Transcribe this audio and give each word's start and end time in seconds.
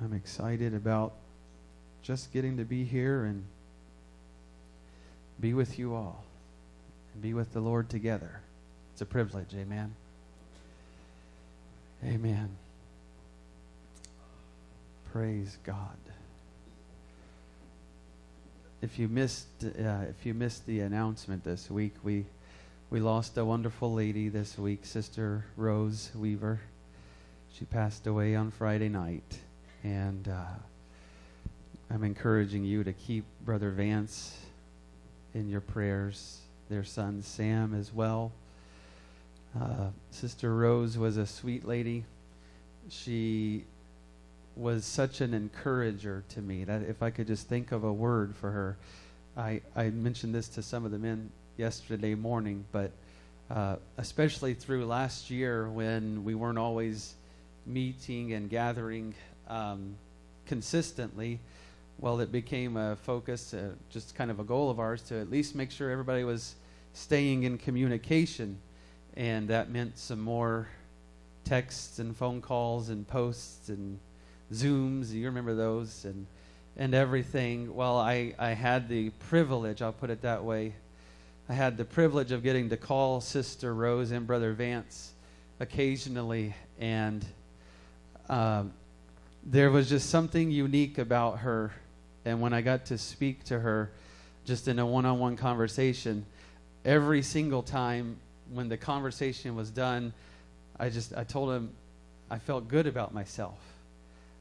I'm 0.00 0.12
excited 0.12 0.74
about 0.74 1.12
just 2.02 2.32
getting 2.32 2.56
to 2.58 2.64
be 2.64 2.84
here 2.84 3.24
and 3.24 3.44
be 5.40 5.54
with 5.54 5.78
you 5.78 5.94
all 5.94 6.24
and 7.12 7.22
be 7.22 7.34
with 7.34 7.52
the 7.52 7.60
Lord 7.60 7.88
together. 7.88 8.40
It's 8.92 9.02
a 9.02 9.06
privilege, 9.06 9.54
amen. 9.54 9.94
Amen. 12.04 12.50
Praise 15.12 15.58
God. 15.64 15.96
If 18.80 18.98
you 18.98 19.08
missed, 19.08 19.46
uh, 19.64 20.04
if 20.08 20.24
you 20.24 20.34
missed 20.34 20.64
the 20.66 20.80
announcement 20.80 21.42
this 21.42 21.68
week, 21.68 21.94
we 22.04 22.26
we 22.90 23.00
lost 23.00 23.36
a 23.36 23.44
wonderful 23.44 23.92
lady 23.92 24.28
this 24.28 24.56
week, 24.56 24.86
Sister 24.86 25.44
Rose 25.56 26.10
Weaver. 26.14 26.60
She 27.52 27.64
passed 27.64 28.06
away 28.06 28.36
on 28.36 28.52
Friday 28.52 28.88
night, 28.88 29.40
and 29.84 30.28
uh, 30.28 30.44
I'm 31.90 32.04
encouraging 32.04 32.64
you 32.64 32.84
to 32.84 32.92
keep 32.92 33.24
Brother 33.44 33.70
Vance 33.70 34.36
in 35.34 35.48
your 35.48 35.60
prayers. 35.60 36.38
Their 36.68 36.84
son 36.84 37.22
Sam 37.22 37.74
as 37.74 37.92
well. 37.92 38.32
Uh, 39.58 39.88
Sister 40.10 40.54
Rose 40.54 40.98
was 40.98 41.16
a 41.16 41.26
sweet 41.26 41.66
lady. 41.66 42.04
She 42.90 43.64
was 44.56 44.84
such 44.84 45.20
an 45.20 45.32
encourager 45.32 46.24
to 46.30 46.42
me 46.42 46.64
that 46.64 46.82
if 46.82 47.02
I 47.02 47.10
could 47.10 47.26
just 47.26 47.48
think 47.48 47.72
of 47.72 47.84
a 47.84 47.92
word 47.92 48.34
for 48.36 48.50
her, 48.50 48.76
I, 49.36 49.60
I 49.76 49.90
mentioned 49.90 50.34
this 50.34 50.48
to 50.48 50.62
some 50.62 50.84
of 50.84 50.90
the 50.90 50.98
men 50.98 51.30
yesterday 51.56 52.14
morning, 52.14 52.64
but 52.72 52.90
uh, 53.50 53.76
especially 53.96 54.52
through 54.54 54.84
last 54.84 55.30
year 55.30 55.68
when 55.68 56.24
we 56.24 56.34
weren't 56.34 56.58
always 56.58 57.14
meeting 57.64 58.32
and 58.32 58.50
gathering 58.50 59.14
um, 59.48 59.96
consistently, 60.46 61.40
well, 61.98 62.20
it 62.20 62.30
became 62.30 62.76
a 62.76 62.96
focus, 62.96 63.52
uh, 63.54 63.70
just 63.90 64.14
kind 64.14 64.30
of 64.30 64.38
a 64.38 64.44
goal 64.44 64.70
of 64.70 64.78
ours 64.78 65.02
to 65.02 65.18
at 65.20 65.30
least 65.30 65.54
make 65.54 65.70
sure 65.70 65.90
everybody 65.90 66.24
was 66.24 66.54
staying 66.92 67.42
in 67.42 67.58
communication. 67.58 68.58
And 69.16 69.48
that 69.48 69.70
meant 69.70 69.98
some 69.98 70.20
more 70.20 70.68
texts 71.44 71.98
and 71.98 72.16
phone 72.16 72.40
calls 72.40 72.88
and 72.88 73.06
posts 73.08 73.68
and 73.68 73.98
Zooms. 74.52 75.12
You 75.12 75.26
remember 75.26 75.54
those 75.54 76.04
and 76.04 76.26
and 76.78 76.94
everything. 76.94 77.74
Well, 77.74 77.98
I, 77.98 78.34
I 78.38 78.50
had 78.50 78.88
the 78.88 79.10
privilege, 79.10 79.82
I'll 79.82 79.92
put 79.92 80.10
it 80.10 80.22
that 80.22 80.44
way. 80.44 80.74
I 81.48 81.52
had 81.52 81.76
the 81.76 81.84
privilege 81.84 82.30
of 82.30 82.42
getting 82.42 82.68
to 82.70 82.76
call 82.76 83.20
Sister 83.20 83.74
Rose 83.74 84.12
and 84.12 84.26
Brother 84.26 84.52
Vance 84.52 85.12
occasionally, 85.60 86.54
and 86.78 87.24
um, 88.28 88.72
there 89.44 89.70
was 89.70 89.88
just 89.88 90.10
something 90.10 90.50
unique 90.50 90.98
about 90.98 91.40
her. 91.40 91.72
And 92.24 92.40
when 92.40 92.52
I 92.52 92.60
got 92.60 92.86
to 92.86 92.98
speak 92.98 93.44
to 93.44 93.58
her, 93.58 93.90
just 94.44 94.68
in 94.68 94.78
a 94.78 94.86
one 94.86 95.06
on 95.06 95.18
one 95.18 95.36
conversation, 95.36 96.24
every 96.84 97.22
single 97.22 97.62
time 97.62 98.16
when 98.52 98.68
the 98.68 98.76
conversation 98.76 99.54
was 99.54 99.70
done, 99.70 100.12
I 100.78 100.88
just 100.88 101.14
I 101.16 101.24
told 101.24 101.52
him 101.52 101.70
I 102.30 102.38
felt 102.38 102.68
good 102.68 102.86
about 102.86 103.12
myself. 103.12 103.58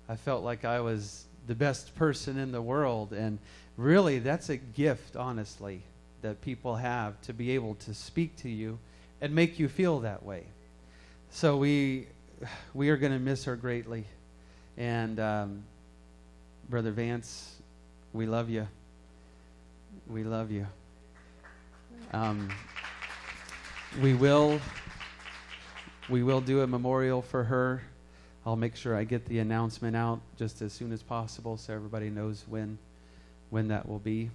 I 0.09 0.15
felt 0.15 0.43
like 0.43 0.65
I 0.65 0.79
was 0.79 1.25
the 1.47 1.55
best 1.55 1.95
person 1.95 2.37
in 2.37 2.51
the 2.51 2.61
world 2.61 3.13
and 3.13 3.39
really 3.77 4.19
that's 4.19 4.49
a 4.49 4.57
gift 4.57 5.15
honestly 5.15 5.81
that 6.21 6.41
people 6.41 6.75
have 6.75 7.19
to 7.21 7.33
be 7.33 7.51
able 7.51 7.75
to 7.75 7.93
speak 7.93 8.35
to 8.37 8.49
you 8.49 8.77
and 9.21 9.33
make 9.33 9.59
you 9.59 9.67
feel 9.67 9.99
that 9.99 10.23
way. 10.23 10.43
So 11.31 11.57
we 11.57 12.07
we 12.73 12.89
are 12.89 12.97
going 12.97 13.13
to 13.13 13.19
miss 13.19 13.45
her 13.45 13.55
greatly. 13.55 14.05
And 14.77 15.19
um, 15.19 15.63
Brother 16.69 16.91
Vance, 16.91 17.55
we 18.13 18.25
love 18.25 18.49
you. 18.49 18.67
We 20.07 20.23
love 20.23 20.51
you. 20.51 20.67
Um, 22.13 22.49
we 24.01 24.13
will 24.13 24.59
we 26.09 26.23
will 26.23 26.41
do 26.41 26.61
a 26.61 26.67
memorial 26.67 27.21
for 27.21 27.43
her. 27.43 27.81
I'll 28.45 28.55
make 28.55 28.75
sure 28.75 28.95
I 28.95 29.03
get 29.03 29.25
the 29.25 29.39
announcement 29.39 29.95
out 29.95 30.21
just 30.37 30.61
as 30.61 30.71
soon 30.71 30.93
as 30.93 31.03
possible 31.03 31.57
so 31.57 31.73
everybody 31.73 32.09
knows 32.09 32.45
when 32.47 32.77
when 33.49 33.69
that 33.69 33.87
will 33.87 33.99
be. 33.99 34.29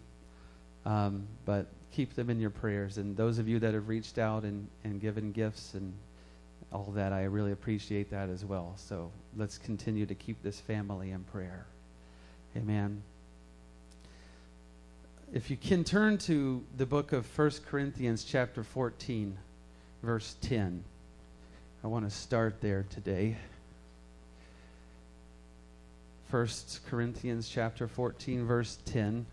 Um, 0.84 1.28
but 1.44 1.66
keep 1.92 2.14
them 2.14 2.28
in 2.30 2.40
your 2.40 2.50
prayers. 2.50 2.98
And 2.98 3.16
those 3.16 3.38
of 3.38 3.48
you 3.48 3.58
that 3.60 3.74
have 3.74 3.88
reached 3.88 4.18
out 4.18 4.42
and, 4.42 4.68
and 4.84 5.00
given 5.00 5.32
gifts 5.32 5.74
and 5.74 5.92
all 6.72 6.90
that, 6.94 7.12
I 7.12 7.24
really 7.24 7.52
appreciate 7.52 8.10
that 8.10 8.28
as 8.28 8.44
well. 8.44 8.74
So 8.76 9.10
let's 9.36 9.58
continue 9.58 10.06
to 10.06 10.14
keep 10.14 10.42
this 10.42 10.60
family 10.60 11.10
in 11.10 11.24
prayer. 11.24 11.66
Amen. 12.56 13.02
If 15.32 15.50
you 15.50 15.56
can 15.56 15.84
turn 15.84 16.18
to 16.18 16.62
the 16.76 16.86
book 16.86 17.12
of 17.12 17.26
1 17.38 17.50
Corinthians, 17.66 18.24
chapter 18.24 18.62
14, 18.62 19.36
verse 20.02 20.36
10. 20.42 20.84
I 21.82 21.86
want 21.86 22.08
to 22.08 22.14
start 22.14 22.60
there 22.60 22.84
today. 22.90 23.36
1 26.32 26.48
Corinthians 26.88 27.46
chapter 27.46 27.86
14 27.86 28.46
verse 28.46 28.78
10 28.86 29.26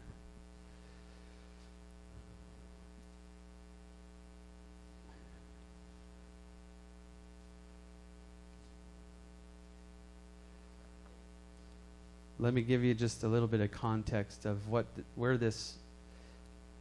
let 12.42 12.54
me 12.54 12.62
give 12.62 12.86
you 12.86 12.94
just 12.94 13.24
a 13.24 13.28
little 13.28 13.50
bit 13.50 13.60
of 13.60 13.70
context 13.70 14.46
of 14.46 14.70
what 14.70 14.86
where 15.16 15.38
this 15.38 15.76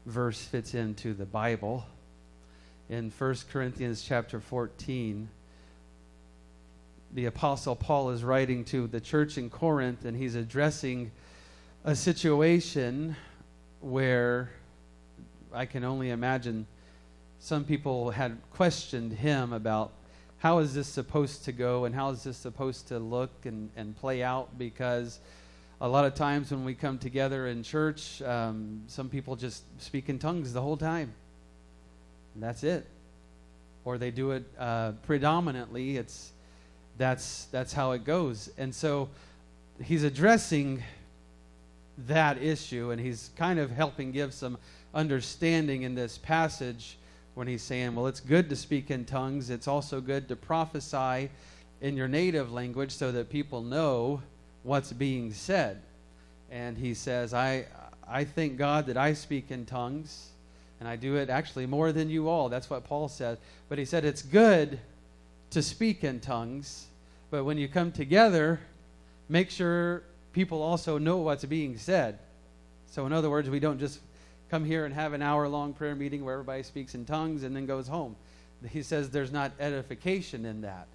verse 0.06 0.40
fits 0.40 0.74
into 0.74 1.14
the 1.14 1.26
Bible. 1.26 1.84
In 2.88 3.10
1 3.10 3.36
Corinthians 3.50 4.02
chapter 4.02 4.40
14, 4.40 5.28
the 7.12 7.26
apostle 7.26 7.74
Paul 7.74 8.10
is 8.10 8.22
writing 8.22 8.64
to 8.66 8.86
the 8.86 9.00
church 9.00 9.36
in 9.36 9.50
Corinth 9.50 10.04
and 10.04 10.16
he's 10.16 10.36
addressing 10.36 11.10
a 11.84 11.96
situation 11.96 13.16
where 13.80 14.50
I 15.52 15.66
can 15.66 15.82
only 15.82 16.10
imagine 16.10 16.68
some 17.40 17.64
people 17.64 18.10
had 18.10 18.38
questioned 18.52 19.12
him 19.12 19.52
about 19.52 19.90
how 20.38 20.60
is 20.60 20.72
this 20.72 20.86
supposed 20.86 21.44
to 21.46 21.52
go 21.52 21.84
and 21.84 21.94
how 21.94 22.10
is 22.10 22.22
this 22.22 22.36
supposed 22.36 22.86
to 22.88 23.00
look 23.00 23.30
and, 23.44 23.70
and 23.76 23.96
play 23.96 24.22
out 24.22 24.56
because 24.56 25.18
a 25.80 25.88
lot 25.88 26.04
of 26.04 26.14
times 26.14 26.50
when 26.50 26.64
we 26.64 26.74
come 26.74 26.98
together 26.98 27.46
in 27.46 27.62
church, 27.62 28.20
um, 28.22 28.82
some 28.88 29.08
people 29.08 29.36
just 29.36 29.62
speak 29.80 30.08
in 30.08 30.18
tongues 30.18 30.52
the 30.52 30.60
whole 30.60 30.76
time. 30.76 31.12
And 32.34 32.42
that's 32.42 32.64
it. 32.64 32.86
Or 33.84 33.96
they 33.96 34.10
do 34.10 34.32
it 34.32 34.44
uh, 34.58 34.92
predominantly. 35.06 35.96
It's 35.96 36.32
that's 36.98 37.44
that's 37.46 37.72
how 37.72 37.92
it 37.92 38.04
goes. 38.04 38.50
And 38.58 38.74
so 38.74 39.08
he's 39.82 40.02
addressing 40.02 40.82
that 42.06 42.42
issue, 42.42 42.90
and 42.90 43.00
he's 43.00 43.30
kind 43.36 43.58
of 43.58 43.70
helping 43.70 44.12
give 44.12 44.34
some 44.34 44.58
understanding 44.94 45.82
in 45.82 45.94
this 45.94 46.18
passage 46.18 46.98
when 47.34 47.46
he's 47.46 47.62
saying, 47.62 47.94
well, 47.94 48.08
it's 48.08 48.20
good 48.20 48.48
to 48.50 48.56
speak 48.56 48.90
in 48.90 49.04
tongues. 49.04 49.48
It's 49.48 49.68
also 49.68 50.00
good 50.00 50.28
to 50.28 50.36
prophesy 50.36 51.30
in 51.80 51.96
your 51.96 52.08
native 52.08 52.52
language 52.52 52.90
so 52.90 53.12
that 53.12 53.30
people 53.30 53.62
know 53.62 54.20
what's 54.68 54.92
being 54.92 55.32
said. 55.32 55.82
And 56.50 56.76
he 56.76 56.94
says, 56.94 57.34
I, 57.34 57.66
I 58.06 58.24
thank 58.24 58.56
God 58.56 58.86
that 58.86 58.96
I 58.96 59.14
speak 59.14 59.50
in 59.50 59.66
tongues, 59.66 60.28
and 60.78 60.88
I 60.88 60.96
do 60.96 61.16
it 61.16 61.30
actually 61.30 61.66
more 61.66 61.90
than 61.90 62.08
you 62.08 62.28
all. 62.28 62.48
That's 62.48 62.70
what 62.70 62.84
Paul 62.84 63.08
said. 63.08 63.38
But 63.68 63.78
he 63.78 63.84
said, 63.84 64.04
It's 64.04 64.22
good 64.22 64.78
to 65.50 65.62
speak 65.62 66.04
in 66.04 66.20
tongues, 66.20 66.86
but 67.30 67.44
when 67.44 67.58
you 67.58 67.66
come 67.66 67.90
together, 67.90 68.60
make 69.28 69.50
sure 69.50 70.02
people 70.32 70.62
also 70.62 70.98
know 70.98 71.16
what's 71.16 71.44
being 71.44 71.78
said. 71.78 72.18
So, 72.90 73.06
in 73.06 73.12
other 73.12 73.30
words, 73.30 73.50
we 73.50 73.60
don't 73.60 73.78
just 73.78 74.00
come 74.50 74.64
here 74.64 74.84
and 74.84 74.94
have 74.94 75.12
an 75.12 75.22
hour 75.22 75.48
long 75.48 75.72
prayer 75.72 75.94
meeting 75.94 76.24
where 76.24 76.34
everybody 76.34 76.62
speaks 76.62 76.94
in 76.94 77.04
tongues 77.04 77.42
and 77.42 77.56
then 77.56 77.66
goes 77.66 77.88
home. 77.88 78.16
He 78.70 78.82
says 78.82 79.10
there's 79.10 79.32
not 79.32 79.52
edification 79.60 80.44
in 80.44 80.62
that, 80.62 80.86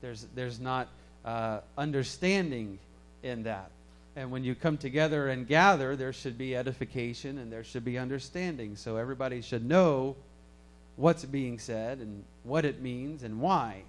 there's, 0.00 0.26
there's 0.34 0.60
not 0.60 0.88
uh, 1.24 1.60
understanding 1.76 2.78
in 3.22 3.42
that. 3.44 3.70
And 4.14 4.30
when 4.30 4.44
you 4.44 4.54
come 4.54 4.76
together 4.76 5.28
and 5.28 5.46
gather, 5.46 5.96
there 5.96 6.12
should 6.12 6.36
be 6.36 6.54
edification 6.54 7.38
and 7.38 7.50
there 7.50 7.64
should 7.64 7.84
be 7.84 7.98
understanding. 7.98 8.76
So 8.76 8.96
everybody 8.96 9.40
should 9.40 9.64
know 9.64 10.16
what's 10.96 11.24
being 11.24 11.58
said 11.58 11.98
and 11.98 12.22
what 12.44 12.64
it 12.64 12.82
means 12.82 13.22
and 13.22 13.40
why. 13.40 13.82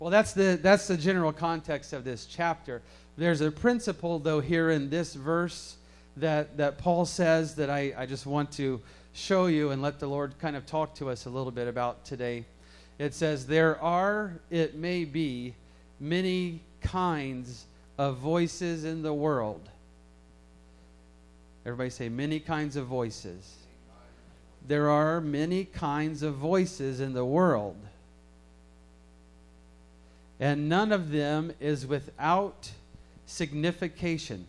Well, 0.00 0.10
that's 0.10 0.32
the, 0.32 0.58
that's 0.60 0.88
the 0.88 0.96
general 0.96 1.32
context 1.32 1.92
of 1.92 2.04
this 2.04 2.26
chapter. 2.26 2.82
There's 3.16 3.42
a 3.42 3.50
principle, 3.50 4.18
though, 4.18 4.40
here 4.40 4.70
in 4.70 4.90
this 4.90 5.14
verse 5.14 5.76
that, 6.16 6.56
that 6.56 6.78
Paul 6.78 7.04
says 7.04 7.54
that 7.56 7.70
I, 7.70 7.92
I 7.96 8.06
just 8.06 8.26
want 8.26 8.50
to 8.52 8.80
show 9.12 9.46
you 9.46 9.70
and 9.70 9.82
let 9.82 10.00
the 10.00 10.06
Lord 10.06 10.38
kind 10.38 10.56
of 10.56 10.66
talk 10.66 10.94
to 10.96 11.10
us 11.10 11.26
a 11.26 11.30
little 11.30 11.52
bit 11.52 11.68
about 11.68 12.04
today. 12.04 12.44
It 12.98 13.14
says, 13.14 13.46
There 13.46 13.80
are, 13.80 14.40
it 14.50 14.74
may 14.74 15.04
be, 15.04 15.54
many 16.00 16.60
kinds 16.80 17.66
of 18.00 18.16
voices 18.16 18.84
in 18.84 19.02
the 19.02 19.12
world. 19.12 19.68
Everybody 21.66 21.90
say, 21.90 22.08
many 22.08 22.40
kinds 22.40 22.76
of 22.76 22.86
voices. 22.86 23.56
There 24.66 24.88
are 24.88 25.20
many 25.20 25.66
kinds 25.66 26.22
of 26.22 26.36
voices 26.36 27.00
in 27.00 27.12
the 27.12 27.26
world. 27.26 27.76
And 30.40 30.66
none 30.66 30.92
of 30.92 31.10
them 31.10 31.52
is 31.60 31.86
without 31.86 32.70
signification. 33.26 34.46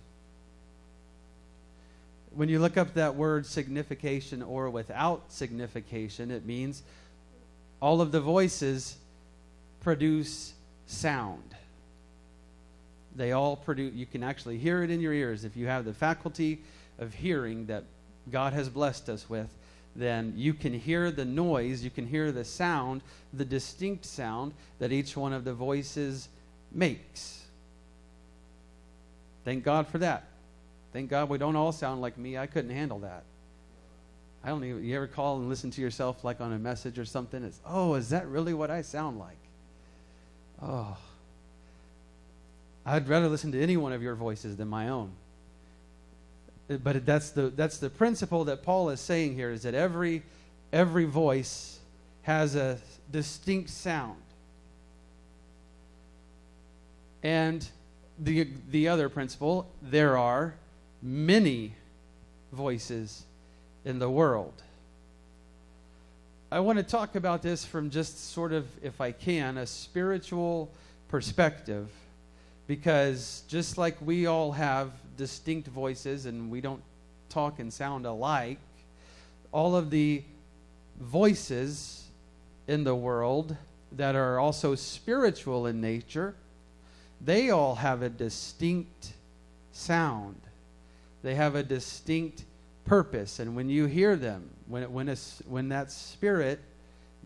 When 2.34 2.48
you 2.48 2.58
look 2.58 2.78
up 2.78 2.94
that 2.94 3.16
word 3.16 3.46
signification 3.46 4.42
or 4.42 4.70
without 4.70 5.24
signification, 5.28 6.32
it 6.32 6.46
means 6.46 6.84
all 7.82 8.00
of 8.00 8.14
the 8.14 8.22
voices 8.22 8.96
produce 9.82 10.54
sound. 10.88 11.54
They 13.16 13.34
all 13.34 13.56
produce, 13.56 13.94
you 13.94 14.06
can 14.06 14.24
actually 14.24 14.58
hear 14.58 14.84
it 14.84 14.90
in 14.90 15.02
your 15.02 15.14
ears. 15.14 15.44
If 15.44 15.58
you 15.58 15.68
have 15.68 15.86
the 15.86 15.94
faculty 15.94 16.62
of 17.00 17.14
hearing 17.14 17.66
that 17.66 17.84
God 18.32 18.54
has 18.54 18.70
blessed 18.70 19.10
us 19.10 19.30
with, 19.30 19.50
then 19.96 20.34
you 20.38 20.54
can 20.54 20.74
hear 20.74 21.12
the 21.12 21.26
noise, 21.26 21.84
you 21.84 21.90
can 21.90 22.08
hear 22.08 22.32
the 22.32 22.46
sound, 22.46 23.02
the 23.34 23.44
distinct 23.44 24.06
sound 24.06 24.54
that 24.80 24.92
each 24.92 25.18
one 25.18 25.34
of 25.34 25.44
the 25.44 25.54
voices 25.54 26.30
makes. 26.72 27.46
Thank 29.44 29.64
God 29.64 29.88
for 29.88 29.98
that. 29.98 30.28
Thank 30.94 31.10
God 31.10 31.30
we 31.30 31.38
don't 31.38 31.56
all 31.56 31.72
sound 31.72 32.02
like 32.02 32.18
me. 32.18 32.38
I 32.38 32.48
couldn't 32.48 32.72
handle 32.72 33.00
that. 33.00 33.24
I 34.44 34.50
don't 34.50 34.64
even, 34.64 34.84
you 34.84 34.96
ever 34.96 35.08
call 35.08 35.38
and 35.38 35.50
listen 35.50 35.72
to 35.72 35.82
yourself 35.82 36.24
like 36.24 36.42
on 36.42 36.54
a 36.54 36.60
message 36.60 36.98
or 36.98 37.06
something? 37.06 37.44
It's, 37.44 37.60
oh, 37.66 37.96
is 37.96 38.10
that 38.10 38.28
really 38.28 38.54
what 38.54 38.72
I 38.72 38.82
sound 38.82 39.20
like? 39.20 39.38
Oh. 40.62 40.98
I'd 42.86 43.08
rather 43.08 43.28
listen 43.28 43.52
to 43.52 43.62
any 43.62 43.78
one 43.78 43.94
of 43.94 44.02
your 44.02 44.16
voices 44.16 44.58
than 44.58 44.68
my 44.68 44.90
own. 44.90 45.12
Uh, 46.70 46.78
but 46.78 47.06
that's 47.06 47.32
the, 47.32 47.50
that's 47.50 47.78
the 47.78 47.90
principle 47.90 48.46
that 48.46 48.64
Paul 48.64 48.90
is 48.90 49.00
saying 49.00 49.36
here 49.36 49.52
is 49.52 49.64
that 49.64 49.74
every, 49.74 50.24
every 50.74 51.06
voice 51.06 51.80
has 52.24 52.56
a 52.56 52.80
distinct 53.12 53.70
sound. 53.70 54.22
And 57.24 57.68
the, 58.18 58.48
the 58.70 58.88
other 58.88 59.10
principle, 59.10 59.70
there 59.82 60.18
are 60.18 60.56
many 61.02 61.76
voices 62.52 63.24
in 63.86 64.00
the 64.00 64.10
world. 64.10 64.54
I 66.52 66.60
want 66.60 66.78
to 66.80 66.84
talk 66.84 67.16
about 67.16 67.42
this 67.42 67.64
from 67.64 67.90
just 67.90 68.32
sort 68.32 68.52
of, 68.52 68.68
if 68.84 69.00
I 69.00 69.12
can, 69.12 69.58
a 69.58 69.66
spiritual 69.66 70.70
perspective, 71.08 71.90
because 72.68 73.44
just 73.48 73.78
like 73.78 73.98
we 74.02 74.26
all 74.26 74.52
have 74.52 74.92
distinct 75.18 75.68
voices 75.68 76.26
and 76.26 76.50
we 76.50 76.62
don't 76.62 76.82
talk 77.30 77.60
and 77.60 77.72
sound 77.72 78.06
alike, 78.06 78.60
all 79.52 79.76
of 79.76 79.90
the 79.90 80.24
voices 81.00 82.06
in 82.68 82.84
the 82.84 82.96
world 82.96 83.56
that 83.92 84.16
are 84.16 84.40
also 84.40 84.76
spiritual 84.76 85.68
in 85.68 85.82
nature, 85.82 86.36
they 87.20 87.50
all 87.50 87.76
have 87.76 88.02
a 88.02 88.10
distinct 88.10 89.14
sound. 89.72 90.40
They 91.24 91.36
have 91.36 91.56
a 91.56 91.64
distinct 91.64 92.46
purpose. 92.86 93.40
And 93.40 93.56
when 93.56 93.70
you 93.70 93.86
hear 93.86 94.16
them, 94.16 94.50
when, 94.68 94.84
it, 94.84 94.92
when, 94.92 95.10
a, 95.10 95.16
when 95.48 95.70
that 95.70 95.92
spirit 95.92 96.60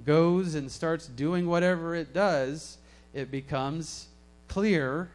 goes 0.06 0.56
and 0.56 0.70
starts 0.70 1.08
doing 1.08 1.48
whatever 1.48 1.96
it 1.96 2.14
does, 2.14 2.78
it 3.14 3.32
becomes 3.32 4.08
clear 4.48 5.10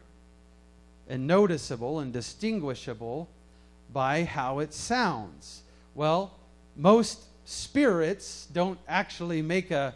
and 1.10 1.26
noticeable 1.26 1.98
and 1.98 2.12
distinguishable 2.12 3.28
by 3.92 4.22
how 4.22 4.60
it 4.60 4.72
sounds. 4.72 5.62
Well, 5.96 6.32
most 6.76 7.24
spirits 7.44 8.46
don't 8.52 8.78
actually 8.88 9.42
make 9.42 9.72
a, 9.72 9.92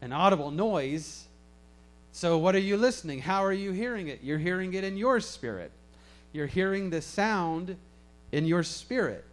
an 0.00 0.12
audible 0.12 0.50
noise. 0.50 1.26
So, 2.12 2.38
what 2.38 2.54
are 2.54 2.60
you 2.60 2.78
listening? 2.78 3.20
How 3.20 3.44
are 3.44 3.52
you 3.52 3.72
hearing 3.72 4.08
it? 4.08 4.20
You're 4.22 4.38
hearing 4.38 4.72
it 4.72 4.82
in 4.82 4.96
your 4.96 5.20
spirit. 5.20 5.70
You're 6.32 6.46
hearing 6.46 6.88
the 6.88 7.02
sound 7.02 7.76
in 8.32 8.46
your 8.46 8.62
spirit. 8.62 9.24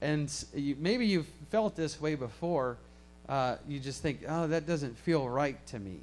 And 0.00 0.32
you, 0.54 0.76
maybe 0.78 1.06
you've 1.06 1.28
felt 1.50 1.76
this 1.76 2.00
way 2.00 2.14
before. 2.14 2.78
Uh, 3.28 3.56
you 3.68 3.78
just 3.80 4.00
think, 4.02 4.20
oh, 4.26 4.46
that 4.46 4.66
doesn't 4.66 4.96
feel 4.98 5.28
right 5.28 5.64
to 5.68 5.78
me. 5.78 5.98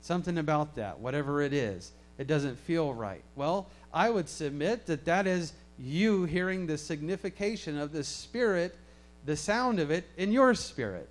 Something 0.00 0.38
about 0.38 0.76
that, 0.76 1.00
whatever 1.00 1.42
it 1.42 1.52
is, 1.52 1.90
it 2.18 2.26
doesn't 2.26 2.58
feel 2.58 2.92
right. 2.92 3.22
Well, 3.36 3.68
I 3.92 4.10
would 4.10 4.28
submit 4.28 4.86
that 4.86 5.04
that 5.06 5.26
is 5.26 5.52
you 5.78 6.24
hearing 6.24 6.66
the 6.66 6.76
signification 6.76 7.78
of 7.78 7.92
the 7.92 8.04
spirit, 8.04 8.76
the 9.24 9.36
sound 9.36 9.78
of 9.78 9.90
it 9.90 10.04
in 10.16 10.32
your 10.32 10.54
spirit. 10.54 11.08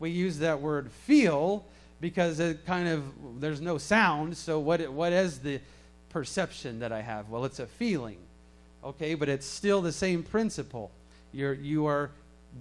We 0.00 0.10
use 0.10 0.38
that 0.38 0.60
word 0.60 0.90
feel 0.90 1.64
because 2.00 2.40
it 2.40 2.64
kind 2.64 2.88
of 2.88 3.04
there's 3.40 3.60
no 3.60 3.78
sound 3.78 4.36
so 4.36 4.58
what 4.58 4.90
what 4.92 5.12
is 5.12 5.38
the 5.40 5.60
perception 6.08 6.80
that 6.80 6.92
i 6.92 7.00
have 7.00 7.28
well 7.28 7.44
it's 7.44 7.58
a 7.58 7.66
feeling 7.66 8.16
okay 8.82 9.14
but 9.14 9.28
it's 9.28 9.46
still 9.46 9.82
the 9.82 9.92
same 9.92 10.22
principle 10.22 10.90
you're 11.32 11.52
you 11.52 11.86
are 11.86 12.10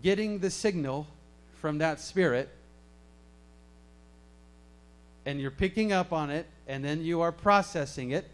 getting 0.04 0.40
the 0.40 0.50
signal 0.50 1.08
from 1.56 1.78
that 1.78 2.00
spirit 2.00 2.50
and 5.30 5.40
you're 5.40 5.52
picking 5.52 5.92
up 5.92 6.12
on 6.12 6.32
it 6.32 6.48
and 6.68 6.84
then 6.84 7.04
you 7.04 7.22
are 7.22 7.32
processing 7.32 8.10
it 8.10 8.26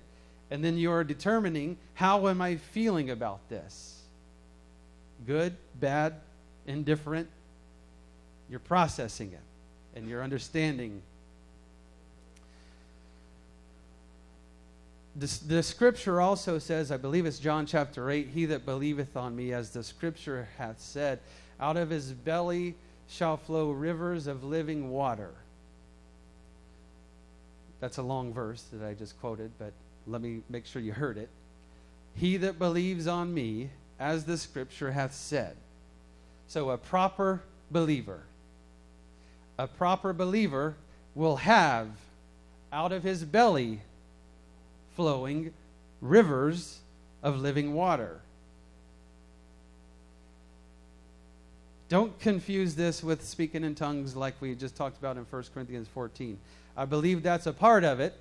and 0.49 0.63
then 0.63 0.77
you 0.77 0.89
are 0.89 1.03
determining 1.03 1.75
how 1.93 2.29
am 2.29 2.41
i 2.41 2.55
feeling 2.55 3.09
about 3.09 3.49
this? 3.49 4.01
Good 5.27 5.57
bad 5.77 6.13
indifferent? 6.65 7.27
You're 8.49 8.61
processing 8.61 9.33
it 9.33 9.97
and 9.97 10.07
you're 10.07 10.23
understanding. 10.23 11.01
The, 15.17 15.39
the 15.47 15.63
scripture 15.63 16.21
also 16.21 16.59
says, 16.59 16.93
I 16.93 16.97
believe 16.97 17.25
it's 17.25 17.39
John 17.39 17.65
chapter 17.65 18.09
8, 18.09 18.29
He 18.29 18.45
that 18.45 18.65
believeth 18.65 19.17
on 19.17 19.35
me, 19.35 19.51
as 19.51 19.71
the 19.71 19.83
scripture 19.83 20.47
hath 20.57 20.79
said, 20.79 21.19
out 21.59 21.75
of 21.75 21.89
his 21.89 22.13
belly 22.13 22.75
shall 23.09 23.35
flow 23.35 23.71
rivers 23.71 24.27
of 24.27 24.45
living 24.45 24.91
water. 24.91 25.33
That's 27.79 27.97
a 27.97 28.03
long 28.03 28.33
verse 28.33 28.63
that 28.71 28.85
I 28.85 28.93
just 28.93 29.19
quoted, 29.19 29.51
but 29.59 29.73
let 30.07 30.21
me 30.21 30.41
make 30.49 30.65
sure 30.65 30.81
you 30.81 30.93
heard 30.93 31.17
it. 31.17 31.29
He 32.15 32.37
that 32.37 32.57
believes 32.57 33.07
on 33.07 33.33
me, 33.33 33.69
as 33.99 34.25
the 34.25 34.37
scripture 34.37 34.91
hath 34.91 35.13
said. 35.13 35.55
So, 36.47 36.69
a 36.69 36.77
proper 36.77 37.41
believer, 37.71 38.23
a 39.57 39.67
proper 39.67 40.13
believer 40.13 40.75
will 41.15 41.37
have 41.37 41.87
out 42.71 42.91
of 42.91 43.03
his 43.03 43.23
belly 43.23 43.81
flowing 44.95 45.53
rivers 46.01 46.79
of 47.23 47.39
living 47.39 47.73
water. 47.73 48.21
Don't 51.87 52.17
confuse 52.19 52.75
this 52.75 53.03
with 53.03 53.23
speaking 53.23 53.63
in 53.63 53.75
tongues 53.75 54.15
like 54.15 54.35
we 54.41 54.55
just 54.55 54.75
talked 54.75 54.97
about 54.97 55.17
in 55.17 55.23
1 55.23 55.43
Corinthians 55.53 55.87
14. 55.93 56.37
I 56.77 56.85
believe 56.85 57.23
that's 57.23 57.45
a 57.45 57.53
part 57.53 57.83
of 57.83 57.99
it 57.99 58.13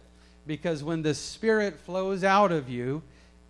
because 0.46 0.84
when 0.84 1.02
the 1.02 1.14
Spirit 1.14 1.78
flows 1.78 2.25
out 2.25 2.52
of 2.52 2.68
you, 2.68 3.02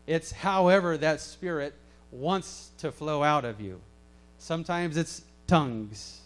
it's 0.07 0.33
however 0.33 0.97
that 0.99 1.21
Spirit 1.21 1.75
wants 2.11 2.71
to 2.79 2.93
flow 2.93 3.23
out 3.23 3.45
of 3.45 3.61
you. 3.61 3.81
Sometimes 4.39 4.97
it's 4.97 5.23
tongues, 5.47 6.21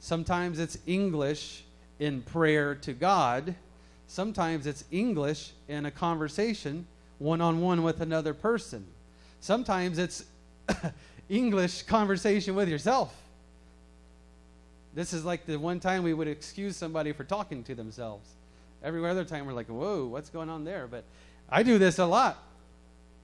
sometimes 0.00 0.58
it's 0.58 0.78
English 0.86 1.64
in 1.98 2.22
prayer 2.22 2.74
to 2.74 2.92
God, 2.92 3.54
Sometimes 4.06 4.66
it's 4.66 4.84
English 4.92 5.52
in 5.66 5.86
a 5.86 5.90
conversation 5.90 6.86
one 7.18 7.40
on 7.40 7.60
one 7.60 7.82
with 7.82 8.00
another 8.00 8.32
person. 8.34 8.86
Sometimes 9.40 9.98
it's 9.98 10.24
English 11.28 11.82
conversation 11.82 12.54
with 12.54 12.68
yourself. 12.68 13.12
This 14.94 15.12
is 15.12 15.24
like 15.24 15.46
the 15.46 15.58
one 15.58 15.80
time 15.80 16.02
we 16.02 16.14
would 16.14 16.28
excuse 16.28 16.76
somebody 16.76 17.12
for 17.12 17.24
talking 17.24 17.64
to 17.64 17.74
themselves. 17.74 18.30
Every 18.82 19.04
other 19.08 19.24
time 19.24 19.46
we're 19.46 19.52
like, 19.52 19.66
whoa, 19.66 20.06
what's 20.06 20.30
going 20.30 20.48
on 20.48 20.64
there? 20.64 20.86
But 20.86 21.04
I 21.50 21.62
do 21.62 21.78
this 21.78 21.98
a 21.98 22.06
lot. 22.06 22.38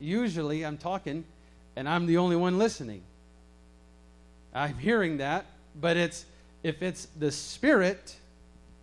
Usually 0.01 0.65
I'm 0.65 0.79
talking 0.79 1.25
and 1.77 1.89
I'm 1.89 2.07
the 2.07 2.17
only 2.17 2.37
one 2.37 2.59
listening. 2.59 3.03
I'm 4.53 4.77
hearing 4.79 5.19
that, 5.19 5.47
but 5.81 5.97
it's 5.97 6.25
if 6.63 6.83
it's 6.83 7.07
the 7.19 7.31
Spirit 7.31 8.17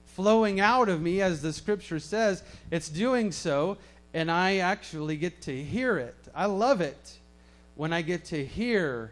flowing 0.06 0.60
out 0.60 0.90
of 0.90 1.02
me, 1.02 1.22
as 1.22 1.42
the 1.42 1.54
scripture 1.54 2.00
says, 2.00 2.42
it's 2.72 2.90
doing 2.90 3.32
so, 3.32 3.78
and 4.14 4.32
I 4.32 4.58
actually 4.58 5.16
get 5.18 5.42
to 5.42 5.64
hear 5.64 5.98
it. 5.98 6.16
I 6.34 6.46
love 6.46 6.82
it 6.82 7.18
when 7.76 7.94
I 7.94 8.02
get 8.02 8.26
to 8.26 8.44
hear 8.44 9.12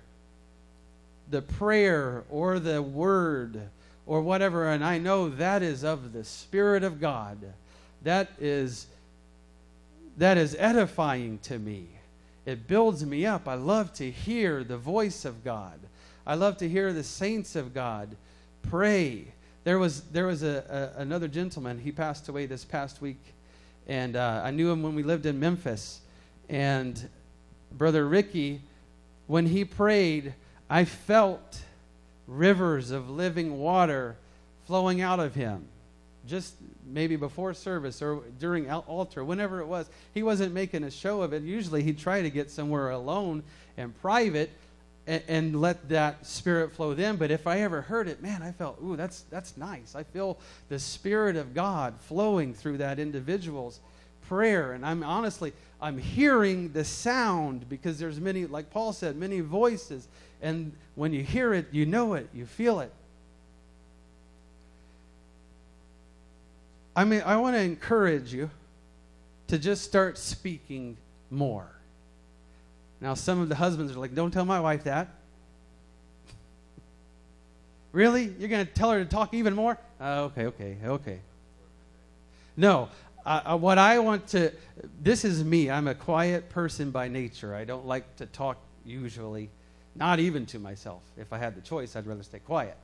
the 1.30 1.42
prayer 1.42 2.24
or 2.30 2.60
the 2.60 2.82
word 2.82 3.70
or 4.06 4.22
whatever, 4.22 4.70
and 4.70 4.84
I 4.84 4.98
know 4.98 5.30
that 5.30 5.64
is 5.64 5.84
of 5.84 6.14
the 6.14 6.24
Spirit 6.24 6.84
of 6.84 7.02
God. 7.02 7.38
That 8.04 8.30
is 8.40 8.88
that 10.18 10.38
is 10.38 10.56
edifying 10.58 11.40
to 11.40 11.60
me. 11.60 11.88
It 12.46 12.68
builds 12.68 13.06
me 13.06 13.26
up. 13.26 13.48
I 13.48 13.56
love 13.56 13.92
to 13.94 14.10
hear 14.10 14.64
the 14.64 14.78
voice 14.78 15.26
of 15.26 15.44
God. 15.44 15.80
I 16.26 16.36
love 16.36 16.58
to 16.58 16.70
hear 16.70 16.94
the 16.94 17.04
saints 17.04 17.56
of 17.56 17.74
God 17.74 18.16
pray. 18.70 19.26
There 19.64 19.80
was, 19.80 20.02
there 20.02 20.28
was 20.28 20.44
a, 20.44 20.94
a 20.98 21.02
another 21.02 21.28
gentleman, 21.28 21.80
he 21.80 21.92
passed 21.92 22.30
away 22.30 22.46
this 22.46 22.64
past 22.64 23.02
week, 23.02 23.20
and 23.88 24.16
uh, 24.16 24.42
I 24.44 24.52
knew 24.52 24.72
him 24.72 24.84
when 24.84 24.96
we 24.96 25.04
lived 25.04 25.26
in 25.26 25.40
Memphis. 25.40 26.02
And 26.48 27.10
Brother 27.72 28.08
Ricky, 28.08 28.62
when 29.28 29.48
he 29.48 29.66
prayed, 29.66 30.34
I 30.70 30.86
felt 30.86 31.60
rivers 32.28 32.92
of 32.92 33.10
living 33.10 33.60
water 33.60 34.16
flowing 34.66 35.02
out 35.02 35.20
of 35.20 35.36
him 35.36 35.68
just 36.28 36.56
maybe 36.86 37.16
before 37.16 37.54
service 37.54 38.02
or 38.02 38.22
during 38.40 38.70
altar, 38.70 39.24
whenever 39.24 39.60
it 39.60 39.68
was. 39.68 39.90
He 40.14 40.24
wasn't 40.24 40.54
making 40.54 40.84
a 40.84 40.92
show 40.92 41.22
of 41.22 41.34
it. 41.34 41.44
Usually 41.44 41.84
he'd 41.84 42.00
try 42.00 42.22
to 42.22 42.30
get 42.30 42.50
somewhere 42.50 42.90
alone 42.90 43.44
and 43.78 44.00
private 44.02 44.52
and, 45.08 45.22
and, 45.28 45.62
let 45.62 45.90
that 45.90 46.26
spirit 46.26 46.72
flow 46.72 46.96
then. 46.96 47.18
But 47.18 47.30
if 47.30 47.46
I 47.46 47.60
ever 47.62 47.82
heard 47.82 48.08
it, 48.08 48.24
man, 48.24 48.42
I 48.42 48.52
felt, 48.52 48.80
ooh, 48.84 48.96
that's, 48.96 49.22
that's 49.30 49.56
nice. 49.56 49.94
I 49.96 50.02
feel 50.02 50.40
the 50.68 50.80
spirit 50.80 51.36
of 51.36 51.54
God 51.54 51.94
flowing 52.02 52.56
through 52.56 52.78
that 52.78 52.98
individual's 52.98 53.80
prayer. 54.28 54.72
And 54.74 54.84
I'm 54.84 55.04
honestly, 55.04 55.54
I'm 55.80 56.00
hearing 56.00 56.72
the 56.72 56.84
sound 56.84 57.70
because 57.70 58.00
there's 58.00 58.20
many, 58.20 58.48
like 58.48 58.72
Paul 58.72 58.94
said, 58.94 59.16
many 59.16 59.42
voices. 59.42 60.08
And 60.46 60.74
when 60.94 61.12
you 61.12 61.24
hear 61.24 61.56
it, 61.56 61.70
you 61.72 61.88
know 61.88 62.14
it, 62.14 62.30
you 62.32 62.46
feel 62.46 62.80
it. 62.80 62.92
I 66.96 67.04
mean, 67.04 67.24
I 67.26 67.38
want 67.38 67.56
to 67.56 67.62
encourage 67.62 68.32
you 68.32 68.52
to 69.48 69.58
just 69.58 69.84
start 69.84 70.20
speaking 70.20 70.98
more. 71.32 71.68
Now, 73.02 73.16
some 73.16 73.42
of 73.42 73.50
the 73.50 73.56
husbands 73.56 73.94
are 73.94 74.00
like, 74.00 74.14
don't 74.14 74.30
tell 74.30 74.46
my 74.46 74.60
wife 74.60 74.84
that. 74.84 75.08
really? 77.92 78.32
You're 78.38 78.50
going 78.50 78.68
to 78.68 78.72
tell 78.72 78.92
her 78.92 79.04
to 79.04 79.10
talk 79.10 79.34
even 79.34 79.56
more? 79.56 79.80
Uh, 80.00 80.30
okay, 80.30 80.46
okay, 80.46 80.78
okay. 80.86 81.20
No, 82.56 82.90
uh, 83.26 83.58
what 83.58 83.80
I 83.80 83.98
want 83.98 84.28
to, 84.28 84.54
this 85.02 85.26
is 85.26 85.44
me. 85.44 85.72
I'm 85.72 85.88
a 85.88 85.96
quiet 85.96 86.52
person 86.52 86.92
by 86.92 87.08
nature. 87.08 87.56
I 87.56 87.66
don't 87.66 87.88
like 87.88 88.18
to 88.18 88.28
talk 88.28 88.58
usually, 88.86 89.50
not 89.96 90.20
even 90.20 90.46
to 90.48 90.60
myself. 90.60 91.02
If 91.18 91.32
I 91.32 91.38
had 91.38 91.56
the 91.56 91.62
choice, 91.62 91.96
I'd 91.96 92.06
rather 92.06 92.24
stay 92.24 92.40
quiet. 92.40 92.78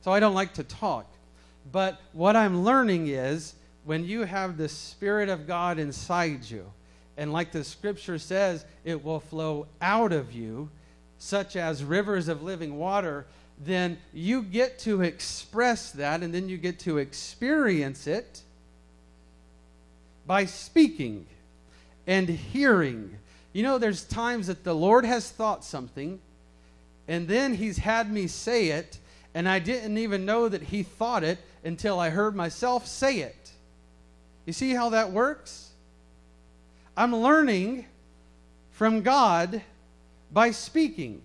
So 0.00 0.12
I 0.12 0.20
don't 0.20 0.34
like 0.34 0.54
to 0.54 0.64
talk. 0.64 1.06
But 1.70 2.00
what 2.12 2.36
I'm 2.36 2.64
learning 2.64 3.08
is 3.08 3.54
when 3.84 4.04
you 4.04 4.24
have 4.24 4.56
the 4.56 4.68
Spirit 4.68 5.28
of 5.28 5.46
God 5.46 5.78
inside 5.78 6.48
you, 6.48 6.64
and 7.16 7.32
like 7.32 7.52
the 7.52 7.64
scripture 7.64 8.18
says, 8.18 8.64
it 8.84 9.04
will 9.04 9.20
flow 9.20 9.66
out 9.80 10.12
of 10.12 10.32
you, 10.32 10.70
such 11.18 11.56
as 11.56 11.84
rivers 11.84 12.28
of 12.28 12.42
living 12.42 12.78
water, 12.78 13.26
then 13.64 13.98
you 14.12 14.42
get 14.42 14.78
to 14.80 15.02
express 15.02 15.92
that 15.92 16.22
and 16.22 16.34
then 16.34 16.48
you 16.48 16.56
get 16.56 16.80
to 16.80 16.98
experience 16.98 18.06
it 18.06 18.42
by 20.26 20.44
speaking 20.44 21.26
and 22.06 22.28
hearing. 22.28 23.18
You 23.52 23.62
know, 23.62 23.78
there's 23.78 24.04
times 24.04 24.48
that 24.48 24.64
the 24.64 24.74
Lord 24.74 25.04
has 25.04 25.30
thought 25.30 25.64
something, 25.64 26.20
and 27.12 27.28
then 27.28 27.52
He's 27.52 27.76
had 27.76 28.10
me 28.10 28.26
say 28.26 28.68
it, 28.68 28.96
and 29.34 29.46
I 29.46 29.58
didn't 29.58 29.98
even 29.98 30.24
know 30.24 30.48
that 30.48 30.62
He 30.62 30.82
thought 30.82 31.22
it 31.22 31.36
until 31.62 32.00
I 32.00 32.08
heard 32.08 32.34
myself 32.34 32.86
say 32.86 33.18
it. 33.18 33.50
You 34.46 34.54
see 34.54 34.70
how 34.70 34.88
that 34.88 35.12
works? 35.12 35.72
I'm 36.96 37.14
learning 37.14 37.84
from 38.70 39.02
God 39.02 39.60
by 40.32 40.52
speaking. 40.52 41.20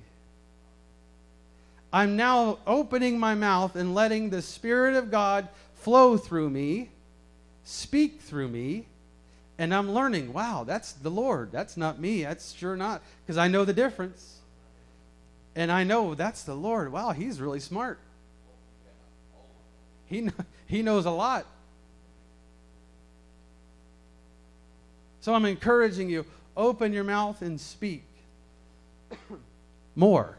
I'm 1.94 2.18
now 2.18 2.60
opening 2.68 3.18
my 3.18 3.34
mouth 3.34 3.78
and 3.78 3.96
letting 3.96 4.30
the 4.30 4.42
Spirit 4.42 4.98
of 4.98 5.10
God 5.10 5.48
flow 5.76 6.18
through 6.18 6.50
me, 6.50 6.90
speak 7.64 8.20
through 8.20 8.50
me, 8.50 8.88
and 9.58 9.74
I'm 9.74 9.94
learning, 9.94 10.34
wow, 10.34 10.66
that's 10.68 10.92
the 10.92 11.10
Lord. 11.10 11.54
That's 11.54 11.78
not 11.78 11.98
me. 11.98 12.24
That's 12.24 12.52
sure 12.52 12.76
not, 12.76 13.02
because 13.26 13.38
I 13.38 13.48
know 13.48 13.64
the 13.64 13.72
difference. 13.72 14.37
And 15.58 15.72
I 15.72 15.84
know 15.84 16.14
that's 16.14 16.44
the 16.44 16.54
Lord. 16.54 16.92
Wow, 16.92 17.14
he's 17.14 17.42
really 17.42 17.60
smart. 17.60 17.98
He, 20.06 20.30
he 20.68 20.84
knows 20.84 21.08
a 21.08 21.12
lot. 21.12 21.48
So 25.20 25.34
I'm 25.34 25.46
encouraging 25.46 26.12
you 26.12 26.26
open 26.56 26.94
your 26.94 27.04
mouth 27.04 27.42
and 27.42 27.60
speak 27.60 28.04
more. 29.96 30.38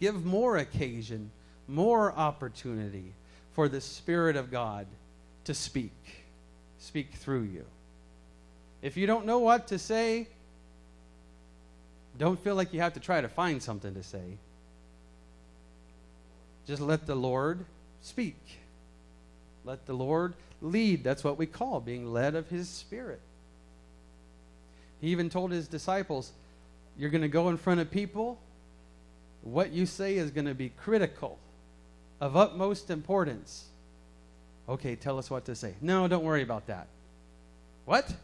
Give 0.00 0.24
more 0.24 0.58
occasion, 0.58 1.32
more 1.66 2.12
opportunity 2.12 3.12
for 3.52 3.68
the 3.68 3.80
Spirit 3.80 4.36
of 4.36 4.52
God 4.52 4.86
to 5.42 5.54
speak, 5.54 5.90
speak 6.78 7.14
through 7.14 7.42
you. 7.42 7.64
If 8.80 8.96
you 8.96 9.08
don't 9.08 9.26
know 9.26 9.40
what 9.40 9.66
to 9.68 9.78
say, 9.78 10.28
don't 12.18 12.38
feel 12.42 12.54
like 12.54 12.72
you 12.72 12.80
have 12.80 12.94
to 12.94 13.00
try 13.00 13.20
to 13.20 13.28
find 13.28 13.62
something 13.62 13.94
to 13.94 14.02
say. 14.02 14.38
Just 16.66 16.82
let 16.82 17.06
the 17.06 17.14
Lord 17.14 17.64
speak. 18.00 18.36
Let 19.64 19.86
the 19.86 19.94
Lord 19.94 20.34
lead. 20.60 21.04
That's 21.04 21.24
what 21.24 21.38
we 21.38 21.46
call 21.46 21.80
being 21.80 22.12
led 22.12 22.34
of 22.34 22.48
His 22.48 22.68
Spirit. 22.68 23.20
He 25.02 25.08
even 25.08 25.28
told 25.28 25.50
his 25.50 25.66
disciples, 25.66 26.32
You're 26.96 27.10
going 27.10 27.22
to 27.22 27.28
go 27.28 27.48
in 27.48 27.56
front 27.56 27.80
of 27.80 27.90
people. 27.90 28.38
What 29.42 29.72
you 29.72 29.84
say 29.84 30.16
is 30.16 30.30
going 30.30 30.46
to 30.46 30.54
be 30.54 30.68
critical, 30.68 31.38
of 32.20 32.36
utmost 32.36 32.88
importance. 32.88 33.64
Okay, 34.68 34.94
tell 34.94 35.18
us 35.18 35.28
what 35.28 35.44
to 35.46 35.56
say. 35.56 35.74
No, 35.80 36.06
don't 36.06 36.22
worry 36.22 36.42
about 36.42 36.68
that. 36.68 36.86
What? 37.84 38.14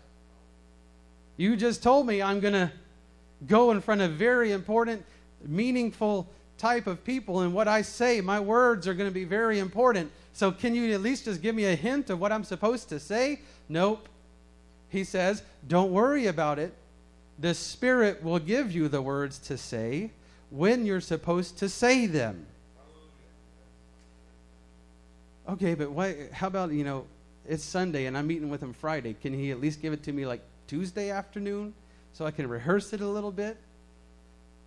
You 1.37 1.57
just 1.57 1.83
told 1.83 2.07
me 2.07 2.23
I'm 2.23 2.39
going 2.39 2.55
to 2.55 2.71
go 3.47 3.71
in 3.71 3.81
front 3.81 4.01
of 4.01 4.13
very 4.13 4.53
important, 4.53 5.05
meaningful 5.45 6.29
type 6.57 6.87
of 6.87 7.05
people, 7.05 7.41
and 7.41 7.55
what 7.55 7.69
I 7.69 7.83
say, 7.83 8.21
my 8.21 8.41
words 8.41 8.89
are 8.89 8.95
going 8.95 9.09
to 9.09 9.15
be 9.15 9.25
very 9.25 9.59
important. 9.61 10.11
So, 10.33 10.51
can 10.51 10.75
you 10.75 10.93
at 10.93 11.01
least 11.01 11.25
just 11.25 11.41
give 11.41 11.55
me 11.55 11.65
a 11.67 11.75
hint 11.75 12.11
of 12.11 12.21
what 12.21 12.33
I'm 12.33 12.45
supposed 12.45 12.89
to 12.91 13.01
say? 13.01 13.41
Nope. 13.69 14.09
He 14.89 15.05
says, 15.05 15.43
Don't 15.67 15.93
worry 15.93 16.27
about 16.27 16.59
it. 16.59 16.75
The 17.39 17.55
Spirit 17.55 18.23
will 18.23 18.39
give 18.39 18.73
you 18.73 18.89
the 18.89 19.01
words 19.01 19.39
to 19.41 19.57
say 19.57 20.11
when 20.51 20.87
you're 20.87 21.01
supposed 21.01 21.59
to 21.59 21.69
say 21.69 22.07
them. 22.07 22.47
Okay, 25.49 25.75
but 25.75 25.91
why, 25.91 26.29
how 26.33 26.47
about, 26.47 26.73
you 26.73 26.85
know, 26.85 27.07
it's 27.49 27.65
Sunday 27.65 28.07
and 28.07 28.19
I'm 28.19 28.27
meeting 28.27 28.51
with 28.51 28.63
him 28.63 28.73
Friday. 28.75 29.15
Can 29.15 29.33
he 29.33 29.51
at 29.51 29.61
least 29.61 29.81
give 29.81 29.93
it 29.93 30.03
to 30.03 30.13
me 30.13 30.27
like 30.27 30.43
Tuesday 30.67 31.11
afternoon 31.11 31.73
so 32.13 32.27
I 32.27 32.31
can 32.31 32.49
rehearse 32.49 32.93
it 32.93 33.01
a 33.01 33.07
little 33.07 33.33
bit? 33.33 33.57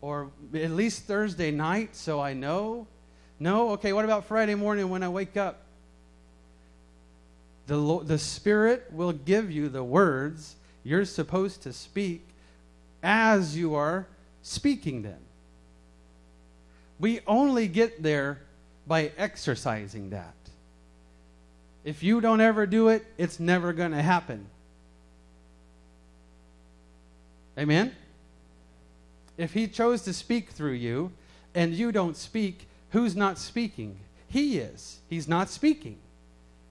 Or 0.02 0.32
at 0.54 0.72
least 0.72 1.04
Thursday 1.04 1.52
night 1.52 1.96
so 1.96 2.20
I 2.20 2.34
know? 2.34 2.88
No? 3.40 3.72
Okay, 3.72 3.94
what 3.94 4.06
about 4.06 4.26
Friday 4.26 4.56
morning 4.56 4.90
when 4.90 5.04
I 5.04 5.10
wake 5.10 5.38
up? 5.38 5.64
The, 7.68 8.02
the 8.04 8.18
Spirit 8.18 8.88
will 8.92 9.14
give 9.14 9.52
you 9.52 9.70
the 9.70 9.84
words 9.84 10.56
you're 10.84 11.06
supposed 11.06 11.64
to 11.64 11.74
speak 11.74 12.26
as 13.04 13.56
you 13.56 13.76
are 13.76 14.08
speaking 14.42 15.04
them. 15.04 15.20
We 17.00 17.22
only 17.26 17.68
get 17.68 18.04
there 18.04 18.42
by 18.88 19.12
exercising 19.18 20.12
that. 20.12 20.36
If 21.84 22.04
you 22.04 22.22
don't 22.22 22.42
ever 22.42 22.66
do 22.66 22.90
it, 22.90 23.06
it's 23.18 23.40
never 23.40 23.74
going 23.74 23.92
to 23.92 24.02
happen. 24.02 24.46
Amen? 27.62 27.96
If 29.38 29.54
he 29.54 29.68
chose 29.68 30.02
to 30.04 30.14
speak 30.14 30.50
through 30.50 30.74
you 30.74 31.12
and 31.54 31.74
you 31.74 31.92
don't 31.92 32.18
speak, 32.18 32.68
who's 32.90 33.16
not 33.16 33.38
speaking? 33.38 33.98
He 34.28 34.58
is. 34.58 35.00
He's 35.08 35.28
not 35.28 35.48
speaking 35.48 36.00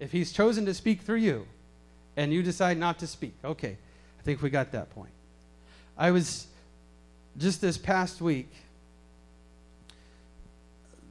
if 0.01 0.11
he's 0.11 0.33
chosen 0.33 0.67
to 0.67 0.75
speak 0.75 1.03
through 1.03 1.19
you 1.19 1.47
and 2.17 2.33
you 2.33 2.43
decide 2.43 2.79
not 2.79 2.99
to 2.99 3.07
speak, 3.07 3.35
okay, 3.45 3.77
I 4.19 4.23
think 4.23 4.43
we 4.43 4.51
got 4.51 4.73
that 4.73 4.91
point. 4.91 5.13
I 5.97 6.11
was 6.11 6.47
just 7.39 7.61
this 7.61 7.79
past 7.79 8.21
week, 8.21 8.51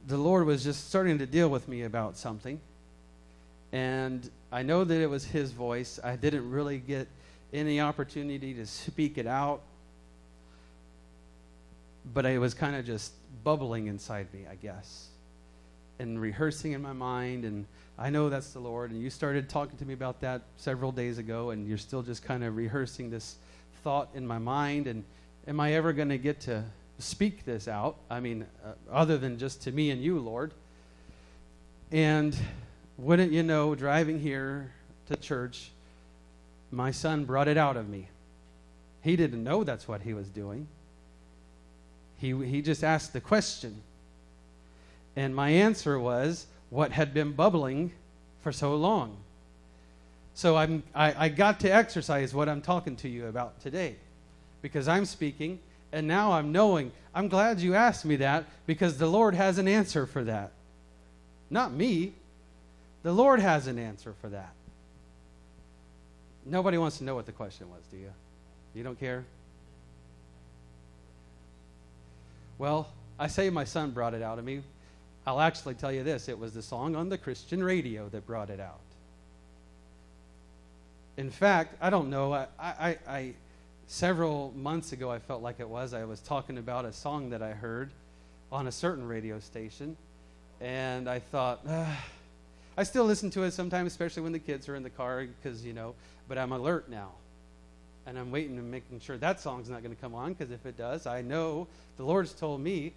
the 0.08 0.18
Lord 0.18 0.46
was 0.46 0.64
just 0.64 0.88
starting 0.88 1.18
to 1.18 1.26
deal 1.26 1.48
with 1.48 1.68
me 1.68 1.82
about 1.82 2.16
something. 2.16 2.60
And 3.72 4.28
I 4.50 4.62
know 4.62 4.82
that 4.82 5.00
it 5.00 5.08
was 5.08 5.24
His 5.24 5.52
voice. 5.52 6.00
I 6.02 6.16
didn't 6.16 6.50
really 6.50 6.78
get 6.78 7.06
any 7.52 7.80
opportunity 7.80 8.52
to 8.54 8.66
speak 8.66 9.18
it 9.18 9.26
out. 9.26 9.62
But 12.04 12.26
it 12.26 12.38
was 12.38 12.54
kind 12.54 12.76
of 12.76 12.84
just 12.84 13.12
bubbling 13.44 13.86
inside 13.86 14.32
me, 14.32 14.46
I 14.50 14.54
guess. 14.56 15.08
and 16.00 16.18
rehearsing 16.18 16.72
in 16.72 16.80
my 16.80 16.94
mind, 16.94 17.44
and 17.44 17.66
I 17.98 18.08
know 18.08 18.30
that's 18.30 18.54
the 18.54 18.58
Lord. 18.58 18.90
And 18.90 19.02
you 19.02 19.10
started 19.10 19.50
talking 19.50 19.76
to 19.78 19.84
me 19.84 19.92
about 19.92 20.18
that 20.22 20.40
several 20.56 20.92
days 20.92 21.18
ago, 21.18 21.50
and 21.50 21.68
you're 21.68 21.76
still 21.76 22.02
just 22.02 22.24
kind 22.24 22.42
of 22.42 22.56
rehearsing 22.56 23.10
this 23.10 23.36
thought 23.84 24.08
in 24.14 24.26
my 24.26 24.38
mind. 24.38 24.86
And 24.86 25.04
am 25.46 25.60
I 25.60 25.74
ever 25.74 25.92
going 25.92 26.08
to 26.08 26.16
get 26.16 26.40
to 26.42 26.64
speak 26.98 27.44
this 27.44 27.68
out? 27.68 27.96
I 28.08 28.18
mean, 28.20 28.46
uh, 28.64 28.72
other 28.90 29.18
than 29.18 29.38
just 29.38 29.62
to 29.64 29.72
me 29.72 29.90
and 29.90 30.02
you, 30.02 30.18
Lord. 30.18 30.54
And 31.92 32.34
wouldn't 32.96 33.30
you 33.30 33.42
know, 33.42 33.74
driving 33.74 34.20
here 34.20 34.72
to 35.08 35.16
church, 35.16 35.70
my 36.70 36.92
son 36.92 37.26
brought 37.26 37.46
it 37.48 37.58
out 37.58 37.76
of 37.76 37.90
me. 37.90 38.08
He 39.02 39.16
didn't 39.16 39.44
know 39.44 39.64
that's 39.64 39.86
what 39.86 40.00
he 40.00 40.14
was 40.14 40.28
doing. 40.28 40.66
He, 42.20 42.34
he 42.44 42.60
just 42.60 42.84
asked 42.84 43.12
the 43.12 43.20
question. 43.20 43.82
And 45.16 45.34
my 45.34 45.48
answer 45.50 45.98
was 45.98 46.46
what 46.68 46.92
had 46.92 47.14
been 47.14 47.32
bubbling 47.32 47.92
for 48.42 48.52
so 48.52 48.76
long. 48.76 49.16
So 50.34 50.56
I'm, 50.56 50.82
I, 50.94 51.26
I 51.26 51.28
got 51.28 51.60
to 51.60 51.68
exercise 51.68 52.34
what 52.34 52.48
I'm 52.48 52.60
talking 52.60 52.96
to 52.96 53.08
you 53.08 53.26
about 53.26 53.60
today 53.60 53.96
because 54.62 54.86
I'm 54.86 55.06
speaking 55.06 55.58
and 55.92 56.06
now 56.06 56.32
I'm 56.32 56.52
knowing. 56.52 56.92
I'm 57.14 57.28
glad 57.28 57.60
you 57.60 57.74
asked 57.74 58.04
me 58.04 58.16
that 58.16 58.44
because 58.66 58.98
the 58.98 59.06
Lord 59.06 59.34
has 59.34 59.58
an 59.58 59.66
answer 59.66 60.06
for 60.06 60.22
that. 60.24 60.52
Not 61.48 61.72
me. 61.72 62.12
The 63.02 63.12
Lord 63.12 63.40
has 63.40 63.66
an 63.66 63.78
answer 63.78 64.14
for 64.20 64.28
that. 64.28 64.52
Nobody 66.44 66.78
wants 66.78 66.98
to 66.98 67.04
know 67.04 67.14
what 67.14 67.26
the 67.26 67.32
question 67.32 67.68
was, 67.70 67.82
do 67.90 67.96
you? 67.96 68.12
You 68.74 68.84
don't 68.84 69.00
care? 69.00 69.24
Well, 72.60 72.88
I 73.18 73.28
say 73.28 73.48
my 73.48 73.64
son 73.64 73.92
brought 73.92 74.12
it 74.12 74.20
out 74.20 74.38
of 74.38 74.44
me. 74.44 74.60
I'll 75.26 75.40
actually 75.40 75.72
tell 75.72 75.90
you 75.90 76.04
this 76.04 76.28
it 76.28 76.38
was 76.38 76.52
the 76.52 76.60
song 76.60 76.94
on 76.94 77.08
the 77.08 77.16
Christian 77.16 77.64
radio 77.64 78.10
that 78.10 78.26
brought 78.26 78.50
it 78.50 78.60
out. 78.60 78.82
In 81.16 81.30
fact, 81.30 81.74
I 81.80 81.88
don't 81.88 82.10
know. 82.10 82.34
I, 82.34 82.48
I, 82.58 82.98
I, 83.08 83.32
several 83.86 84.52
months 84.54 84.92
ago, 84.92 85.10
I 85.10 85.20
felt 85.20 85.40
like 85.40 85.58
it 85.58 85.70
was. 85.70 85.94
I 85.94 86.04
was 86.04 86.20
talking 86.20 86.58
about 86.58 86.84
a 86.84 86.92
song 86.92 87.30
that 87.30 87.40
I 87.40 87.52
heard 87.52 87.92
on 88.52 88.66
a 88.66 88.72
certain 88.72 89.08
radio 89.08 89.40
station, 89.40 89.96
and 90.60 91.08
I 91.08 91.20
thought, 91.20 91.60
ah. 91.66 92.04
I 92.76 92.82
still 92.82 93.06
listen 93.06 93.30
to 93.30 93.44
it 93.44 93.52
sometimes, 93.52 93.90
especially 93.90 94.22
when 94.22 94.32
the 94.32 94.38
kids 94.38 94.68
are 94.68 94.76
in 94.76 94.82
the 94.82 94.90
car, 94.90 95.26
because 95.42 95.64
you 95.64 95.72
know. 95.72 95.94
But 96.28 96.36
I'm 96.36 96.52
alert 96.52 96.90
now, 96.90 97.12
and 98.10 98.18
I'm 98.18 98.32
waiting 98.32 98.58
and 98.58 98.68
making 98.68 98.98
sure 98.98 99.16
that 99.18 99.38
song's 99.38 99.70
not 99.70 99.84
going 99.84 99.94
to 99.94 100.00
come 100.00 100.16
on, 100.16 100.32
because 100.32 100.50
if 100.50 100.66
it 100.66 100.76
does, 100.76 101.06
I 101.06 101.22
know 101.22 101.68
the 101.96 102.02
Lord's 102.02 102.32
told 102.32 102.60
me 102.60 102.92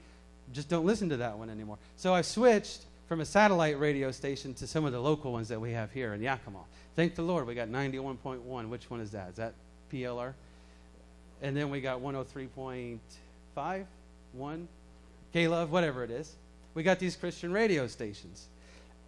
just 0.52 0.70
don't 0.70 0.88
listen 0.88 1.08
to 1.10 1.18
that 1.18 1.38
one 1.38 1.52
anymore. 1.52 1.78
So 1.98 2.16
I 2.16 2.24
switched 2.24 2.82
from 3.08 3.22
a 3.22 3.26
satellite 3.26 3.80
radio 3.80 4.10
station 4.12 4.56
to 4.56 4.66
some 4.66 4.86
of 4.86 4.92
the 4.92 5.00
local 5.00 5.32
ones 5.32 5.50
that 5.50 5.62
we 5.62 5.72
have 5.72 5.92
here 5.92 6.16
in 6.16 6.22
Yakima. 6.24 6.62
Thank 6.96 7.14
the 7.14 7.22
Lord, 7.22 7.46
we 7.46 7.54
got 7.54 7.68
91.1. 7.68 8.70
Which 8.70 8.90
one 8.90 9.02
is 9.02 9.12
that? 9.12 9.30
Is 9.30 9.36
that 9.36 9.54
PLR? 9.94 10.34
And 11.44 11.56
then 11.56 11.70
we 11.70 11.80
got 11.80 12.02
103.5, 12.02 13.86
1, 14.34 14.68
K-Love, 15.32 15.72
whatever 15.72 16.04
it 16.04 16.10
is. 16.10 16.34
We 16.74 16.82
got 16.82 16.98
these 16.98 17.16
Christian 17.16 17.54
radio 17.54 17.86
stations. 17.86 18.48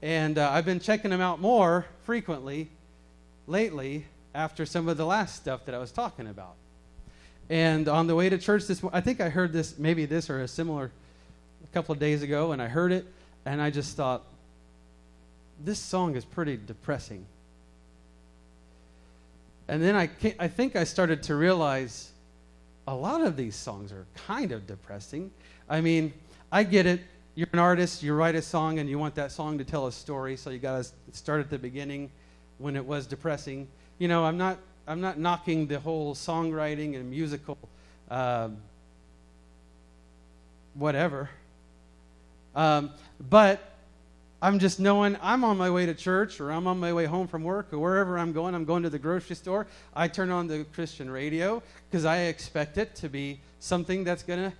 And 0.03 0.37
uh, 0.37 0.51
I've 0.51 0.65
been 0.65 0.79
checking 0.79 1.09
them 1.09 1.21
out 1.21 1.41
more 1.41 1.87
frequently 2.03 2.69
lately 3.47 4.05
after 4.35 4.65
some 4.65 4.87
of 4.87 4.97
the 4.97 5.05
last 5.05 5.35
stuff 5.35 5.65
that 5.65 5.73
I 5.73 5.77
was 5.77 5.91
talking 5.91 6.27
about. 6.27 6.55
And 7.49 7.87
on 7.87 8.07
the 8.07 8.15
way 8.15 8.29
to 8.29 8.37
church 8.37 8.65
this 8.67 8.83
I 8.91 9.01
think 9.01 9.21
I 9.21 9.29
heard 9.29 9.53
this, 9.53 9.77
maybe 9.77 10.05
this 10.05 10.29
or 10.29 10.41
a 10.41 10.47
similar 10.47 10.91
a 11.63 11.73
couple 11.73 11.93
of 11.93 11.99
days 11.99 12.21
ago, 12.21 12.51
and 12.51 12.61
I 12.61 12.67
heard 12.67 12.91
it, 12.91 13.05
and 13.45 13.61
I 13.61 13.69
just 13.69 13.95
thought, 13.95 14.23
this 15.63 15.79
song 15.79 16.15
is 16.15 16.25
pretty 16.25 16.57
depressing. 16.57 17.25
And 19.67 19.81
then 19.81 19.95
I, 19.95 20.09
I 20.37 20.47
think 20.47 20.75
I 20.75 20.83
started 20.83 21.23
to 21.23 21.35
realize 21.35 22.11
a 22.87 22.93
lot 22.93 23.21
of 23.21 23.35
these 23.35 23.55
songs 23.55 23.91
are 23.91 24.05
kind 24.27 24.51
of 24.51 24.67
depressing. 24.67 25.31
I 25.69 25.81
mean, 25.81 26.13
I 26.51 26.63
get 26.63 26.85
it. 26.85 27.01
You're 27.33 27.47
an 27.51 27.59
artist, 27.59 28.03
you 28.03 28.13
write 28.13 28.35
a 28.35 28.41
song, 28.41 28.79
and 28.79 28.89
you 28.89 28.99
want 28.99 29.15
that 29.15 29.31
song 29.31 29.57
to 29.57 29.65
tell 29.65 29.87
a 29.87 29.91
story, 29.91 30.37
so 30.37 30.51
you 30.51 30.59
got 30.59 30.83
to 30.83 30.89
start 31.17 31.41
at 31.41 31.49
the 31.49 31.57
beginning 31.57 32.11
when 32.59 32.75
it 32.75 32.85
was 32.85 33.07
depressing. 33.07 33.67
You 33.97 34.07
know, 34.07 34.25
I'm 34.25 34.37
not, 34.37 34.59
I'm 34.87 35.01
not 35.01 35.17
knocking 35.17 35.67
the 35.67 35.79
whole 35.79 36.15
songwriting 36.15 36.95
and 36.95 37.09
musical 37.09 37.57
uh, 38.09 38.49
whatever. 40.73 41.29
Um, 42.55 42.91
but 43.29 43.61
I'm 44.41 44.59
just 44.59 44.79
knowing 44.79 45.17
I'm 45.21 45.43
on 45.43 45.57
my 45.57 45.69
way 45.69 45.85
to 45.85 45.93
church 45.93 46.39
or 46.39 46.51
I'm 46.51 46.67
on 46.67 46.79
my 46.79 46.93
way 46.93 47.05
home 47.05 47.27
from 47.27 47.43
work 47.43 47.73
or 47.73 47.79
wherever 47.79 48.19
I'm 48.19 48.31
going. 48.31 48.53
I'm 48.53 48.65
going 48.65 48.83
to 48.83 48.89
the 48.89 48.99
grocery 48.99 49.35
store. 49.35 49.65
I 49.95 50.07
turn 50.07 50.29
on 50.29 50.47
the 50.47 50.65
Christian 50.73 51.09
radio 51.09 51.63
because 51.89 52.05
I 52.05 52.23
expect 52.23 52.77
it 52.77 52.95
to 52.95 53.09
be 53.09 53.39
something 53.59 54.03
that's 54.03 54.23
going 54.23 54.51
to 54.51 54.57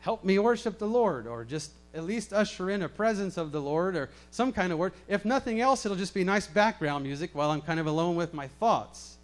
help 0.00 0.24
me 0.24 0.38
worship 0.38 0.78
the 0.78 0.86
Lord 0.86 1.26
or 1.26 1.44
just 1.44 1.72
at 1.94 2.04
least 2.04 2.32
usher 2.32 2.70
in 2.70 2.82
a 2.82 2.88
presence 2.88 3.36
of 3.36 3.52
the 3.52 3.60
Lord 3.60 3.96
or 3.96 4.08
some 4.30 4.52
kind 4.52 4.72
of 4.72 4.78
word. 4.78 4.92
If 5.08 5.24
nothing 5.24 5.60
else, 5.60 5.84
it'll 5.84 5.96
just 5.96 6.14
be 6.14 6.24
nice 6.24 6.46
background 6.46 7.04
music 7.04 7.30
while 7.32 7.50
I'm 7.50 7.60
kind 7.60 7.80
of 7.80 7.86
alone 7.86 8.16
with 8.16 8.32
my 8.32 8.46
thoughts. 8.46 9.16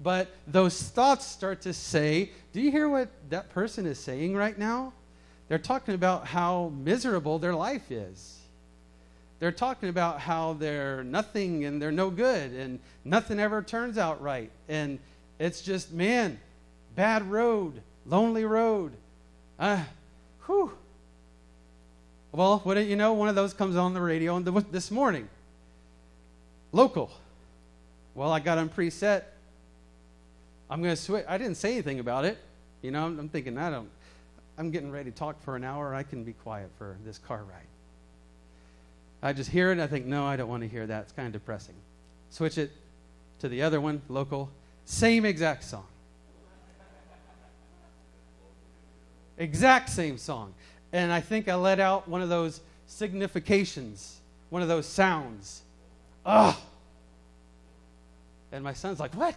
But 0.00 0.28
those 0.46 0.82
thoughts 0.82 1.26
start 1.26 1.62
to 1.62 1.72
say, 1.72 2.30
Do 2.52 2.60
you 2.60 2.70
hear 2.70 2.88
what 2.88 3.08
that 3.28 3.50
person 3.50 3.86
is 3.86 3.98
saying 3.98 4.34
right 4.34 4.58
now? 4.58 4.92
They're 5.48 5.58
talking 5.58 5.94
about 5.94 6.26
how 6.26 6.72
miserable 6.76 7.38
their 7.38 7.54
life 7.54 7.90
is. 7.90 8.38
They're 9.40 9.50
talking 9.50 9.88
about 9.88 10.20
how 10.20 10.52
they're 10.54 11.02
nothing 11.02 11.64
and 11.64 11.80
they're 11.80 11.90
no 11.90 12.10
good 12.10 12.52
and 12.52 12.78
nothing 13.04 13.40
ever 13.40 13.62
turns 13.62 13.98
out 13.98 14.22
right. 14.22 14.50
And 14.68 14.98
it's 15.38 15.62
just, 15.62 15.92
man, 15.92 16.38
bad 16.94 17.28
road, 17.30 17.80
lonely 18.06 18.44
road. 18.44 18.92
Uh, 19.58 19.82
whew. 20.50 20.72
Well, 22.32 22.58
do 22.58 22.80
you 22.80 22.96
know? 22.96 23.12
One 23.12 23.28
of 23.28 23.34
those 23.34 23.54
comes 23.54 23.76
on 23.76 23.94
the 23.94 24.00
radio 24.00 24.38
this 24.40 24.90
morning. 24.90 25.28
Local. 26.72 27.10
Well, 28.14 28.32
I 28.32 28.40
got 28.40 28.56
them 28.56 28.68
preset. 28.68 29.24
I'm 30.68 30.82
going 30.82 30.94
to 30.94 31.00
switch. 31.00 31.24
I 31.28 31.38
didn't 31.38 31.56
say 31.56 31.72
anything 31.72 32.00
about 32.00 32.24
it. 32.24 32.38
You 32.82 32.90
know, 32.90 33.06
I'm 33.06 33.28
thinking, 33.28 33.58
I 33.58 33.70
don't, 33.70 33.88
I'm 34.58 34.70
getting 34.70 34.90
ready 34.90 35.10
to 35.10 35.16
talk 35.16 35.42
for 35.42 35.56
an 35.56 35.64
hour. 35.64 35.94
I 35.94 36.02
can 36.02 36.24
be 36.24 36.32
quiet 36.32 36.70
for 36.78 36.96
this 37.04 37.18
car 37.18 37.42
ride. 37.44 37.66
I 39.22 39.32
just 39.32 39.50
hear 39.50 39.70
it 39.70 39.78
I 39.78 39.86
think, 39.86 40.06
no, 40.06 40.24
I 40.24 40.36
don't 40.36 40.48
want 40.48 40.62
to 40.62 40.68
hear 40.68 40.86
that. 40.86 41.02
It's 41.02 41.12
kind 41.12 41.26
of 41.26 41.32
depressing. 41.32 41.74
Switch 42.30 42.56
it 42.58 42.70
to 43.40 43.48
the 43.48 43.62
other 43.62 43.80
one, 43.80 44.02
local. 44.08 44.50
Same 44.84 45.24
exact 45.24 45.64
song. 45.64 45.86
Exact 49.40 49.88
same 49.88 50.18
song. 50.18 50.54
And 50.92 51.12
I 51.12 51.20
think 51.20 51.48
I 51.48 51.54
let 51.54 51.80
out 51.80 52.08
one 52.08 52.22
of 52.22 52.28
those 52.28 52.60
significations, 52.86 54.20
one 54.50 54.62
of 54.62 54.68
those 54.68 54.86
sounds. 54.86 55.62
Ugh. 56.26 56.56
And 58.52 58.64
my 58.64 58.72
son's 58.72 59.00
like, 59.00 59.14
what? 59.14 59.36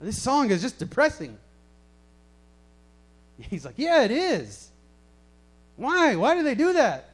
This 0.00 0.20
song 0.20 0.50
is 0.50 0.60
just 0.60 0.78
depressing. 0.78 1.38
He's 3.38 3.64
like, 3.64 3.74
Yeah, 3.76 4.02
it 4.02 4.10
is. 4.10 4.68
Why? 5.76 6.14
Why 6.16 6.34
do 6.34 6.42
they 6.42 6.54
do 6.54 6.72
that? 6.74 7.10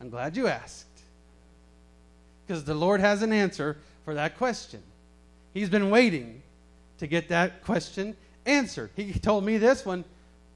I'm 0.00 0.08
glad 0.08 0.36
you 0.36 0.46
asked. 0.46 0.86
Because 2.46 2.64
the 2.64 2.74
Lord 2.74 3.00
has 3.00 3.22
an 3.22 3.32
answer 3.32 3.76
for 4.04 4.14
that 4.14 4.38
question. 4.38 4.82
He's 5.52 5.68
been 5.68 5.90
waiting 5.90 6.42
to 6.98 7.06
get 7.06 7.28
that 7.28 7.62
question 7.62 8.16
answered. 8.46 8.90
He 8.96 9.12
told 9.12 9.44
me 9.44 9.58
this 9.58 9.84
one 9.84 10.04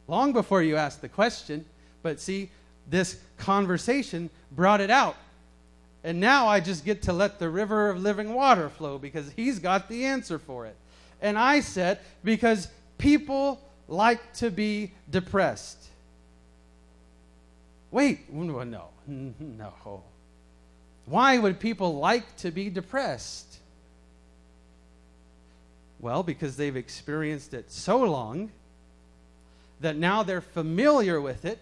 long 0.09 0.33
before 0.33 0.63
you 0.63 0.77
asked 0.77 1.01
the 1.01 1.09
question, 1.09 1.65
but 2.03 2.21
see, 2.21 2.51
this 2.89 3.21
conversation 3.39 4.31
brought 4.53 4.81
it 4.81 4.91
out. 4.91 5.17
And 6.05 6.21
now 6.21 6.47
I 6.47 6.61
just 6.61 6.85
get 6.85 7.03
to 7.03 7.13
let 7.13 7.39
the 7.39 7.49
river 7.49 7.91
of 7.91 8.01
living 8.01 8.33
water 8.33 8.69
flow 8.69 8.99
because 8.99 9.31
he's 9.35 9.59
got 9.59 9.89
the 9.89 10.05
answer 10.05 10.39
for 10.39 10.67
it. 10.67 10.77
And 11.21 11.37
I 11.37 11.61
said, 11.61 11.99
because 12.23 12.69
people 12.99 13.61
like 13.89 14.33
to 14.35 14.51
be 14.51 14.93
depressed. 15.11 15.85
Wait, 17.91 18.33
no, 18.33 18.63
no. 19.07 20.03
Why 21.07 21.39
would 21.39 21.61
people 21.61 21.97
like 21.97 22.37
to 22.39 22.51
be 22.51 22.69
depressed? 22.69 23.59
Well, 25.99 26.23
because 26.23 26.57
they've 26.57 26.77
experienced 26.77 27.55
it 27.55 27.71
so 27.73 28.03
long 28.03 28.51
that 29.81 29.97
now 29.97 30.23
they're 30.23 30.41
familiar 30.41 31.21
with 31.21 31.45
it 31.45 31.59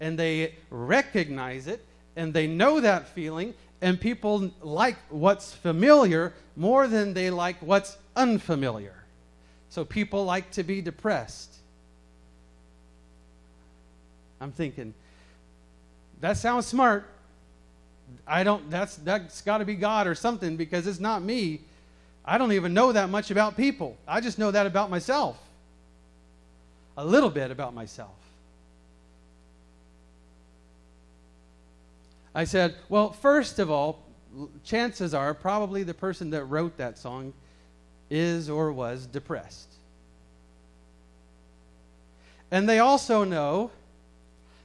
and 0.00 0.18
they 0.18 0.54
recognize 0.70 1.66
it 1.66 1.84
and 2.16 2.32
they 2.32 2.46
know 2.46 2.80
that 2.80 3.08
feeling, 3.08 3.54
and 3.82 4.00
people 4.00 4.50
like 4.62 4.96
what's 5.08 5.52
familiar 5.52 6.32
more 6.56 6.86
than 6.86 7.12
they 7.12 7.30
like 7.30 7.56
what's 7.60 7.96
unfamiliar. 8.14 8.94
So 9.68 9.84
people 9.84 10.24
like 10.24 10.52
to 10.52 10.62
be 10.62 10.80
depressed. 10.80 11.52
I'm 14.40 14.52
thinking, 14.52 14.94
that 16.20 16.36
sounds 16.36 16.66
smart. 16.66 17.08
I 18.26 18.44
don't, 18.44 18.70
that's, 18.70 18.96
that's 18.96 19.40
got 19.42 19.58
to 19.58 19.64
be 19.64 19.74
God 19.74 20.06
or 20.06 20.14
something 20.14 20.56
because 20.56 20.86
it's 20.86 21.00
not 21.00 21.22
me. 21.22 21.60
I 22.24 22.38
don't 22.38 22.52
even 22.52 22.72
know 22.72 22.92
that 22.92 23.10
much 23.10 23.30
about 23.30 23.56
people. 23.56 23.96
I 24.06 24.20
just 24.20 24.38
know 24.38 24.50
that 24.50 24.66
about 24.66 24.90
myself. 24.90 25.36
A 26.96 27.04
little 27.04 27.30
bit 27.30 27.50
about 27.50 27.74
myself. 27.74 28.16
I 32.34 32.44
said, 32.44 32.74
well, 32.88 33.12
first 33.12 33.58
of 33.58 33.70
all, 33.70 34.02
chances 34.64 35.14
are 35.14 35.34
probably 35.34 35.82
the 35.84 35.94
person 35.94 36.30
that 36.30 36.44
wrote 36.44 36.76
that 36.78 36.98
song 36.98 37.32
is 38.10 38.50
or 38.50 38.72
was 38.72 39.06
depressed. 39.06 39.72
And 42.50 42.68
they 42.68 42.80
also 42.80 43.24
know 43.24 43.70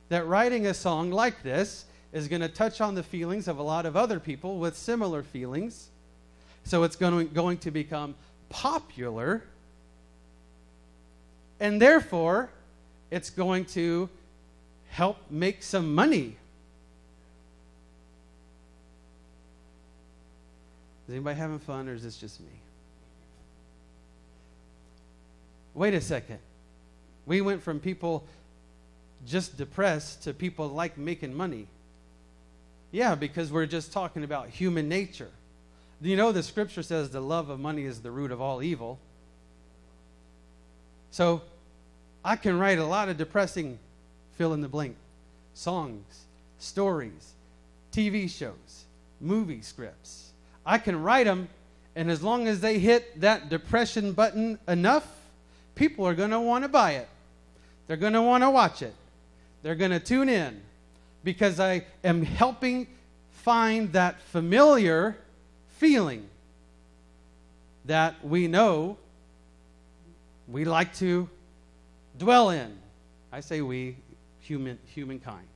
that 0.09 0.27
writing 0.27 0.67
a 0.67 0.73
song 0.73 1.11
like 1.11 1.43
this 1.43 1.85
is 2.11 2.27
going 2.27 2.41
to 2.41 2.47
touch 2.47 2.81
on 2.81 2.95
the 2.95 3.03
feelings 3.03 3.47
of 3.47 3.59
a 3.59 3.63
lot 3.63 3.85
of 3.85 3.95
other 3.95 4.19
people 4.19 4.57
with 4.57 4.75
similar 4.75 5.21
feelings. 5.21 5.89
So 6.63 6.83
it's 6.83 6.95
going 6.95 7.27
to, 7.27 7.33
going 7.33 7.59
to 7.59 7.71
become 7.71 8.15
popular. 8.49 9.43
And 11.59 11.81
therefore, 11.81 12.49
it's 13.11 13.29
going 13.29 13.65
to 13.65 14.09
help 14.89 15.17
make 15.29 15.61
some 15.63 15.93
money. 15.93 16.35
Is 21.07 21.15
anybody 21.15 21.37
having 21.37 21.59
fun, 21.59 21.89
or 21.89 21.93
is 21.93 22.03
this 22.03 22.17
just 22.17 22.39
me? 22.39 22.47
Wait 25.73 25.93
a 25.93 26.01
second. 26.01 26.39
We 27.25 27.41
went 27.41 27.61
from 27.61 27.79
people 27.79 28.25
just 29.25 29.57
depressed 29.57 30.23
to 30.23 30.33
people 30.33 30.67
like 30.67 30.97
making 30.97 31.33
money. 31.33 31.67
Yeah, 32.91 33.15
because 33.15 33.51
we're 33.51 33.65
just 33.65 33.91
talking 33.91 34.23
about 34.23 34.49
human 34.49 34.89
nature. 34.89 35.29
You 36.01 36.15
know, 36.15 36.31
the 36.31 36.43
scripture 36.43 36.81
says 36.81 37.09
the 37.09 37.21
love 37.21 37.49
of 37.49 37.59
money 37.59 37.83
is 37.83 38.01
the 38.01 38.11
root 38.11 38.31
of 38.31 38.41
all 38.41 38.63
evil. 38.63 38.99
So 41.11 41.41
I 42.23 42.35
can 42.35 42.59
write 42.59 42.79
a 42.79 42.85
lot 42.85 43.09
of 43.09 43.17
depressing 43.17 43.79
fill 44.37 44.53
in 44.53 44.61
the 44.61 44.67
blank 44.67 44.95
songs, 45.53 46.25
stories, 46.59 47.33
TV 47.91 48.29
shows, 48.29 48.85
movie 49.19 49.61
scripts. 49.61 50.31
I 50.65 50.77
can 50.77 51.01
write 51.01 51.25
them, 51.25 51.49
and 51.95 52.09
as 52.09 52.21
long 52.21 52.47
as 52.47 52.61
they 52.61 52.79
hit 52.79 53.19
that 53.21 53.49
depression 53.49 54.13
button 54.13 54.59
enough, 54.67 55.07
people 55.75 56.05
are 56.05 56.13
going 56.13 56.29
to 56.29 56.39
want 56.39 56.63
to 56.63 56.69
buy 56.69 56.93
it. 56.93 57.09
They're 57.87 57.97
going 57.97 58.13
to 58.13 58.21
want 58.21 58.43
to 58.43 58.49
watch 58.49 58.81
it. 58.81 58.93
They're 59.63 59.75
going 59.75 59.91
to 59.91 59.99
tune 59.99 60.29
in 60.29 60.61
because 61.23 61.59
I 61.59 61.85
am 62.03 62.21
helping 62.21 62.87
find 63.31 63.91
that 63.93 64.21
familiar 64.21 65.17
feeling 65.77 66.27
that 67.85 68.23
we 68.23 68.47
know 68.47 68.97
we 70.51 70.65
like 70.65 70.93
to 70.95 71.29
dwell 72.17 72.49
in. 72.49 72.77
I 73.31 73.41
say 73.41 73.61
we, 73.61 73.97
human, 74.39 74.79
humankind. 74.85 75.47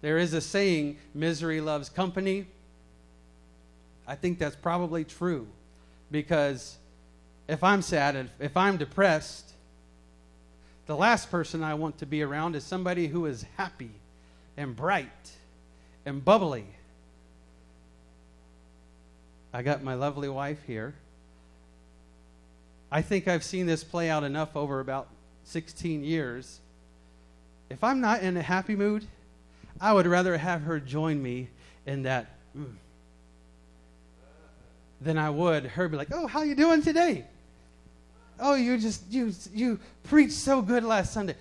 There 0.00 0.18
is 0.18 0.32
a 0.34 0.40
saying, 0.40 0.98
misery 1.14 1.60
loves 1.60 1.88
company. 1.88 2.46
I 4.06 4.16
think 4.16 4.38
that's 4.38 4.56
probably 4.56 5.04
true 5.04 5.46
because 6.10 6.76
if 7.48 7.62
I'm 7.62 7.82
sad, 7.82 8.30
if 8.40 8.56
I'm 8.56 8.76
depressed, 8.76 9.52
the 10.86 10.96
last 10.96 11.30
person 11.30 11.62
I 11.62 11.74
want 11.74 11.98
to 11.98 12.06
be 12.06 12.22
around 12.22 12.56
is 12.56 12.64
somebody 12.64 13.06
who 13.06 13.26
is 13.26 13.46
happy 13.56 13.92
and 14.56 14.74
bright 14.74 15.30
and 16.04 16.24
bubbly. 16.24 16.66
I 19.52 19.62
got 19.62 19.84
my 19.84 19.94
lovely 19.94 20.28
wife 20.28 20.62
here. 20.66 20.94
I 22.92 23.00
think 23.00 23.26
I've 23.26 23.42
seen 23.42 23.64
this 23.64 23.82
play 23.82 24.10
out 24.10 24.22
enough 24.22 24.54
over 24.54 24.78
about 24.78 25.08
16 25.44 26.04
years. 26.04 26.60
If 27.70 27.82
I'm 27.82 28.02
not 28.02 28.22
in 28.22 28.36
a 28.36 28.42
happy 28.42 28.76
mood, 28.76 29.06
I 29.80 29.94
would 29.94 30.06
rather 30.06 30.36
have 30.36 30.60
her 30.64 30.78
join 30.78 31.22
me 31.22 31.48
in 31.86 32.02
that 32.02 32.26
mm, 32.56 32.74
than 35.00 35.16
I 35.16 35.30
would 35.30 35.64
her 35.64 35.88
be 35.88 35.96
like, 35.96 36.08
"Oh, 36.12 36.26
how 36.26 36.42
you 36.42 36.54
doing 36.54 36.82
today?" 36.82 37.24
"Oh, 38.38 38.54
you 38.54 38.76
just 38.76 39.10
you 39.10 39.32
you 39.54 39.80
preached 40.04 40.34
so 40.34 40.60
good 40.60 40.84
last 40.84 41.14
Sunday." 41.14 41.36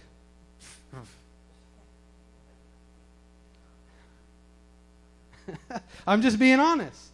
I'm 6.08 6.22
just 6.22 6.40
being 6.40 6.62
honest. 6.62 7.10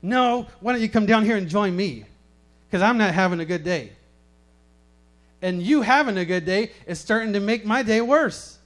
No, 0.00 0.46
why 0.60 0.72
don't 0.72 0.80
you 0.80 0.88
come 0.88 1.04
down 1.04 1.26
here 1.26 1.36
and 1.36 1.46
join 1.46 1.76
me? 1.76 2.06
Because 2.68 2.82
I'm 2.82 2.98
not 2.98 3.14
having 3.14 3.40
a 3.40 3.44
good 3.44 3.64
day. 3.64 3.92
And 5.42 5.62
you 5.62 5.82
having 5.82 6.16
a 6.16 6.24
good 6.24 6.44
day 6.44 6.72
is 6.86 6.98
starting 6.98 7.32
to 7.34 7.40
make 7.40 7.64
my 7.64 7.82
day 7.82 8.00
worse. 8.00 8.58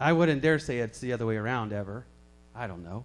I 0.00 0.12
wouldn't 0.12 0.42
dare 0.42 0.58
say 0.58 0.78
it's 0.78 0.98
the 0.98 1.12
other 1.12 1.26
way 1.26 1.36
around 1.36 1.72
ever. 1.72 2.04
I 2.54 2.66
don't 2.66 2.82
know. 2.82 3.04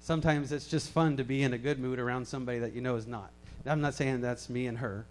Sometimes 0.00 0.52
it's 0.52 0.66
just 0.66 0.90
fun 0.90 1.16
to 1.16 1.24
be 1.24 1.42
in 1.42 1.54
a 1.54 1.58
good 1.58 1.78
mood 1.78 1.98
around 1.98 2.26
somebody 2.26 2.58
that 2.58 2.74
you 2.74 2.80
know 2.80 2.96
is 2.96 3.06
not. 3.06 3.30
I'm 3.64 3.80
not 3.80 3.94
saying 3.94 4.20
that's 4.20 4.50
me 4.50 4.66
and 4.66 4.78
her. 4.78 5.06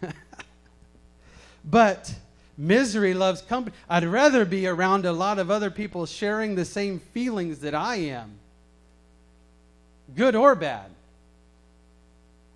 But 1.64 2.14
misery 2.58 3.14
loves 3.14 3.40
company. 3.40 3.74
I'd 3.88 4.04
rather 4.04 4.44
be 4.44 4.66
around 4.66 5.06
a 5.06 5.12
lot 5.12 5.38
of 5.38 5.50
other 5.50 5.70
people 5.70 6.04
sharing 6.04 6.54
the 6.54 6.64
same 6.64 6.98
feelings 6.98 7.60
that 7.60 7.74
I 7.74 7.96
am, 7.96 8.32
good 10.14 10.34
or 10.34 10.54
bad. 10.54 10.90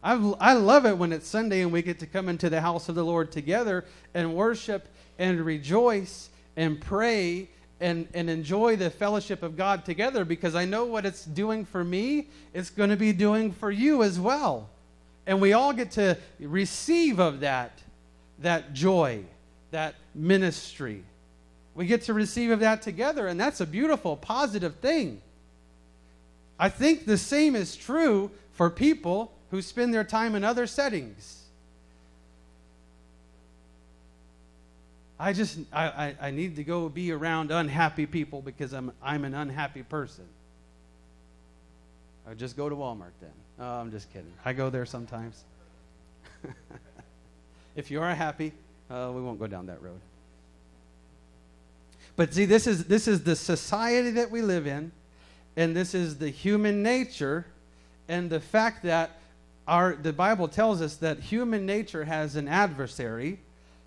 I, 0.02 0.14
I 0.40 0.52
love 0.54 0.84
it 0.84 0.98
when 0.98 1.12
it's 1.12 1.28
Sunday 1.28 1.60
and 1.60 1.72
we 1.72 1.80
get 1.80 2.00
to 2.00 2.06
come 2.06 2.28
into 2.28 2.50
the 2.50 2.60
house 2.60 2.88
of 2.88 2.96
the 2.96 3.04
Lord 3.04 3.30
together 3.30 3.84
and 4.12 4.34
worship 4.34 4.88
and 5.18 5.40
rejoice 5.40 6.28
and 6.56 6.80
pray 6.80 7.48
and, 7.80 8.08
and 8.12 8.28
enjoy 8.28 8.74
the 8.74 8.90
fellowship 8.90 9.44
of 9.44 9.56
God 9.56 9.84
together 9.84 10.24
because 10.24 10.56
I 10.56 10.64
know 10.64 10.84
what 10.84 11.06
it's 11.06 11.24
doing 11.24 11.64
for 11.64 11.84
me, 11.84 12.28
it's 12.52 12.70
going 12.70 12.90
to 12.90 12.96
be 12.96 13.12
doing 13.12 13.52
for 13.52 13.70
you 13.70 14.02
as 14.02 14.18
well. 14.18 14.68
And 15.24 15.40
we 15.40 15.52
all 15.52 15.72
get 15.72 15.92
to 15.92 16.18
receive 16.40 17.20
of 17.20 17.40
that 17.40 17.78
that 18.42 18.72
joy, 18.72 19.24
that 19.72 19.96
ministry. 20.14 21.02
We 21.74 21.86
get 21.86 22.02
to 22.02 22.14
receive 22.14 22.50
of 22.50 22.60
that 22.60 22.82
together, 22.82 23.26
and 23.26 23.38
that's 23.40 23.60
a 23.60 23.66
beautiful, 23.66 24.16
positive 24.16 24.76
thing. 24.76 25.20
I 26.58 26.68
think 26.68 27.06
the 27.06 27.18
same 27.18 27.56
is 27.56 27.74
true 27.74 28.30
for 28.52 28.70
people 28.70 29.32
who 29.50 29.60
spend 29.60 29.92
their 29.92 30.04
time 30.04 30.34
in 30.34 30.44
other 30.44 30.66
settings. 30.66 31.40
I 35.18 35.32
just 35.32 35.58
I, 35.72 35.84
I, 35.86 36.16
I, 36.20 36.30
need 36.30 36.56
to 36.56 36.64
go 36.64 36.88
be 36.88 37.12
around 37.12 37.52
unhappy 37.52 38.06
people 38.06 38.42
because 38.42 38.72
I'm 38.72 38.92
I'm 39.00 39.24
an 39.24 39.34
unhappy 39.34 39.84
person. 39.84 40.24
I 42.28 42.34
just 42.34 42.56
go 42.56 42.68
to 42.68 42.74
Walmart 42.74 43.12
then. 43.20 43.30
Oh, 43.60 43.80
I'm 43.80 43.92
just 43.92 44.12
kidding. 44.12 44.32
I 44.44 44.52
go 44.52 44.68
there 44.68 44.84
sometimes. 44.84 45.44
If 47.74 47.90
you 47.90 48.02
are 48.02 48.14
happy, 48.14 48.52
uh, 48.92 49.10
we 49.10 49.22
won't 49.22 49.38
go 49.38 49.46
down 49.46 49.66
that 49.66 49.82
road. 49.82 50.00
But 52.14 52.34
see, 52.34 52.44
this 52.44 52.66
is, 52.66 52.84
this 52.84 53.08
is 53.08 53.24
the 53.24 53.34
society 53.34 54.10
that 54.10 54.30
we 54.30 54.42
live 54.42 54.66
in, 54.66 54.92
and 55.56 55.74
this 55.74 55.94
is 55.94 56.18
the 56.18 56.28
human 56.28 56.82
nature, 56.82 57.46
and 58.08 58.28
the 58.28 58.40
fact 58.40 58.82
that 58.82 59.18
our, 59.66 59.94
the 59.94 60.12
Bible 60.12 60.46
tells 60.46 60.82
us 60.82 60.96
that 60.96 61.20
human 61.20 61.64
nature 61.64 62.04
has 62.04 62.36
an 62.36 62.48
adversary, 62.48 63.38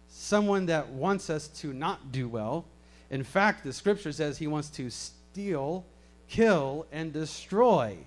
someone 0.10 0.66
that 0.68 0.90
wants 0.90 1.30
us 1.30 1.48
to 1.50 1.72
not 1.72 2.12
do 2.12 2.28
well. 2.28 2.66
In 3.12 3.24
fact, 3.24 3.64
the 3.64 3.74
scripture 3.74 4.12
says 4.12 4.40
he 4.40 4.48
wants 4.48 4.70
to 4.72 4.90
steal, 4.90 5.86
kill, 6.28 6.88
and 6.92 7.14
destroy. 7.14 7.98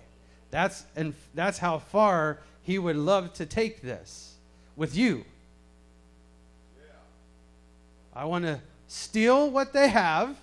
That's, 0.50 0.84
and 0.96 1.14
that's 1.34 1.58
how 1.58 1.78
far 1.78 2.40
he 2.62 2.78
would 2.78 2.96
love 2.96 3.34
to 3.34 3.46
take 3.46 3.82
this 3.82 4.34
with 4.74 4.96
you. 4.96 5.24
I 8.18 8.24
want 8.24 8.44
to 8.46 8.60
steal 8.88 9.48
what 9.48 9.72
they 9.72 9.86
have. 9.86 10.36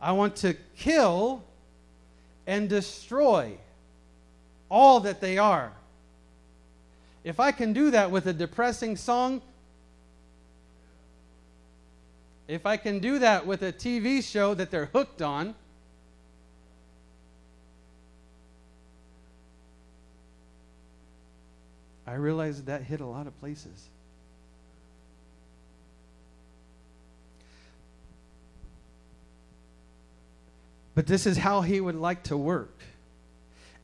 I 0.00 0.12
want 0.12 0.36
to 0.36 0.54
kill 0.78 1.44
and 2.46 2.70
destroy 2.70 3.58
all 4.70 5.00
that 5.00 5.20
they 5.20 5.36
are. 5.36 5.74
If 7.22 7.38
I 7.38 7.52
can 7.52 7.74
do 7.74 7.90
that 7.90 8.10
with 8.10 8.26
a 8.28 8.32
depressing 8.32 8.96
song, 8.96 9.42
if 12.48 12.64
I 12.64 12.78
can 12.78 12.98
do 12.98 13.18
that 13.18 13.46
with 13.46 13.60
a 13.60 13.72
TV 13.72 14.24
show 14.24 14.54
that 14.54 14.70
they're 14.70 14.86
hooked 14.86 15.20
on, 15.20 15.54
I, 22.06 22.14
realized 22.14 22.64
that 22.66 22.82
hit 22.82 23.02
a 23.02 23.06
lot 23.06 23.26
of 23.26 23.38
places. 23.38 23.90
But 30.94 31.06
this 31.06 31.26
is 31.26 31.36
how 31.36 31.62
he 31.62 31.80
would 31.80 31.96
like 31.96 32.22
to 32.24 32.36
work. 32.36 32.78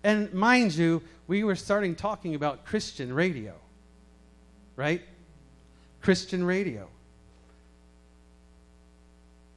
And 0.02 0.32
mind 0.32 0.74
you, 0.74 1.02
we 1.26 1.44
were 1.44 1.56
starting 1.56 1.94
talking 1.94 2.34
about 2.34 2.64
Christian 2.64 3.12
radio, 3.12 3.54
right? 4.76 5.02
Christian 6.00 6.44
radio. 6.44 6.88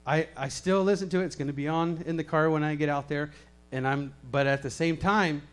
I, 0.06 0.28
I 0.36 0.50
still 0.50 0.84
listen 0.84 1.10
to 1.10 1.22
it. 1.22 1.26
It's 1.26 1.36
going 1.36 1.48
to 1.48 1.54
be 1.54 1.68
on 1.68 2.04
in 2.06 2.18
the 2.18 2.24
car 2.24 2.50
when 2.50 2.64
I 2.64 2.76
get 2.76 2.90
out 2.90 3.08
there. 3.08 3.32
And 3.72 3.88
I'm, 3.88 4.14
but 4.30 4.48
at 4.48 4.62
the 4.62 4.70
same 4.70 4.98
time, 4.98 5.44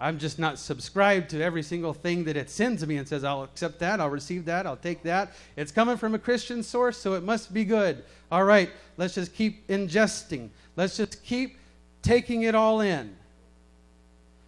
I'm 0.00 0.18
just 0.18 0.38
not 0.38 0.58
subscribed 0.58 1.28
to 1.30 1.42
every 1.42 1.62
single 1.62 1.92
thing 1.92 2.24
that 2.24 2.36
it 2.36 2.48
sends 2.48 2.86
me 2.86 2.96
and 2.96 3.06
says, 3.06 3.22
I'll 3.22 3.42
accept 3.42 3.78
that, 3.80 4.00
I'll 4.00 4.08
receive 4.08 4.46
that, 4.46 4.66
I'll 4.66 4.76
take 4.76 5.02
that. 5.02 5.32
It's 5.56 5.70
coming 5.70 5.98
from 5.98 6.14
a 6.14 6.18
Christian 6.18 6.62
source, 6.62 6.96
so 6.96 7.14
it 7.14 7.22
must 7.22 7.52
be 7.52 7.64
good. 7.64 8.02
All 8.32 8.44
right, 8.44 8.70
let's 8.96 9.14
just 9.14 9.34
keep 9.34 9.68
ingesting. 9.68 10.48
Let's 10.74 10.96
just 10.96 11.22
keep 11.22 11.58
taking 12.00 12.42
it 12.42 12.54
all 12.54 12.80
in. 12.80 13.14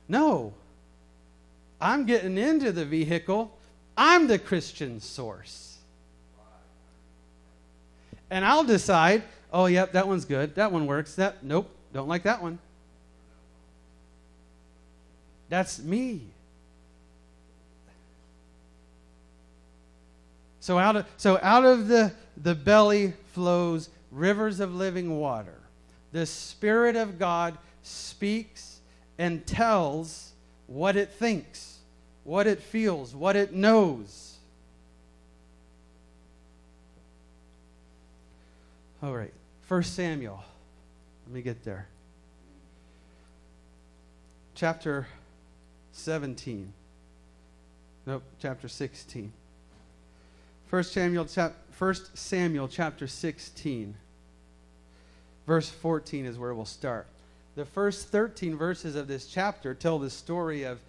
No. 0.08 0.54
I'm 1.80 2.06
getting 2.06 2.38
into 2.38 2.72
the 2.72 2.86
vehicle. 2.86 3.54
I'm 3.94 4.28
the 4.28 4.38
Christian 4.38 5.00
source. 5.00 5.76
And 8.30 8.42
I'll 8.46 8.64
decide, 8.64 9.22
oh, 9.52 9.66
yep, 9.66 9.92
that 9.92 10.08
one's 10.08 10.24
good. 10.24 10.54
That 10.54 10.72
one 10.72 10.86
works. 10.86 11.16
That 11.16 11.44
nope, 11.44 11.68
don't 11.92 12.08
like 12.08 12.22
that 12.22 12.40
one. 12.42 12.58
That's 15.52 15.80
me. 15.80 16.22
So 20.60 20.78
out 20.78 20.96
of 20.96 21.06
so 21.18 21.38
out 21.42 21.66
of 21.66 21.88
the, 21.88 22.14
the 22.38 22.54
belly 22.54 23.12
flows 23.34 23.90
rivers 24.10 24.60
of 24.60 24.74
living 24.74 25.18
water. 25.18 25.60
The 26.12 26.24
Spirit 26.24 26.96
of 26.96 27.18
God 27.18 27.58
speaks 27.82 28.80
and 29.18 29.46
tells 29.46 30.32
what 30.68 30.96
it 30.96 31.10
thinks, 31.10 31.80
what 32.24 32.46
it 32.46 32.62
feels, 32.62 33.14
what 33.14 33.36
it 33.36 33.52
knows. 33.52 34.38
All 39.02 39.14
right, 39.14 39.34
First 39.66 39.94
Samuel. 39.94 40.42
Let 41.26 41.34
me 41.34 41.42
get 41.42 41.62
there. 41.62 41.88
Chapter 44.54 45.06
17. 45.92 46.72
Nope, 48.06 48.22
chapter 48.40 48.68
16. 48.68 49.32
First 50.66 50.92
Samuel, 50.92 51.26
chap, 51.26 51.54
First 51.70 52.16
Samuel 52.16 52.66
chapter 52.68 53.06
16. 53.06 53.94
Verse 55.46 55.68
14 55.68 56.26
is 56.26 56.38
where 56.38 56.54
we'll 56.54 56.64
start. 56.64 57.06
The 57.54 57.64
first 57.64 58.08
13 58.08 58.56
verses 58.56 58.96
of 58.96 59.06
this 59.06 59.26
chapter 59.26 59.74
tell 59.74 59.98
the 59.98 60.10
story 60.10 60.64
of 60.64 60.80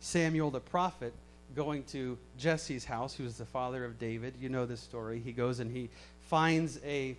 Samuel 0.00 0.50
the 0.50 0.60
prophet 0.60 1.12
going 1.54 1.84
to 1.84 2.18
Jesse's 2.38 2.84
house, 2.84 3.14
who 3.14 3.24
is 3.24 3.36
the 3.36 3.44
father 3.44 3.84
of 3.84 3.98
David. 3.98 4.34
You 4.40 4.48
know 4.48 4.66
this 4.66 4.80
story. 4.80 5.20
He 5.24 5.32
goes 5.32 5.60
and 5.60 5.70
he 5.70 5.88
finds 6.28 6.78
a 6.84 7.16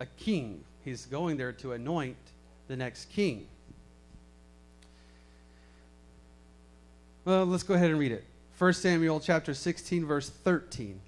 a 0.00 0.06
king. 0.18 0.64
He's 0.84 1.06
going 1.06 1.36
there 1.36 1.52
to 1.52 1.72
anoint 1.72 2.16
the 2.68 2.76
next 2.76 3.10
king. 3.10 3.46
Well, 7.24 7.44
let's 7.44 7.62
go 7.62 7.74
ahead 7.74 7.90
and 7.90 7.98
read 7.98 8.12
it. 8.12 8.24
1 8.58 8.72
Samuel 8.74 9.20
chapter 9.20 9.54
16 9.54 10.06
verse 10.06 10.28
13. 10.28 11.00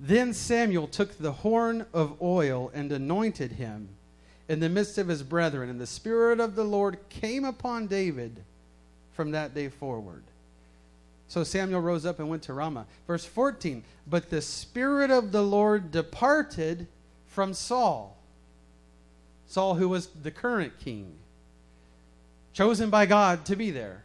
Then 0.00 0.32
Samuel 0.32 0.86
took 0.86 1.18
the 1.18 1.32
horn 1.32 1.86
of 1.92 2.20
oil 2.22 2.70
and 2.72 2.92
anointed 2.92 3.52
him 3.52 3.88
in 4.48 4.60
the 4.60 4.68
midst 4.68 4.96
of 4.98 5.08
his 5.08 5.22
brethren, 5.22 5.68
and 5.68 5.80
the 5.80 5.86
Spirit 5.86 6.40
of 6.40 6.54
the 6.54 6.64
Lord 6.64 6.98
came 7.10 7.44
upon 7.44 7.86
David 7.86 8.42
from 9.12 9.32
that 9.32 9.54
day 9.54 9.68
forward. 9.68 10.22
So 11.26 11.44
Samuel 11.44 11.80
rose 11.80 12.06
up 12.06 12.18
and 12.18 12.30
went 12.30 12.44
to 12.44 12.54
Ramah. 12.54 12.86
Verse 13.06 13.24
14 13.24 13.82
But 14.06 14.30
the 14.30 14.40
Spirit 14.40 15.10
of 15.10 15.32
the 15.32 15.42
Lord 15.42 15.90
departed 15.90 16.86
from 17.26 17.52
Saul. 17.52 18.16
Saul, 19.46 19.74
who 19.74 19.88
was 19.88 20.06
the 20.06 20.30
current 20.30 20.78
king, 20.78 21.16
chosen 22.52 22.90
by 22.90 23.06
God 23.06 23.44
to 23.46 23.56
be 23.56 23.70
there. 23.70 24.04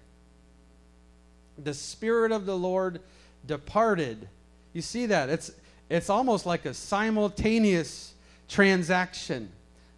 The 1.62 1.74
Spirit 1.74 2.32
of 2.32 2.46
the 2.46 2.58
Lord 2.58 3.02
departed. 3.46 4.28
You 4.74 4.82
see 4.82 5.06
that? 5.08 5.30
It's, 5.30 5.52
it's 5.90 6.10
almost 6.10 6.46
like 6.46 6.66
a 6.66 6.74
simultaneous 6.74 8.14
transaction. 8.48 9.52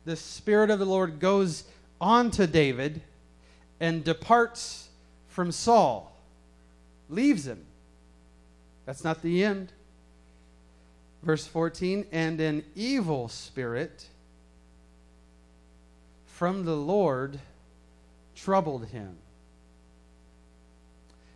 The 0.05 0.15
Spirit 0.15 0.69
of 0.69 0.79
the 0.79 0.85
Lord 0.85 1.19
goes 1.19 1.63
on 1.99 2.31
to 2.31 2.47
David 2.47 3.01
and 3.79 4.03
departs 4.03 4.89
from 5.27 5.51
Saul, 5.51 6.15
leaves 7.09 7.45
him. 7.47 7.65
That's 8.85 9.03
not 9.03 9.21
the 9.21 9.43
end. 9.43 9.71
Verse 11.23 11.45
14, 11.47 12.05
and 12.11 12.39
an 12.39 12.63
evil 12.75 13.27
spirit 13.27 14.05
from 16.27 16.65
the 16.65 16.75
Lord 16.75 17.39
troubled 18.35 18.87
him. 18.87 19.15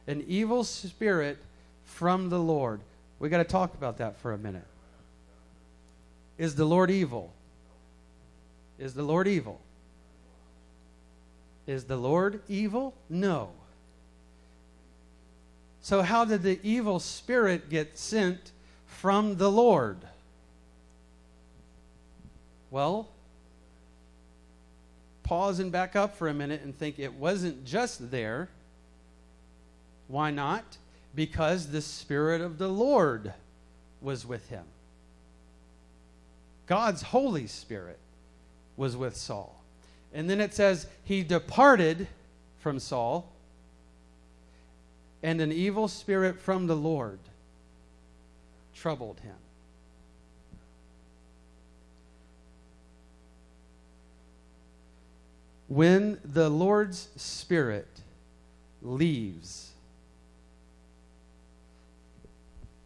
An 0.09 0.25
evil 0.27 0.63
spirit 0.63 1.37
from 1.85 2.29
the 2.29 2.39
Lord. 2.39 2.81
We 3.19 3.29
got 3.29 3.37
to 3.37 3.43
talk 3.43 3.75
about 3.75 3.99
that 3.99 4.17
for 4.17 4.33
a 4.33 4.39
minute. 4.39 4.65
Is 6.39 6.55
the 6.55 6.65
Lord 6.65 6.89
evil? 6.89 7.31
Is 8.79 8.95
the 8.95 9.03
Lord 9.03 9.27
evil? 9.27 9.61
Is 11.67 11.83
the 11.83 11.95
Lord 11.95 12.41
evil? 12.47 12.95
No. 13.07 13.51
So, 15.81 16.01
how 16.01 16.25
did 16.25 16.41
the 16.41 16.59
evil 16.63 16.99
spirit 16.99 17.69
get 17.69 17.95
sent 17.99 18.51
from 18.87 19.37
the 19.37 19.51
Lord? 19.51 19.99
Well, 22.71 23.09
pause 25.21 25.59
and 25.59 25.71
back 25.71 25.95
up 25.95 26.15
for 26.15 26.27
a 26.27 26.33
minute 26.33 26.61
and 26.63 26.75
think 26.75 26.97
it 26.97 27.13
wasn't 27.13 27.63
just 27.63 28.09
there. 28.09 28.49
Why 30.09 30.29
not? 30.29 30.65
because 31.15 31.67
the 31.67 31.81
Spirit 31.81 32.41
of 32.41 32.57
the 32.57 32.67
Lord 32.67 33.33
was 34.01 34.25
with 34.25 34.49
him. 34.49 34.63
God's 36.67 37.01
Holy 37.01 37.47
Spirit 37.47 37.97
was 38.77 38.95
with 38.95 39.15
Saul. 39.15 39.61
And 40.13 40.29
then 40.29 40.39
it 40.39 40.53
says, 40.53 40.87
He 41.03 41.23
departed 41.23 42.07
from 42.59 42.79
Saul, 42.79 43.31
and 45.23 45.41
an 45.41 45.51
evil 45.51 45.87
spirit 45.87 46.39
from 46.39 46.67
the 46.67 46.75
Lord 46.75 47.19
troubled 48.73 49.19
him. 49.19 49.35
When 55.67 56.19
the 56.23 56.49
Lord's 56.49 57.09
Spirit 57.15 57.87
leaves, 58.81 59.73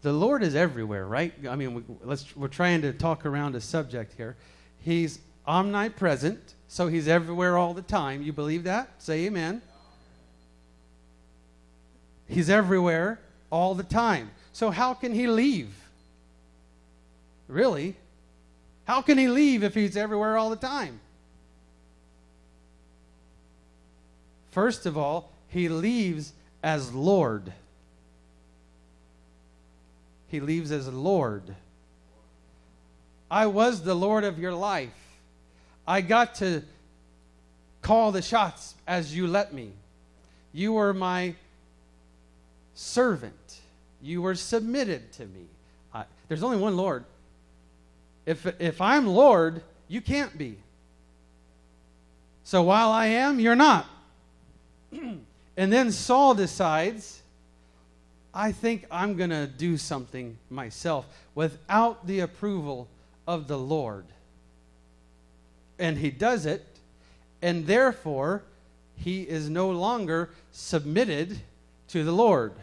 the 0.03 0.13
Lord 0.13 0.43
is 0.43 0.53
everywhere, 0.53 1.07
right? 1.07 1.33
I 1.49 1.55
mean, 1.55 1.73
we, 1.73 1.83
let's, 2.03 2.35
we're 2.35 2.49
trying 2.49 2.81
to 2.81 2.91
talk 2.91 3.25
around 3.25 3.55
a 3.55 3.61
subject 3.61 4.13
here. 4.17 4.35
He's 4.81 5.19
omnipresent, 5.47 6.55
so 6.67 6.87
he's 6.87 7.07
everywhere 7.07 7.57
all 7.57 7.73
the 7.73 7.81
time. 7.81 8.21
You 8.21 8.33
believe 8.33 8.65
that? 8.65 8.89
Say 9.01 9.25
amen. 9.25 9.61
He's 12.27 12.49
everywhere 12.49 13.19
all 13.49 13.75
the 13.75 13.83
time. 13.83 14.31
So 14.51 14.71
how 14.71 14.93
can 14.93 15.13
he 15.13 15.25
leave? 15.25 15.73
Really? 17.47 17.95
How 18.85 19.01
can 19.01 19.17
he 19.17 19.29
leave 19.29 19.63
if 19.63 19.73
he's 19.73 19.95
everywhere 19.95 20.37
all 20.37 20.49
the 20.49 20.57
time? 20.57 20.99
First 24.51 24.85
of 24.85 24.97
all, 24.97 25.31
he 25.47 25.69
leaves 25.69 26.33
as 26.61 26.93
Lord 26.93 27.53
he 30.33 30.39
leaves 30.39 30.71
as 30.71 30.87
Lord. 30.87 31.43
I 33.29 33.45
was 33.45 33.83
the 33.83 33.93
Lord 33.93 34.23
of 34.23 34.39
your 34.39 34.51
life. 34.51 34.89
I 35.87 36.01
got 36.01 36.33
to 36.35 36.63
call 37.83 38.11
the 38.11 38.23
shots 38.23 38.73
as 38.87 39.15
you 39.15 39.27
let 39.27 39.53
me. 39.53 39.73
You 40.51 40.73
were 40.73 40.91
my 40.91 41.35
servant. 42.73 43.59
You 44.01 44.23
were 44.23 44.33
submitted 44.33 45.11
to 45.13 45.27
me. 45.27 45.45
I, 45.93 46.05
there's 46.29 46.41
only 46.41 46.57
one 46.57 46.77
Lord. 46.77 47.05
If, 48.25 48.47
if 48.59 48.81
I'm 48.81 49.05
Lord, 49.05 49.61
you 49.87 50.01
can't 50.01 50.35
be. 50.35 50.57
So 52.43 52.63
while 52.63 52.89
I 52.89 53.05
am, 53.05 53.39
you're 53.39 53.55
not. 53.55 53.85
And 55.55 55.71
then 55.71 55.91
Saul 55.91 56.33
decides, 56.33 57.21
I 58.33 58.51
think 58.51 58.85
I'm 58.89 59.15
going 59.15 59.29
to 59.29 59.45
do 59.45 59.77
something 59.77 60.37
myself 60.49 61.05
without 61.35 62.07
the 62.07 62.21
approval 62.21 62.87
of 63.27 63.47
the 63.47 63.57
Lord. 63.57 64.05
And 65.77 65.97
he 65.97 66.09
does 66.09 66.45
it, 66.45 66.65
and 67.41 67.67
therefore 67.67 68.43
he 68.95 69.21
is 69.23 69.49
no 69.49 69.69
longer 69.71 70.29
submitted 70.51 71.39
to 71.89 72.03
the 72.03 72.11
Lord. 72.11 72.53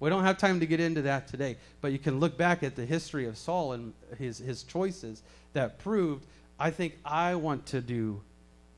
We 0.00 0.10
don't 0.10 0.24
have 0.24 0.36
time 0.36 0.60
to 0.60 0.66
get 0.66 0.80
into 0.80 1.02
that 1.02 1.28
today, 1.28 1.56
but 1.80 1.92
you 1.92 1.98
can 1.98 2.20
look 2.20 2.36
back 2.36 2.62
at 2.62 2.76
the 2.76 2.84
history 2.84 3.26
of 3.26 3.38
Saul 3.38 3.72
and 3.72 3.94
his, 4.18 4.38
his 4.38 4.62
choices 4.62 5.22
that 5.54 5.78
proved, 5.78 6.26
I 6.58 6.70
think 6.70 6.98
I 7.04 7.36
want 7.36 7.64
to 7.66 7.80
do. 7.80 8.20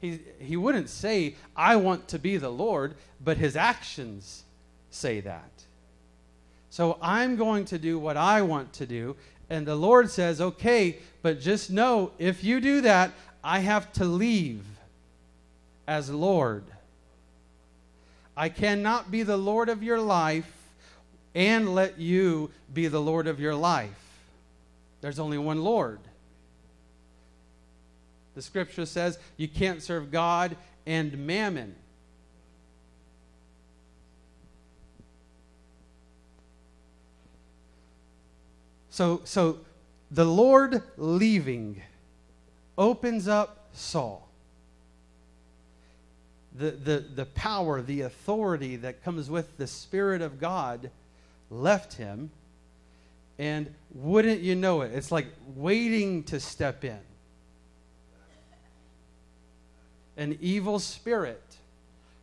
He, 0.01 0.21
he 0.39 0.57
wouldn't 0.57 0.91
say, 0.91 1.35
I 1.57 1.77
want 1.77 2.07
to 2.09 2.19
be 2.19 2.37
the 2.37 2.51
Lord, 2.51 2.95
but 3.25 3.39
his 3.39 3.57
actions 3.57 4.45
say 4.91 5.21
that. 5.21 5.51
So 6.71 6.99
I'm 7.01 7.37
going 7.37 7.65
to 7.67 7.79
do 7.79 7.99
what 7.99 8.17
I 8.17 8.43
want 8.43 8.73
to 8.75 8.87
do. 8.87 9.17
And 9.49 9.67
the 9.67 9.77
Lord 9.77 10.11
says, 10.11 10.41
okay, 10.41 10.99
but 11.23 11.41
just 11.41 11.71
know 11.71 12.11
if 12.19 12.43
you 12.43 12.61
do 12.61 12.81
that, 12.83 13.13
I 13.43 13.61
have 13.61 13.93
to 13.95 14.05
leave 14.05 14.65
as 15.87 16.11
Lord. 16.11 16.65
I 18.37 18.49
cannot 18.49 19.11
be 19.11 19.23
the 19.23 19.37
Lord 19.37 19.69
of 19.69 19.83
your 19.83 20.01
life 20.01 20.51
and 21.35 21.75
let 21.75 21.99
you 21.99 22.51
be 22.75 22.89
the 22.89 23.01
Lord 23.01 23.27
of 23.27 23.39
your 23.39 23.55
life. 23.55 23.91
There's 25.01 25.19
only 25.19 25.39
one 25.39 25.63
Lord. 25.63 26.01
The 28.35 28.43
scripture 28.43 28.85
says 28.85 29.19
you 29.37 29.49
can't 29.49 29.83
serve 29.83 30.11
God 30.11 30.57
and 30.85 31.27
mammon. 31.27 31.75
So, 38.97 39.21
so 39.25 39.59
the 40.11 40.25
Lord 40.25 40.83
leaving 40.97 41.83
opens 42.79 43.29
up 43.29 43.69
Saul. 43.75 44.27
The, 46.57 46.71
the, 46.71 47.05
the 47.15 47.27
power, 47.27 47.83
the 47.83 48.01
authority 48.01 48.77
that 48.77 49.05
comes 49.05 49.29
with 49.29 49.59
the 49.59 49.67
Spirit 49.67 50.23
of 50.23 50.41
God 50.41 50.91
left 51.51 51.93
him. 51.93 52.31
And 53.39 53.75
wouldn't 53.93 54.41
you 54.41 54.55
know 54.55 54.81
it? 54.81 54.93
It's 54.95 55.13
like 55.13 55.27
waiting 55.55 56.25
to 56.25 56.41
step 56.41 56.83
in. 56.83 56.99
An 60.17 60.39
evil 60.41 60.79
spirit 60.79 61.43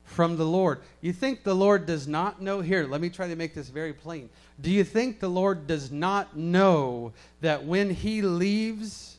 from 0.05 0.37
the 0.37 0.45
Lord. 0.45 0.81
You 1.01 1.13
think 1.13 1.43
the 1.43 1.55
Lord 1.55 1.85
does 1.85 2.07
not 2.07 2.41
know? 2.41 2.61
Here, 2.61 2.85
let 2.85 3.01
me 3.01 3.09
try 3.09 3.27
to 3.27 3.35
make 3.35 3.53
this 3.53 3.69
very 3.69 3.93
plain. 3.93 4.29
Do 4.61 4.69
you 4.69 4.83
think 4.83 5.19
the 5.19 5.29
Lord 5.29 5.67
does 5.67 5.91
not 5.91 6.37
know 6.37 7.13
that 7.41 7.65
when 7.65 7.89
he 7.89 8.21
leaves, 8.21 9.17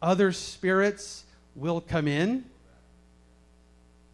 other 0.00 0.32
spirits 0.32 1.24
will 1.54 1.80
come 1.80 2.08
in? 2.08 2.44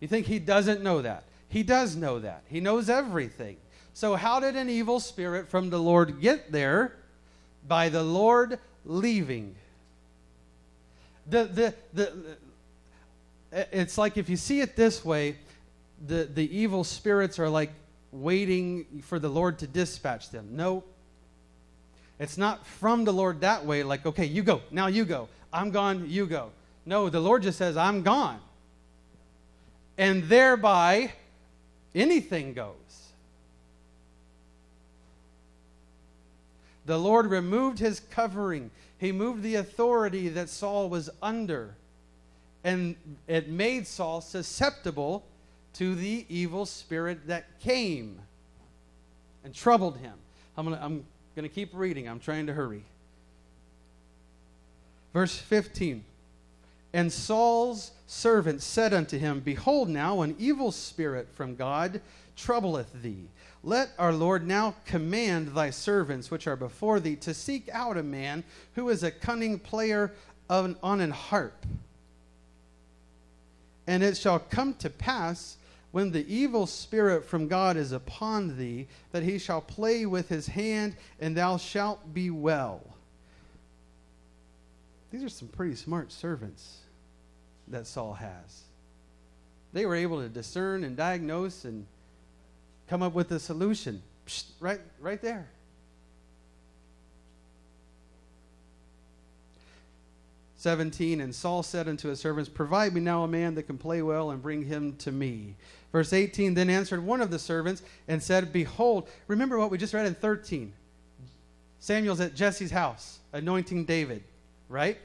You 0.00 0.08
think 0.08 0.26
he 0.26 0.38
doesn't 0.38 0.82
know 0.82 1.02
that? 1.02 1.24
He 1.48 1.62
does 1.62 1.96
know 1.96 2.18
that. 2.18 2.42
He 2.48 2.60
knows 2.60 2.88
everything. 2.90 3.56
So, 3.94 4.14
how 4.14 4.38
did 4.38 4.54
an 4.54 4.68
evil 4.68 5.00
spirit 5.00 5.48
from 5.48 5.70
the 5.70 5.78
Lord 5.78 6.20
get 6.20 6.52
there? 6.52 6.94
By 7.66 7.88
the 7.88 8.02
Lord 8.02 8.58
leaving. 8.84 9.54
The, 11.28 11.44
the, 11.44 11.74
the, 11.92 12.36
it's 13.72 13.98
like 13.98 14.16
if 14.16 14.28
you 14.28 14.36
see 14.36 14.60
it 14.60 14.76
this 14.76 15.04
way, 15.04 15.36
the, 16.06 16.24
the 16.24 16.56
evil 16.56 16.84
spirits 16.84 17.38
are 17.38 17.48
like 17.48 17.72
waiting 18.12 19.02
for 19.02 19.18
the 19.18 19.28
Lord 19.28 19.58
to 19.60 19.66
dispatch 19.66 20.30
them. 20.30 20.48
No, 20.52 20.84
it's 22.18 22.38
not 22.38 22.66
from 22.66 23.04
the 23.04 23.12
Lord 23.12 23.40
that 23.42 23.64
way, 23.64 23.82
like, 23.82 24.06
okay, 24.06 24.24
you 24.24 24.42
go, 24.42 24.60
now 24.70 24.86
you 24.86 25.04
go. 25.04 25.28
I'm 25.52 25.70
gone, 25.70 26.08
you 26.08 26.26
go. 26.26 26.50
No, 26.84 27.08
the 27.08 27.20
Lord 27.20 27.42
just 27.42 27.58
says, 27.58 27.76
I'm 27.76 28.02
gone. 28.02 28.40
And 29.96 30.24
thereby, 30.24 31.12
anything 31.94 32.54
goes. 32.54 32.74
The 36.86 36.98
Lord 36.98 37.26
removed 37.26 37.78
his 37.78 38.00
covering. 38.00 38.70
He 38.98 39.12
moved 39.12 39.42
the 39.42 39.56
authority 39.56 40.28
that 40.30 40.48
Saul 40.48 40.88
was 40.88 41.10
under. 41.22 41.74
And 42.64 42.96
it 43.26 43.48
made 43.48 43.86
Saul 43.86 44.20
susceptible 44.20 45.24
to 45.78 45.94
the 45.94 46.26
evil 46.28 46.66
spirit 46.66 47.26
that 47.28 47.60
came 47.60 48.20
and 49.44 49.54
troubled 49.54 49.96
him. 49.98 50.14
I'm 50.56 50.66
going 50.66 50.76
to 50.76 50.84
I'm 50.84 51.04
to 51.36 51.48
keep 51.48 51.70
reading. 51.72 52.08
I'm 52.08 52.18
trying 52.18 52.48
to 52.48 52.52
hurry. 52.52 52.82
Verse 55.12 55.36
15. 55.36 56.04
And 56.92 57.12
Saul's 57.12 57.92
servant 58.06 58.62
said 58.62 58.92
unto 58.92 59.18
him, 59.18 59.40
Behold, 59.40 59.88
now 59.88 60.22
an 60.22 60.34
evil 60.38 60.72
spirit 60.72 61.28
from 61.32 61.54
God 61.54 62.00
troubleth 62.36 63.02
thee. 63.02 63.28
Let 63.62 63.90
our 63.98 64.12
Lord 64.12 64.46
now 64.46 64.74
command 64.86 65.48
thy 65.48 65.70
servants 65.70 66.30
which 66.30 66.46
are 66.46 66.56
before 66.56 66.98
thee 66.98 67.16
to 67.16 67.34
seek 67.34 67.68
out 67.72 67.96
a 67.96 68.02
man 68.02 68.42
who 68.74 68.88
is 68.88 69.02
a 69.02 69.10
cunning 69.10 69.58
player 69.58 70.12
on 70.50 70.76
an 70.82 71.10
harp. 71.10 71.66
And 73.86 74.02
it 74.02 74.16
shall 74.16 74.38
come 74.38 74.74
to 74.74 74.90
pass 74.90 75.56
when 75.90 76.12
the 76.12 76.26
evil 76.32 76.66
spirit 76.66 77.24
from 77.24 77.48
God 77.48 77.76
is 77.76 77.92
upon 77.92 78.58
thee 78.58 78.88
that 79.12 79.22
he 79.22 79.38
shall 79.38 79.60
play 79.60 80.04
with 80.06 80.28
his 80.28 80.46
hand, 80.46 80.96
and 81.18 81.36
thou 81.36 81.56
shalt 81.56 82.12
be 82.12 82.30
well. 82.30 82.82
These 85.10 85.24
are 85.24 85.28
some 85.30 85.48
pretty 85.48 85.74
smart 85.74 86.12
servants 86.12 86.78
that 87.68 87.86
Saul 87.86 88.14
has. 88.14 88.62
They 89.72 89.86
were 89.86 89.94
able 89.94 90.20
to 90.20 90.28
discern 90.28 90.84
and 90.84 90.96
diagnose 90.96 91.64
and 91.64 91.86
come 92.88 93.02
up 93.02 93.14
with 93.14 93.30
a 93.32 93.38
solution. 93.38 94.02
Right, 94.60 94.80
right 95.00 95.20
there. 95.22 95.48
Seventeen, 100.56 101.20
and 101.20 101.32
Saul 101.32 101.62
said 101.62 101.88
unto 101.88 102.08
his 102.08 102.18
servants, 102.18 102.50
Provide 102.50 102.92
me 102.92 103.00
now 103.00 103.22
a 103.22 103.28
man 103.28 103.54
that 103.54 103.62
can 103.62 103.78
play 103.78 104.02
well, 104.02 104.32
and 104.32 104.42
bring 104.42 104.64
him 104.64 104.96
to 104.96 105.12
me. 105.12 105.54
Verse 105.92 106.12
18 106.12 106.54
Then 106.54 106.70
answered 106.70 107.04
one 107.04 107.20
of 107.20 107.30
the 107.30 107.38
servants 107.38 107.82
and 108.06 108.22
said, 108.22 108.52
Behold, 108.52 109.08
remember 109.26 109.58
what 109.58 109.70
we 109.70 109.78
just 109.78 109.94
read 109.94 110.06
in 110.06 110.14
13. 110.14 110.72
Samuel's 111.80 112.20
at 112.20 112.34
Jesse's 112.34 112.70
house, 112.70 113.18
anointing 113.32 113.84
David, 113.84 114.24
right? 114.68 114.98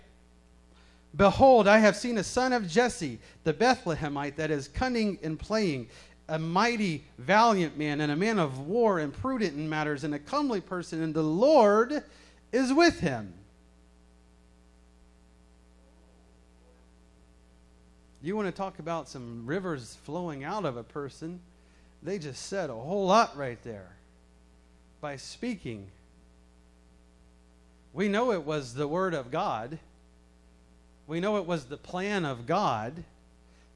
Behold, 1.16 1.68
I 1.68 1.78
have 1.78 1.96
seen 1.96 2.18
a 2.18 2.24
son 2.24 2.54
of 2.54 2.68
Jesse, 2.68 3.20
the 3.44 3.54
Bethlehemite, 3.54 4.36
that 4.38 4.50
is 4.50 4.68
cunning 4.68 5.20
in 5.22 5.38
playing, 5.38 5.88
a 6.28 6.40
mighty, 6.40 7.04
valiant 7.20 7.78
man, 7.78 8.02
and 8.02 8.12
a 8.12 8.16
man 8.16 8.40
of 8.40 8.60
war, 8.60 9.00
and 9.00 9.14
prudent 9.14 9.54
in 9.54 9.70
matters, 9.70 10.04
and 10.04 10.16
a 10.16 10.20
comely 10.20 10.62
person, 10.62 11.04
and 11.04 11.14
the 11.14 11.22
Lord 11.22 12.04
is 12.52 12.74
with 12.74 13.00
him. 13.00 13.34
You 18.24 18.38
want 18.38 18.48
to 18.48 18.54
talk 18.54 18.80
about 18.80 19.10
some 19.10 19.46
rivers 19.46 19.98
flowing 20.06 20.46
out 20.46 20.64
of 20.64 20.78
a 20.78 20.84
person? 20.84 21.42
They 22.02 22.18
just 22.18 22.46
said 22.46 22.70
a 22.70 22.74
whole 22.74 23.06
lot 23.06 23.36
right 23.36 23.62
there 23.64 23.98
by 25.02 25.18
speaking. 25.18 25.88
We 27.92 28.08
know 28.08 28.32
it 28.32 28.44
was 28.44 28.76
the 28.76 28.88
Word 28.88 29.14
of 29.14 29.30
God. 29.30 29.78
We 31.06 31.20
know 31.20 31.36
it 31.36 31.46
was 31.46 31.66
the 31.66 31.76
plan 31.76 32.24
of 32.24 32.48
God 32.48 33.04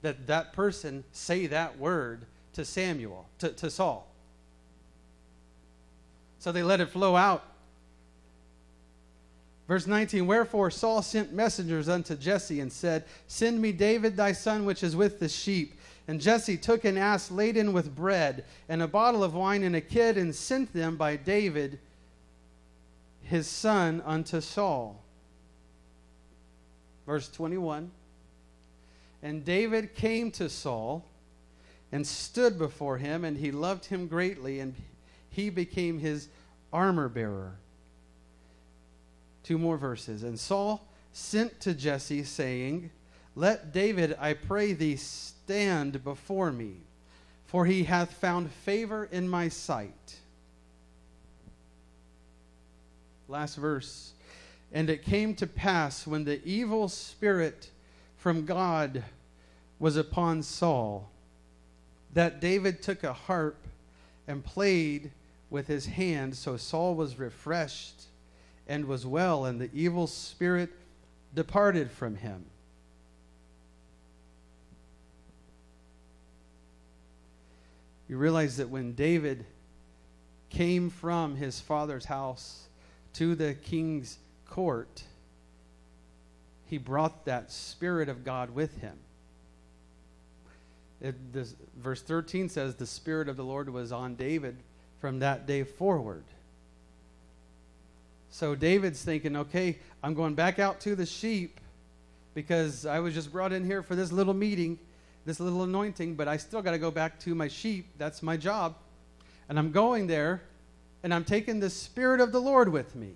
that 0.01 0.27
that 0.27 0.53
person 0.53 1.03
say 1.11 1.47
that 1.47 1.77
word 1.77 2.21
to 2.53 2.63
Samuel, 2.63 3.27
to, 3.39 3.49
to 3.49 3.69
Saul. 3.69 4.07
So 6.39 6.53
they 6.53 6.63
let 6.63 6.79
it 6.79 6.89
flow 6.89 7.17
out. 7.17 7.43
Verse 9.67 9.85
19 9.85 10.25
Wherefore 10.25 10.71
Saul 10.71 11.01
sent 11.01 11.33
messengers 11.33 11.89
unto 11.89 12.15
Jesse 12.15 12.59
and 12.59 12.71
said, 12.71 13.05
Send 13.27 13.61
me 13.61 13.71
David 13.71 14.15
thy 14.15 14.31
son, 14.31 14.65
which 14.65 14.83
is 14.83 14.95
with 14.95 15.19
the 15.19 15.29
sheep. 15.29 15.73
And 16.07 16.21
Jesse 16.21 16.57
took 16.57 16.85
an 16.85 16.97
ass 16.97 17.29
laden 17.31 17.73
with 17.73 17.93
bread, 17.93 18.45
and 18.69 18.81
a 18.81 18.87
bottle 18.87 19.23
of 19.23 19.33
wine, 19.33 19.63
and 19.63 19.75
a 19.75 19.81
kid, 19.81 20.17
and 20.17 20.33
sent 20.33 20.73
them 20.73 20.95
by 20.95 21.17
David 21.17 21.79
his 23.23 23.45
son 23.45 24.01
unto 24.05 24.39
Saul. 24.39 25.03
Verse 27.05 27.27
21 27.29 27.91
And 29.21 29.43
David 29.43 29.95
came 29.95 30.31
to 30.31 30.49
Saul 30.49 31.03
and 31.91 32.07
stood 32.07 32.57
before 32.57 32.97
him, 32.97 33.25
and 33.25 33.35
he 33.37 33.51
loved 33.51 33.85
him 33.85 34.07
greatly, 34.07 34.61
and 34.61 34.75
he 35.29 35.49
became 35.49 35.99
his 35.99 36.29
armor 36.71 37.09
bearer. 37.09 37.57
Two 39.47 39.57
more 39.57 39.77
verses. 39.77 40.23
And 40.23 40.37
Saul 40.37 40.85
sent 41.13 41.61
to 41.61 41.73
Jesse, 41.73 42.25
saying, 42.25 42.91
Let 43.33 43.71
David, 43.71 44.13
I 44.19 44.33
pray 44.33 44.73
thee, 44.73 44.97
stand 44.97 46.03
before 46.03 46.51
me. 46.51 46.81
for 47.45 47.65
he 47.65 47.85
hath 47.85 48.11
found 48.11 48.51
favor 48.51 49.07
in 49.09 49.29
my 49.29 49.47
sight. 49.47 50.17
Last 53.29 53.55
verse. 53.55 54.11
And 54.73 54.89
it 54.89 55.05
came 55.05 55.33
to 55.35 55.47
pass 55.47 56.05
when 56.05 56.25
the 56.25 56.45
evil 56.45 56.89
spirit 56.89 57.69
from 58.17 58.43
God 58.43 59.01
was 59.79 59.95
upon 59.95 60.43
Saul 60.43 61.09
that 62.13 62.41
David 62.41 62.81
took 62.81 63.05
a 63.05 63.13
harp 63.13 63.65
and 64.27 64.43
played 64.43 65.11
with 65.49 65.67
his 65.67 65.85
hand. 65.85 66.35
So 66.35 66.57
Saul 66.57 66.95
was 66.95 67.17
refreshed 67.17 68.06
and 68.67 68.85
was 68.85 69.05
well, 69.05 69.45
and 69.45 69.59
the 69.59 69.69
evil 69.73 70.07
spirit 70.07 70.69
departed 71.33 71.91
from 71.91 72.15
him. 72.15 72.45
You 78.07 78.17
realize 78.17 78.57
that 78.57 78.69
when 78.69 78.93
David 78.93 79.45
came 80.49 80.89
from 80.89 81.35
his 81.35 81.59
father's 81.59 82.05
house 82.05 82.67
to 83.13 83.35
the 83.35 83.53
king's 83.53 84.17
court, 84.49 85.03
he 86.65 86.77
brought 86.77 87.25
that 87.25 87.51
Spirit 87.51 88.09
of 88.09 88.23
God 88.23 88.51
with 88.51 88.79
him. 88.79 88.97
It, 91.01 91.33
this, 91.33 91.55
verse 91.77 92.01
13 92.01 92.49
says, 92.49 92.75
The 92.75 92.85
Spirit 92.85 93.29
of 93.29 93.37
the 93.37 93.43
Lord 93.43 93.69
was 93.69 93.91
on 93.91 94.15
David 94.15 94.57
from 94.99 95.19
that 95.19 95.45
day 95.45 95.63
forward. 95.63 96.23
So 98.37 98.53
David's 98.53 99.01
thinking, 99.01 99.35
okay, 99.35 99.79
I'm 100.03 100.13
going 100.13 100.35
back 100.35 100.59
out 100.59 100.79
to 100.81 100.95
the 100.95 101.07
sheep 101.07 101.59
because 102.35 102.85
I 102.85 102.99
was 102.99 103.15
just 103.15 103.31
brought 103.31 103.51
in 103.51 103.65
here 103.65 103.81
for 103.81 103.95
this 103.95 104.11
little 104.11 104.35
meeting, 104.35 104.77
this 105.25 105.39
little 105.39 105.63
anointing, 105.63 106.13
but 106.13 106.27
I 106.27 106.37
still 106.37 106.61
got 106.61 106.73
to 106.73 106.77
go 106.77 106.91
back 106.91 107.19
to 107.21 107.33
my 107.33 107.47
sheep. 107.47 107.87
That's 107.97 108.21
my 108.21 108.37
job. 108.37 108.75
And 109.49 109.57
I'm 109.57 109.71
going 109.71 110.05
there, 110.05 110.43
and 111.01 111.15
I'm 111.15 111.23
taking 111.23 111.59
the 111.59 111.71
Spirit 111.71 112.21
of 112.21 112.31
the 112.31 112.39
Lord 112.39 112.71
with 112.71 112.95
me. 112.95 113.15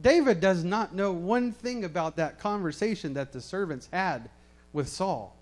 David 0.00 0.38
does 0.38 0.62
not 0.62 0.94
know 0.94 1.10
one 1.10 1.50
thing 1.50 1.82
about 1.84 2.14
that 2.18 2.38
conversation 2.38 3.14
that 3.14 3.32
the 3.32 3.40
servants 3.40 3.88
had 3.92 4.30
with 4.72 4.88
Saul. 4.88 5.34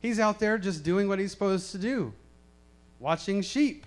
He's 0.00 0.20
out 0.20 0.38
there 0.38 0.58
just 0.58 0.84
doing 0.84 1.08
what 1.08 1.18
he's 1.18 1.32
supposed 1.32 1.72
to 1.72 1.78
do, 1.78 2.12
watching 3.00 3.42
sheep. 3.42 3.84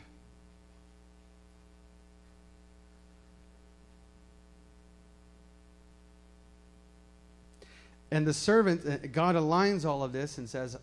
And 8.15 8.25
the 8.25 8.33
servant, 8.33 8.87
uh, 8.87 9.07
God 9.11 9.35
aligns 9.35 9.83
all 9.83 10.01
of 10.01 10.13
this 10.13 10.37
and 10.37 10.49
says, 10.49 10.77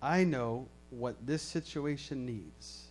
I 0.00 0.24
know 0.24 0.68
what 0.88 1.26
this 1.26 1.42
situation 1.42 2.24
needs. 2.24 2.86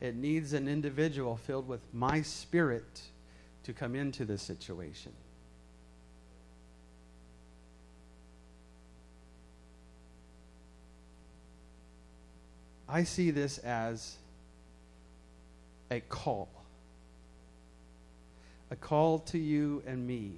It 0.00 0.14
needs 0.14 0.52
an 0.52 0.68
individual 0.68 1.36
filled 1.36 1.66
with 1.66 1.80
my 1.92 2.22
spirit 2.22 3.02
to 3.64 3.72
come 3.72 3.96
into 3.96 4.24
this 4.24 4.42
situation. 4.42 5.10
I 12.88 13.02
see 13.02 13.32
this 13.32 13.58
as 13.58 14.18
a 15.90 15.98
call. 15.98 16.48
A 18.70 18.76
call 18.76 19.18
to 19.18 19.38
you 19.38 19.82
and 19.84 20.06
me 20.06 20.34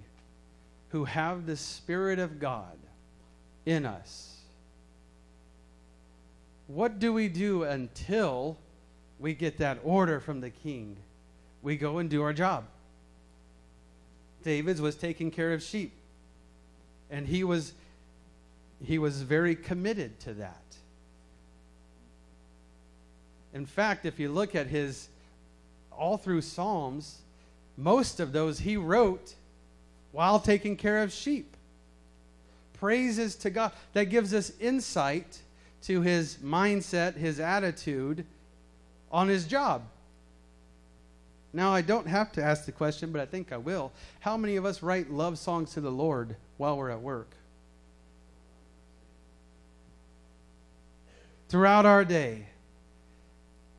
who 0.93 1.07
have 1.07 1.47
the 1.47 1.57
Spirit 1.57 2.19
of 2.19 2.39
God 2.39 2.77
in 3.65 3.87
us. 3.87 4.37
What 6.67 6.99
do 6.99 7.15
we 7.15 7.29
do 7.29 7.65
until 7.65 8.59
we 9.19 9.33
get 9.33 9.57
that 9.59 9.79
order 9.83 10.21
from 10.21 10.41
the 10.41 10.51
king? 10.51 10.99
We 11.63 11.77
go 11.77 11.97
and 11.97 12.11
do 12.11 12.23
our 12.23 12.35
job. 12.35 12.65
David's 14.43 14.83
was 14.83 14.95
taking 14.95 15.31
care 15.31 15.55
of 15.55 15.63
sheep. 15.63 15.93
And 17.11 17.27
he 17.27 17.43
was 17.43 17.73
he 18.85 18.99
was 18.99 19.23
very 19.23 19.55
committed 19.55 20.19
to 20.21 20.35
that. 20.35 20.77
In 23.55 23.65
fact, 23.65 24.05
if 24.05 24.19
you 24.19 24.29
look 24.29 24.55
at 24.55 24.67
his 24.67 25.09
all 25.91 26.19
through 26.19 26.43
Psalms, 26.43 27.19
most 27.79 28.21
of 28.21 28.33
those 28.33 28.59
he 28.59 28.77
wrote 28.77 29.35
while 30.13 30.39
taking 30.39 30.77
care 30.77 31.03
of 31.03 31.13
sheep. 31.13 31.57
Praises 32.75 33.35
to 33.37 33.51
God. 33.51 33.73
That 33.95 34.05
gives 34.05 34.33
us 34.33 34.53
insight 34.61 35.39
to 35.83 36.03
his 36.03 36.37
mindset, 36.37 37.17
his 37.17 37.41
attitude 37.41 38.25
on 39.11 39.29
his 39.29 39.47
job. 39.47 39.83
Now, 41.53 41.73
I 41.73 41.83
don't 41.83 42.07
have 42.07 42.33
to 42.33 42.43
ask 42.43 42.65
the 42.65 42.73
question, 42.73 43.13
but 43.13 43.21
I 43.21 43.27
think 43.27 43.53
I 43.53 43.59
will. 43.59 43.93
How 44.21 44.37
many 44.37 44.57
of 44.57 44.65
us 44.65 44.83
write 44.83 45.11
love 45.11 45.39
songs 45.39 45.73
to 45.73 45.81
the 45.81 45.91
Lord 45.91 46.37
while 46.57 46.77
we're 46.77 46.91
at 46.91 47.03
work? 47.03 47.29
Throughout 51.49 51.85
our 51.85 52.05
day, 52.05 52.47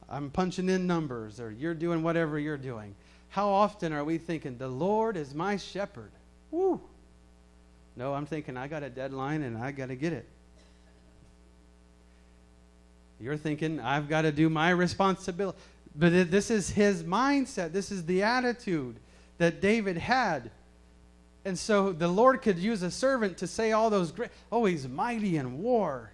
I'm 0.07 0.29
punching 0.29 0.69
in 0.69 0.85
numbers, 0.85 1.39
or 1.39 1.51
you're 1.51 1.73
doing 1.73 2.03
whatever 2.03 2.37
you're 2.37 2.57
doing. 2.57 2.93
How 3.29 3.49
often 3.49 3.91
are 3.93 4.03
we 4.03 4.19
thinking, 4.19 4.59
The 4.59 4.67
Lord 4.67 5.17
is 5.17 5.33
my 5.33 5.57
shepherd? 5.57 6.11
Woo! 6.53 6.79
No, 7.95 8.13
I'm 8.13 8.27
thinking, 8.27 8.57
I 8.57 8.67
got 8.67 8.83
a 8.83 8.89
deadline 8.89 9.41
and 9.41 9.57
I 9.57 9.71
got 9.71 9.87
to 9.87 9.95
get 9.95 10.13
it. 10.13 10.27
You're 13.19 13.37
thinking, 13.37 13.79
I've 13.79 14.07
got 14.07 14.21
to 14.21 14.31
do 14.31 14.51
my 14.51 14.69
responsibility. 14.69 15.57
But 15.95 16.29
this 16.29 16.51
is 16.51 16.69
his 16.69 17.03
mindset. 17.03 17.71
This 17.71 17.91
is 17.91 18.05
the 18.05 18.21
attitude 18.21 18.97
that 19.39 19.61
David 19.61 19.97
had. 19.97 20.51
And 21.43 21.57
so 21.57 21.91
the 21.91 22.07
Lord 22.07 22.43
could 22.43 22.59
use 22.59 22.83
a 22.83 22.91
servant 22.91 23.39
to 23.39 23.47
say 23.47 23.71
all 23.71 23.89
those 23.89 24.11
great, 24.11 24.29
oh, 24.51 24.65
he's 24.65 24.87
mighty 24.87 25.37
in 25.37 25.63
war. 25.63 26.11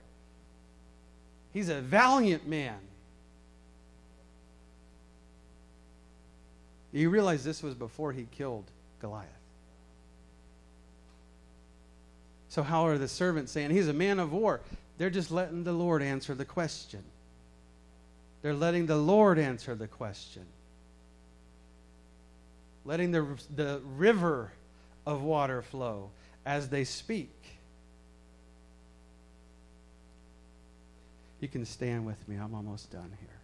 He's 1.51 1.67
a 1.67 1.81
valiant 1.81 2.47
man. 2.47 2.79
You 6.93 7.09
realize 7.09 7.43
this 7.43 7.61
was 7.61 7.75
before 7.75 8.13
he 8.13 8.25
killed 8.31 8.65
Goliath. 9.01 9.27
So, 12.49 12.63
how 12.63 12.87
are 12.87 12.97
the 12.97 13.07
servants 13.07 13.51
saying 13.51 13.69
he's 13.69 13.87
a 13.87 13.93
man 13.93 14.19
of 14.19 14.31
war? 14.31 14.61
They're 14.97 15.11
just 15.11 15.31
letting 15.31 15.63
the 15.63 15.71
Lord 15.71 16.01
answer 16.01 16.33
the 16.35 16.45
question. 16.45 17.03
They're 18.41 18.53
letting 18.53 18.87
the 18.87 18.97
Lord 18.97 19.37
answer 19.37 19.75
the 19.75 19.87
question. 19.87 20.45
Letting 22.85 23.11
the, 23.11 23.27
the 23.55 23.81
river 23.85 24.51
of 25.05 25.21
water 25.21 25.61
flow 25.61 26.09
as 26.45 26.69
they 26.69 26.83
speak. 26.83 27.31
You 31.39 31.47
can 31.47 31.65
stand 31.65 32.05
with 32.05 32.27
me. 32.27 32.35
I'm 32.35 32.55
almost 32.55 32.91
done 32.91 33.11
here. 33.19 33.38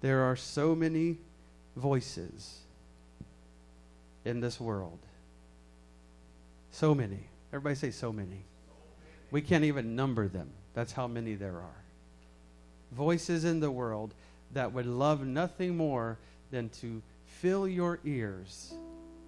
There 0.00 0.22
are 0.22 0.36
so 0.36 0.74
many 0.74 1.16
voices 1.76 2.60
in 4.24 4.40
this 4.40 4.60
world. 4.60 4.98
So 6.70 6.94
many. 6.94 7.28
Everybody 7.52 7.74
say 7.74 7.90
so 7.90 8.12
many. 8.12 8.44
We 9.30 9.40
can't 9.40 9.64
even 9.64 9.96
number 9.96 10.28
them. 10.28 10.50
That's 10.74 10.92
how 10.92 11.06
many 11.06 11.34
there 11.34 11.56
are. 11.56 11.82
Voices 12.92 13.44
in 13.44 13.60
the 13.60 13.70
world 13.70 14.14
that 14.52 14.72
would 14.72 14.86
love 14.86 15.24
nothing 15.24 15.76
more 15.76 16.18
than 16.50 16.68
to 16.80 17.02
fill 17.26 17.66
your 17.66 17.98
ears 18.04 18.74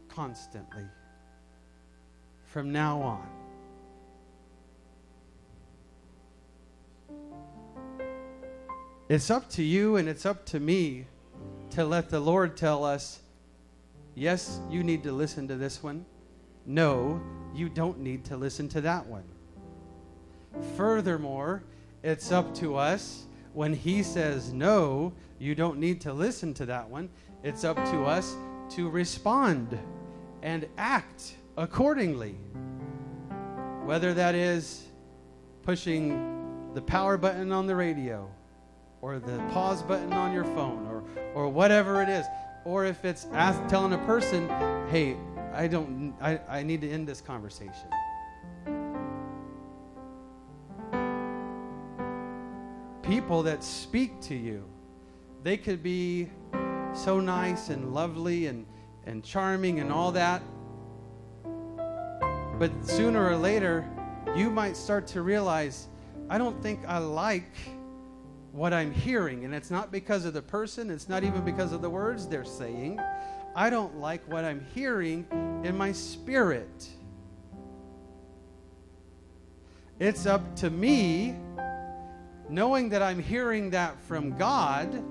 constantly 0.08 0.84
from 2.46 2.72
now 2.72 3.00
on. 3.00 3.28
It's 9.08 9.30
up 9.30 9.48
to 9.52 9.62
you 9.62 9.96
and 9.96 10.06
it's 10.06 10.26
up 10.26 10.44
to 10.46 10.60
me 10.60 11.06
to 11.70 11.82
let 11.82 12.10
the 12.10 12.20
Lord 12.20 12.58
tell 12.58 12.84
us 12.84 13.20
yes, 14.14 14.60
you 14.68 14.82
need 14.82 15.02
to 15.04 15.12
listen 15.12 15.48
to 15.48 15.56
this 15.56 15.82
one. 15.82 16.04
No, 16.66 17.22
you 17.54 17.70
don't 17.70 18.00
need 18.00 18.26
to 18.26 18.36
listen 18.36 18.68
to 18.68 18.82
that 18.82 19.06
one. 19.06 19.24
Furthermore, 20.76 21.62
it's 22.02 22.30
up 22.30 22.54
to 22.56 22.76
us 22.76 23.24
when 23.54 23.72
He 23.72 24.02
says 24.02 24.52
no, 24.52 25.14
you 25.38 25.54
don't 25.54 25.78
need 25.78 26.02
to 26.02 26.12
listen 26.12 26.52
to 26.54 26.66
that 26.66 26.90
one. 26.90 27.08
It's 27.42 27.64
up 27.64 27.76
to 27.76 28.04
us 28.04 28.36
to 28.72 28.90
respond 28.90 29.78
and 30.42 30.66
act 30.76 31.34
accordingly. 31.56 32.36
Whether 33.86 34.12
that 34.12 34.34
is 34.34 34.84
pushing 35.62 36.74
the 36.74 36.82
power 36.82 37.16
button 37.16 37.52
on 37.52 37.66
the 37.66 37.74
radio 37.74 38.30
or 39.00 39.18
the 39.18 39.38
pause 39.52 39.82
button 39.82 40.12
on 40.12 40.32
your 40.32 40.44
phone 40.44 40.86
or, 40.86 41.04
or 41.34 41.48
whatever 41.48 42.02
it 42.02 42.08
is, 42.08 42.26
or 42.64 42.84
if 42.84 43.04
it's 43.04 43.26
ask, 43.32 43.64
telling 43.68 43.92
a 43.92 43.98
person, 43.98 44.48
hey, 44.88 45.16
I 45.54 45.66
don't, 45.66 46.14
I, 46.20 46.38
I 46.48 46.62
need 46.62 46.80
to 46.82 46.90
end 46.90 47.06
this 47.06 47.20
conversation. 47.20 47.88
People 53.02 53.42
that 53.44 53.64
speak 53.64 54.20
to 54.22 54.34
you, 54.34 54.64
they 55.42 55.56
could 55.56 55.82
be 55.82 56.28
so 56.92 57.20
nice 57.20 57.70
and 57.70 57.94
lovely 57.94 58.46
and, 58.46 58.66
and 59.06 59.24
charming 59.24 59.80
and 59.80 59.90
all 59.90 60.12
that. 60.12 60.42
But 62.58 62.72
sooner 62.82 63.24
or 63.24 63.36
later, 63.36 63.88
you 64.36 64.50
might 64.50 64.76
start 64.76 65.06
to 65.08 65.22
realize, 65.22 65.88
I 66.28 66.38
don't 66.38 66.60
think 66.62 66.80
I 66.86 66.98
like 66.98 67.52
what 68.58 68.72
I'm 68.72 68.92
hearing. 68.92 69.44
And 69.44 69.54
it's 69.54 69.70
not 69.70 69.92
because 69.92 70.24
of 70.24 70.34
the 70.34 70.42
person, 70.42 70.90
it's 70.90 71.08
not 71.08 71.22
even 71.22 71.44
because 71.44 71.72
of 71.72 71.80
the 71.80 71.88
words 71.88 72.26
they're 72.26 72.44
saying. 72.44 73.00
I 73.54 73.70
don't 73.70 73.98
like 73.98 74.20
what 74.30 74.44
I'm 74.44 74.66
hearing 74.74 75.26
in 75.64 75.76
my 75.76 75.92
spirit. 75.92 76.88
It's 79.98 80.26
up 80.26 80.54
to 80.56 80.70
me, 80.70 81.34
knowing 82.48 82.88
that 82.90 83.02
I'm 83.02 83.20
hearing 83.20 83.70
that 83.70 84.00
from 84.02 84.36
God, 84.36 85.02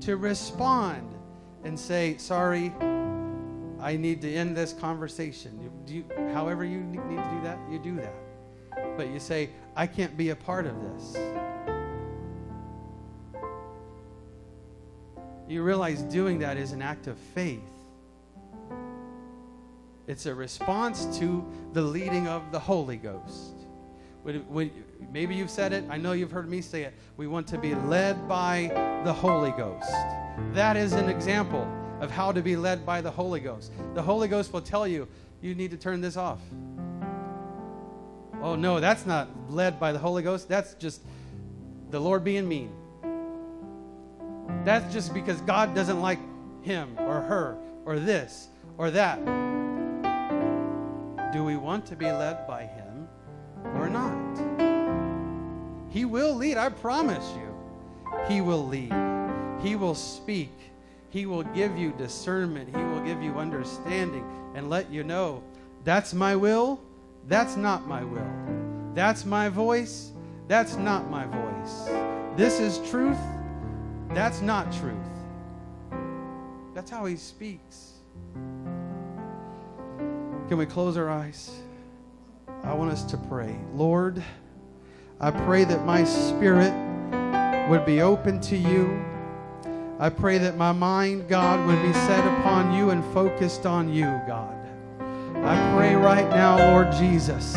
to 0.00 0.16
respond 0.16 1.14
and 1.62 1.78
say, 1.78 2.16
Sorry, 2.18 2.72
I 3.80 3.96
need 3.98 4.20
to 4.22 4.32
end 4.32 4.56
this 4.56 4.72
conversation. 4.72 5.70
You, 5.86 6.04
however, 6.32 6.64
you 6.64 6.80
need 6.80 6.96
to 6.96 7.30
do 7.30 7.40
that, 7.42 7.58
you 7.70 7.78
do 7.78 7.96
that. 7.96 8.14
But 8.96 9.08
you 9.08 9.18
say, 9.18 9.50
I 9.76 9.86
can't 9.86 10.16
be 10.16 10.30
a 10.30 10.36
part 10.36 10.66
of 10.66 10.74
this. 10.82 11.16
You 15.48 15.62
realize 15.62 16.02
doing 16.02 16.38
that 16.38 16.56
is 16.56 16.72
an 16.72 16.80
act 16.80 17.06
of 17.06 17.18
faith. 17.18 17.60
It's 20.06 20.26
a 20.26 20.34
response 20.34 21.18
to 21.18 21.44
the 21.72 21.82
leading 21.82 22.28
of 22.28 22.52
the 22.52 22.58
Holy 22.58 22.96
Ghost. 22.96 23.54
When, 24.22 24.36
when, 24.48 24.70
maybe 25.12 25.34
you've 25.34 25.50
said 25.50 25.72
it. 25.72 25.84
I 25.90 25.98
know 25.98 26.12
you've 26.12 26.30
heard 26.30 26.48
me 26.48 26.60
say 26.60 26.82
it. 26.82 26.94
We 27.16 27.26
want 27.26 27.46
to 27.48 27.58
be 27.58 27.74
led 27.74 28.26
by 28.26 28.70
the 29.04 29.12
Holy 29.12 29.50
Ghost. 29.52 29.90
That 30.52 30.76
is 30.76 30.92
an 30.92 31.08
example 31.08 31.70
of 32.00 32.10
how 32.10 32.32
to 32.32 32.42
be 32.42 32.56
led 32.56 32.84
by 32.84 33.00
the 33.00 33.10
Holy 33.10 33.40
Ghost. 33.40 33.72
The 33.94 34.02
Holy 34.02 34.28
Ghost 34.28 34.52
will 34.52 34.62
tell 34.62 34.86
you, 34.86 35.08
you 35.40 35.54
need 35.54 35.70
to 35.70 35.76
turn 35.76 36.00
this 36.00 36.16
off. 36.16 36.40
Oh, 38.42 38.56
no, 38.56 38.80
that's 38.80 39.06
not 39.06 39.28
led 39.50 39.78
by 39.78 39.92
the 39.92 39.98
Holy 39.98 40.22
Ghost. 40.22 40.48
That's 40.48 40.74
just 40.74 41.02
the 41.90 42.00
Lord 42.00 42.24
being 42.24 42.48
mean. 42.48 42.72
That's 44.64 44.92
just 44.92 45.12
because 45.14 45.40
God 45.42 45.74
doesn't 45.74 46.00
like 46.00 46.18
him 46.62 46.96
or 46.98 47.20
her 47.20 47.58
or 47.84 47.98
this 47.98 48.48
or 48.78 48.90
that. 48.90 49.18
Do 51.32 51.44
we 51.44 51.56
want 51.56 51.84
to 51.86 51.96
be 51.96 52.06
led 52.06 52.46
by 52.46 52.64
him 52.64 53.08
or 53.76 53.88
not? 53.88 54.14
He 55.90 56.04
will 56.04 56.34
lead, 56.34 56.56
I 56.56 56.68
promise 56.70 57.28
you. 57.36 57.54
He 58.28 58.40
will 58.40 58.66
lead. 58.66 58.92
He 59.62 59.76
will 59.76 59.94
speak. 59.94 60.52
He 61.10 61.26
will 61.26 61.44
give 61.44 61.78
you 61.78 61.92
discernment. 61.92 62.68
He 62.74 62.82
will 62.82 63.00
give 63.00 63.22
you 63.22 63.34
understanding 63.38 64.24
and 64.54 64.68
let 64.70 64.90
you 64.90 65.04
know 65.04 65.42
that's 65.84 66.14
my 66.14 66.34
will, 66.34 66.80
that's 67.28 67.56
not 67.56 67.86
my 67.86 68.02
will. 68.02 68.26
That's 68.94 69.24
my 69.24 69.48
voice, 69.48 70.12
that's 70.48 70.76
not 70.76 71.10
my 71.10 71.26
voice. 71.26 71.88
This 72.36 72.58
is 72.58 72.78
truth, 72.90 73.18
that's 74.16 74.40
not 74.40 74.72
truth. 74.72 74.94
That's 76.74 76.90
how 76.90 77.04
he 77.04 77.16
speaks. 77.16 77.92
Can 80.48 80.58
we 80.58 80.66
close 80.66 80.96
our 80.96 81.08
eyes? 81.08 81.50
I 82.62 82.74
want 82.74 82.90
us 82.90 83.04
to 83.04 83.16
pray. 83.16 83.56
Lord, 83.74 84.22
I 85.20 85.30
pray 85.30 85.64
that 85.64 85.84
my 85.84 86.04
spirit 86.04 86.72
would 87.68 87.86
be 87.86 88.02
open 88.02 88.40
to 88.42 88.56
you. 88.56 89.04
I 89.98 90.10
pray 90.10 90.38
that 90.38 90.56
my 90.56 90.72
mind, 90.72 91.28
God, 91.28 91.66
would 91.66 91.80
be 91.82 91.92
set 91.92 92.26
upon 92.38 92.74
you 92.74 92.90
and 92.90 93.04
focused 93.14 93.64
on 93.64 93.92
you, 93.92 94.06
God. 94.26 94.54
I 95.36 95.76
pray 95.76 95.94
right 95.94 96.28
now, 96.30 96.72
Lord 96.72 96.90
Jesus, 96.92 97.54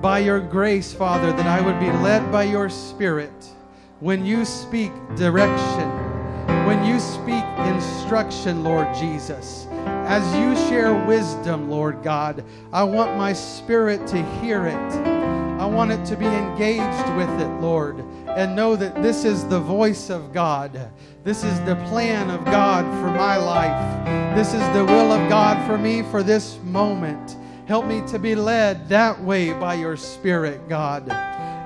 by 0.00 0.18
your 0.18 0.40
grace, 0.40 0.92
Father, 0.92 1.32
that 1.32 1.46
I 1.46 1.60
would 1.60 1.80
be 1.80 1.90
led 1.90 2.30
by 2.30 2.44
your 2.44 2.68
Spirit 2.68 3.32
when 4.02 4.26
you 4.26 4.44
speak 4.44 4.90
direction, 5.14 5.88
when 6.66 6.84
you 6.84 6.98
speak 6.98 7.44
instruction, 7.72 8.64
Lord 8.64 8.92
Jesus, 8.96 9.68
as 9.70 10.24
you 10.34 10.56
share 10.68 10.92
wisdom, 11.06 11.70
Lord 11.70 12.02
God, 12.02 12.44
I 12.72 12.82
want 12.82 13.16
my 13.16 13.32
spirit 13.32 14.04
to 14.08 14.20
hear 14.40 14.66
it. 14.66 14.74
I 14.74 15.66
want 15.66 15.92
it 15.92 16.04
to 16.06 16.16
be 16.16 16.26
engaged 16.26 17.14
with 17.14 17.30
it, 17.40 17.60
Lord, 17.60 18.00
and 18.26 18.56
know 18.56 18.74
that 18.74 19.04
this 19.04 19.24
is 19.24 19.46
the 19.46 19.60
voice 19.60 20.10
of 20.10 20.32
God. 20.32 20.90
This 21.22 21.44
is 21.44 21.60
the 21.60 21.76
plan 21.86 22.28
of 22.28 22.44
God 22.44 22.84
for 23.00 23.16
my 23.16 23.36
life. 23.36 24.34
This 24.34 24.48
is 24.48 24.74
the 24.74 24.84
will 24.84 25.12
of 25.12 25.30
God 25.30 25.64
for 25.64 25.78
me 25.78 26.02
for 26.02 26.24
this 26.24 26.58
moment. 26.64 27.36
Help 27.68 27.86
me 27.86 28.02
to 28.08 28.18
be 28.18 28.34
led 28.34 28.88
that 28.88 29.22
way 29.22 29.52
by 29.52 29.74
your 29.74 29.96
Spirit, 29.96 30.68
God. 30.68 31.08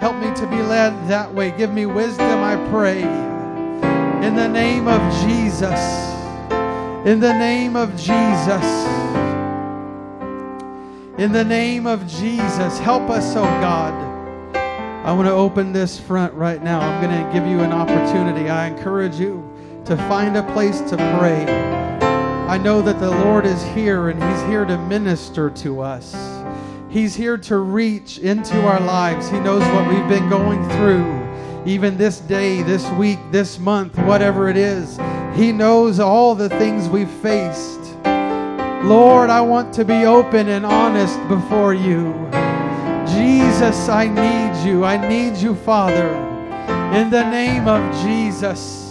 Help 0.01 0.17
me 0.17 0.35
to 0.35 0.47
be 0.49 0.63
led 0.63 1.09
that 1.09 1.33
way. 1.33 1.51
Give 1.57 1.73
me 1.73 1.87
wisdom, 1.87 2.43
I 2.43 2.57
pray. 2.71 3.01
In 4.27 4.35
the 4.35 4.49
name 4.49 4.89
of 4.89 5.01
Jesus. 5.25 5.81
In 7.07 7.21
the 7.21 7.33
name 7.33 7.77
of 7.77 7.97
Jesus. 7.97 8.65
In 11.19 11.33
the 11.33 11.45
name 11.45 11.87
of 11.87 12.07
Jesus. 12.07 12.79
Help 12.79 13.09
us, 13.09 13.37
oh 13.37 13.45
God. 13.45 13.95
I 15.07 15.13
want 15.13 15.29
to 15.29 15.33
open 15.33 15.73
this 15.73 16.01
front 16.01 16.35
right 16.35 16.63
now. 16.63 16.81
I'm 16.81 17.01
going 17.01 17.25
to 17.25 17.33
give 17.33 17.47
you 17.47 17.61
an 17.61 17.73
opportunity. 17.73 18.51
I 18.51 18.67
encourage 18.67 19.15
you 19.21 19.49
to 19.85 19.97
find 20.09 20.37
a 20.37 20.43
place 20.53 20.81
to 20.81 20.97
pray. 21.19 21.47
I 22.49 22.59
know 22.59 22.83
that 22.83 22.99
the 23.01 23.11
Lord 23.11 23.47
is 23.47 23.63
here 23.67 24.09
and 24.09 24.23
He's 24.23 24.43
here 24.49 24.65
to 24.65 24.77
minister 24.89 25.49
to 25.51 25.81
us. 25.81 26.15
He's 26.89 27.15
here 27.15 27.37
to 27.39 27.59
reach 27.59 28.19
into 28.19 28.61
our 28.63 28.81
lives. 28.81 29.29
He 29.29 29.41
knows 29.41 29.63
what 29.73 29.89
we've 29.89 30.09
been 30.09 30.29
going 30.29 30.67
through, 30.71 31.27
even 31.67 31.97
this 31.97 32.21
day, 32.21 32.63
this 32.63 32.89
week, 32.93 33.19
this 33.33 33.59
month, 33.59 33.99
whatever 33.99 34.49
it 34.49 34.57
is. 34.57 34.99
He 35.35 35.53
knows 35.53 35.99
all 36.01 36.35
the 36.35 36.49
things 36.49 36.89
we've 36.89 37.11
faced. 37.11 37.81
Lord, 38.85 39.31
I 39.31 39.41
want 39.41 39.75
to 39.75 39.85
be 39.85 40.07
open 40.07 40.49
and 40.49 40.65
honest 40.65 41.19
before 41.29 41.75
you. 41.75 42.13
Jesus, 43.07 43.89
I 43.89 44.07
need 44.07 44.67
you. 44.67 44.85
I 44.85 44.97
need 45.09 45.37
you, 45.37 45.55
Father. 45.57 46.09
In 46.97 47.11
the 47.11 47.29
name 47.29 47.67
of 47.67 47.83
Jesus. 48.05 48.85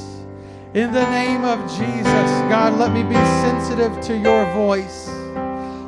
In 0.73 0.91
the 0.91 1.09
name 1.09 1.45
of 1.45 1.59
Jesus, 1.71 2.29
God, 2.51 2.77
let 2.77 2.91
me 2.91 3.03
be 3.03 3.15
sensitive 3.15 4.01
to 4.01 4.17
your 4.17 4.45
voice. 4.53 5.14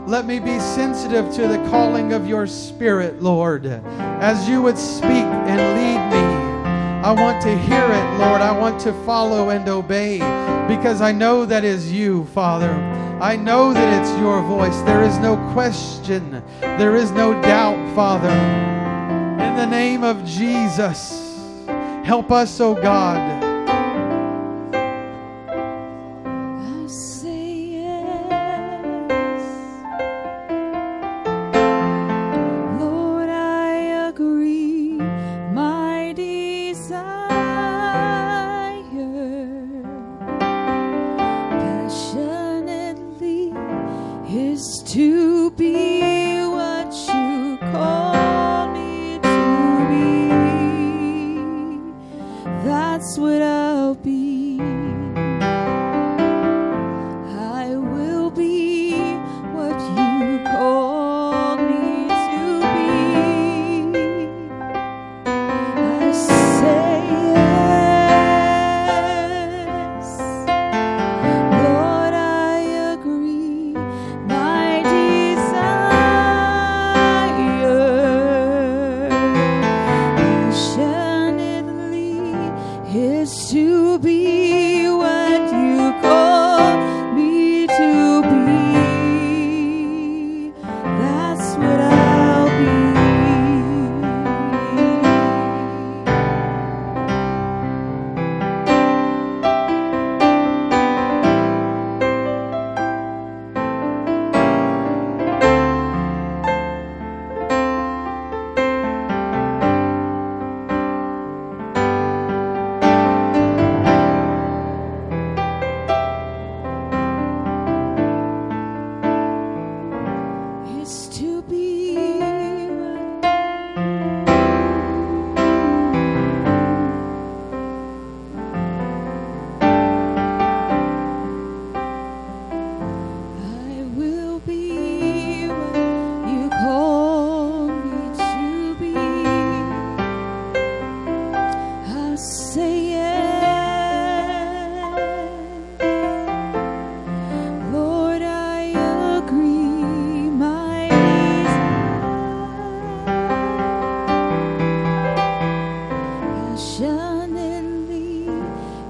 Let 0.07 0.25
me 0.25 0.39
be 0.39 0.57
sensitive 0.57 1.33
to 1.33 1.49
the 1.49 1.57
calling 1.69 2.13
of 2.13 2.25
your 2.25 2.47
Spirit, 2.47 3.21
Lord. 3.21 3.65
As 3.65 4.47
you 4.47 4.61
would 4.61 4.77
speak 4.77 5.09
and 5.09 5.59
lead 5.75 5.99
me, 6.15 6.25
I 7.05 7.11
want 7.11 7.41
to 7.41 7.57
hear 7.57 7.83
it, 7.83 8.17
Lord. 8.17 8.39
I 8.39 8.57
want 8.57 8.79
to 8.83 8.93
follow 9.03 9.49
and 9.49 9.67
obey 9.67 10.19
because 10.65 11.01
I 11.01 11.11
know 11.11 11.43
that 11.43 11.65
is 11.65 11.91
you, 11.91 12.23
Father. 12.27 12.71
I 13.21 13.35
know 13.35 13.73
that 13.73 14.01
it's 14.01 14.17
your 14.17 14.41
voice. 14.43 14.79
There 14.83 15.03
is 15.03 15.17
no 15.17 15.35
question, 15.51 16.41
there 16.61 16.95
is 16.95 17.11
no 17.11 17.33
doubt, 17.41 17.93
Father. 17.93 18.29
In 19.43 19.57
the 19.57 19.67
name 19.67 20.05
of 20.05 20.23
Jesus, 20.23 21.67
help 22.05 22.31
us, 22.31 22.61
O 22.61 22.77
oh 22.77 22.81
God. 22.81 23.46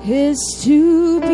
is 0.09 0.37
to 0.61 1.26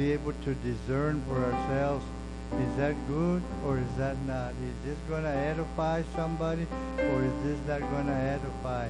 be 0.00 0.12
able 0.12 0.32
to 0.44 0.54
discern 0.64 1.22
for 1.28 1.44
ourselves 1.44 2.02
is 2.52 2.76
that 2.78 2.96
good 3.06 3.42
or 3.66 3.76
is 3.76 3.94
that 3.98 4.16
not? 4.26 4.50
Is 4.50 4.76
this 4.86 4.98
going 5.10 5.24
to 5.24 5.28
edify 5.28 6.02
somebody 6.16 6.66
or 6.98 7.22
is 7.22 7.32
this 7.44 7.58
not 7.68 7.80
going 7.92 8.06
to 8.06 8.14
edify? 8.36 8.88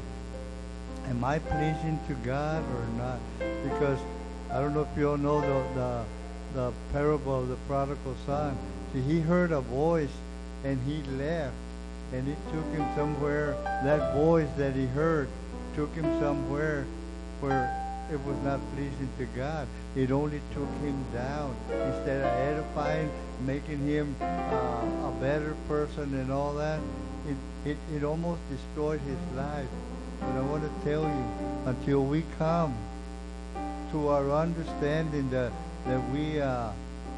Am 1.08 1.24
I 1.24 1.40
pleasing 1.40 1.98
to 2.06 2.14
God 2.24 2.62
or 2.76 2.86
not? 2.96 3.18
Because 3.38 3.98
I 4.52 4.60
don't 4.60 4.72
know 4.72 4.86
if 4.90 4.96
you 4.96 5.10
all 5.10 5.18
know 5.18 5.40
the, 5.40 5.80
the, 5.80 6.04
the 6.54 6.72
parable 6.92 7.40
of 7.40 7.48
the 7.48 7.56
prodigal 7.66 8.14
son. 8.24 8.56
See, 8.92 9.00
he 9.00 9.18
heard 9.20 9.50
a 9.50 9.60
voice 9.60 10.16
and 10.64 10.78
he 10.86 11.02
left 11.18 11.54
and 12.12 12.28
it 12.28 12.38
took 12.52 12.66
him 12.72 12.86
somewhere. 12.94 13.56
That 13.82 14.14
voice 14.14 14.48
that 14.56 14.74
he 14.76 14.86
heard 14.86 15.28
took 15.74 15.92
him 15.92 16.04
somewhere 16.20 16.86
where 17.40 17.79
it 18.12 18.20
was 18.24 18.36
not 18.42 18.60
pleasing 18.74 19.08
to 19.18 19.26
God. 19.36 19.66
It 19.94 20.10
only 20.10 20.40
took 20.52 20.68
him 20.82 21.04
down 21.12 21.54
instead 21.68 22.20
of 22.20 22.32
edifying, 22.48 23.10
making 23.46 23.78
him 23.86 24.16
uh, 24.20 24.24
a 24.24 25.14
better 25.20 25.54
person 25.68 26.14
and 26.14 26.32
all 26.32 26.54
that. 26.54 26.80
It, 27.28 27.70
it, 27.70 27.76
it 27.94 28.04
almost 28.04 28.40
destroyed 28.50 29.00
his 29.00 29.36
life. 29.36 29.68
But 30.20 30.32
I 30.36 30.40
want 30.40 30.64
to 30.64 30.84
tell 30.84 31.02
you, 31.02 31.24
until 31.66 32.04
we 32.04 32.24
come 32.38 32.74
to 33.92 34.08
our 34.08 34.30
understanding 34.30 35.30
that, 35.30 35.52
that 35.86 36.10
we 36.10 36.40
uh, 36.40 36.70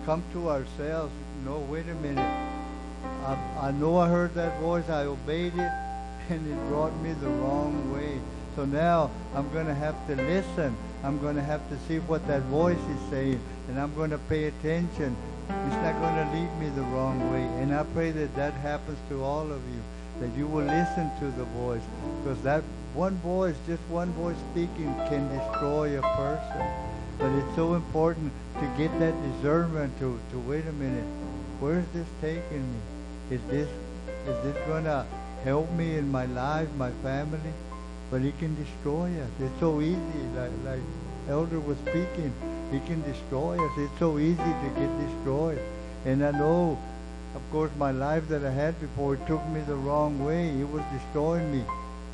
come 0.04 0.22
to 0.32 0.50
ourselves, 0.50 1.12
no, 1.44 1.58
wait 1.70 1.86
a 1.88 1.94
minute. 1.94 2.18
I, 3.24 3.36
I 3.60 3.70
know 3.72 3.98
I 3.98 4.08
heard 4.08 4.34
that 4.34 4.60
voice, 4.60 4.88
I 4.88 5.04
obeyed 5.04 5.54
it, 5.54 5.72
and 6.28 6.46
it 6.46 6.68
brought 6.68 6.94
me 7.00 7.12
the 7.14 7.28
wrong 7.28 7.92
way. 7.92 8.20
So 8.56 8.64
now 8.64 9.10
I'm 9.34 9.50
going 9.52 9.66
to 9.66 9.74
have 9.74 9.96
to 10.08 10.16
listen. 10.16 10.76
I'm 11.02 11.18
going 11.20 11.36
to 11.36 11.42
have 11.42 11.66
to 11.70 11.78
see 11.88 11.98
what 12.00 12.26
that 12.28 12.42
voice 12.42 12.78
is 12.78 13.10
saying, 13.10 13.40
and 13.68 13.78
I'm 13.78 13.94
going 13.94 14.10
to 14.10 14.18
pay 14.18 14.44
attention. 14.44 15.16
It's 15.48 15.82
not 15.82 16.00
going 16.00 16.14
to 16.14 16.32
lead 16.32 16.60
me 16.60 16.68
the 16.76 16.82
wrong 16.82 17.32
way. 17.32 17.42
And 17.62 17.74
I 17.74 17.82
pray 17.94 18.10
that 18.12 18.34
that 18.36 18.54
happens 18.54 18.98
to 19.08 19.24
all 19.24 19.50
of 19.50 19.60
you, 19.68 19.80
that 20.20 20.36
you 20.36 20.46
will 20.46 20.64
listen 20.64 21.10
to 21.20 21.26
the 21.36 21.44
voice, 21.44 21.82
because 22.22 22.40
that 22.42 22.62
one 22.94 23.16
voice, 23.16 23.56
just 23.66 23.82
one 23.88 24.12
voice 24.12 24.36
speaking, 24.52 24.94
can 25.08 25.26
destroy 25.36 25.98
a 25.98 26.02
person. 26.16 26.66
But 27.18 27.32
it's 27.32 27.56
so 27.56 27.74
important 27.74 28.32
to 28.60 28.66
get 28.76 28.96
that 29.00 29.14
discernment 29.32 29.98
to, 30.00 30.18
to 30.30 30.38
wait 30.40 30.66
a 30.66 30.72
minute, 30.72 31.04
where 31.58 31.78
is 31.78 31.86
this 31.94 32.06
taking 32.20 32.62
me? 32.62 32.80
Is 33.30 33.40
this 33.48 33.68
is 34.26 34.44
this 34.44 34.56
going 34.66 34.84
to 34.84 35.04
help 35.42 35.70
me 35.72 35.96
in 35.96 36.10
my 36.10 36.26
life, 36.26 36.68
my 36.76 36.90
family? 37.02 37.38
But 38.12 38.20
he 38.20 38.32
can 38.32 38.54
destroy 38.62 39.08
us. 39.22 39.30
It's 39.40 39.58
so 39.58 39.80
easy, 39.80 40.22
like, 40.36 40.50
like 40.66 40.82
Elder 41.30 41.58
was 41.58 41.78
speaking. 41.78 42.30
he 42.70 42.78
can 42.80 43.00
destroy 43.10 43.56
us. 43.56 43.72
It's 43.78 43.98
so 43.98 44.18
easy 44.18 44.36
to 44.36 44.68
get 44.76 44.90
destroyed. 45.00 45.58
And 46.04 46.22
I 46.22 46.30
know, 46.32 46.78
of 47.34 47.40
course, 47.50 47.70
my 47.78 47.90
life 47.90 48.28
that 48.28 48.44
I 48.44 48.50
had 48.50 48.78
before, 48.82 49.14
it 49.14 49.26
took 49.26 49.42
me 49.48 49.62
the 49.62 49.76
wrong 49.76 50.22
way. 50.22 50.50
It 50.50 50.68
was 50.68 50.82
destroying 50.92 51.50
me. 51.50 51.64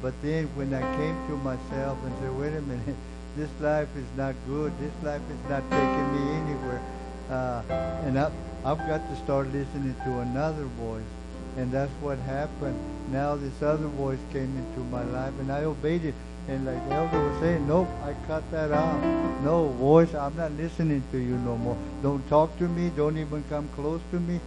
But 0.01 0.15
then 0.23 0.47
when 0.55 0.73
I 0.73 0.83
came 0.97 1.17
to 1.27 1.37
myself 1.39 1.99
and 2.05 2.15
said, 2.21 2.39
wait 2.39 2.55
a 2.55 2.63
minute, 2.63 2.97
this 3.37 3.51
life 3.59 3.89
is 3.97 4.07
not 4.17 4.37
good. 4.47 4.73
This 4.79 4.95
life 5.03 5.23
is 5.29 5.51
not 5.51 5.69
taking 5.69 6.09
me 6.15 6.23
anywhere. 6.43 6.83
Uh, 7.29 7.63
and 8.07 8.17
I, 8.17 8.31
I've 8.65 8.79
got 8.87 9.03
to 9.11 9.17
start 9.25 9.49
listening 9.49 9.97
to 10.05 10.19
another 10.21 10.63
voice. 10.79 11.18
And 11.59 11.73
that's 11.73 11.91
what 12.01 12.19
happened. 12.19 12.79
Now 13.11 13.35
this 13.35 13.63
other 13.63 13.89
voice 13.89 14.21
came 14.33 14.57
into 14.57 14.81
my 14.91 15.03
life 15.03 15.35
and 15.41 15.51
I 15.51 15.65
obeyed 15.65 16.05
it. 16.05 16.15
And 16.47 16.65
like 16.65 16.89
the 16.89 16.95
elder 16.95 17.29
was 17.29 17.41
saying, 17.41 17.67
nope, 17.67 17.89
I 18.05 18.15
cut 18.29 18.49
that 18.53 18.71
out. 18.71 19.03
No, 19.43 19.69
voice, 19.71 20.15
I'm 20.15 20.37
not 20.37 20.53
listening 20.53 21.03
to 21.13 21.19
you 21.19 21.37
no 21.39 21.57
more. 21.59 21.77
Don't 22.01 22.27
talk 22.29 22.57
to 22.59 22.69
me. 22.69 22.91
Don't 22.97 23.19
even 23.19 23.43
come 23.51 23.69
close 23.75 24.01
to 24.13 24.21
me. 24.21 24.41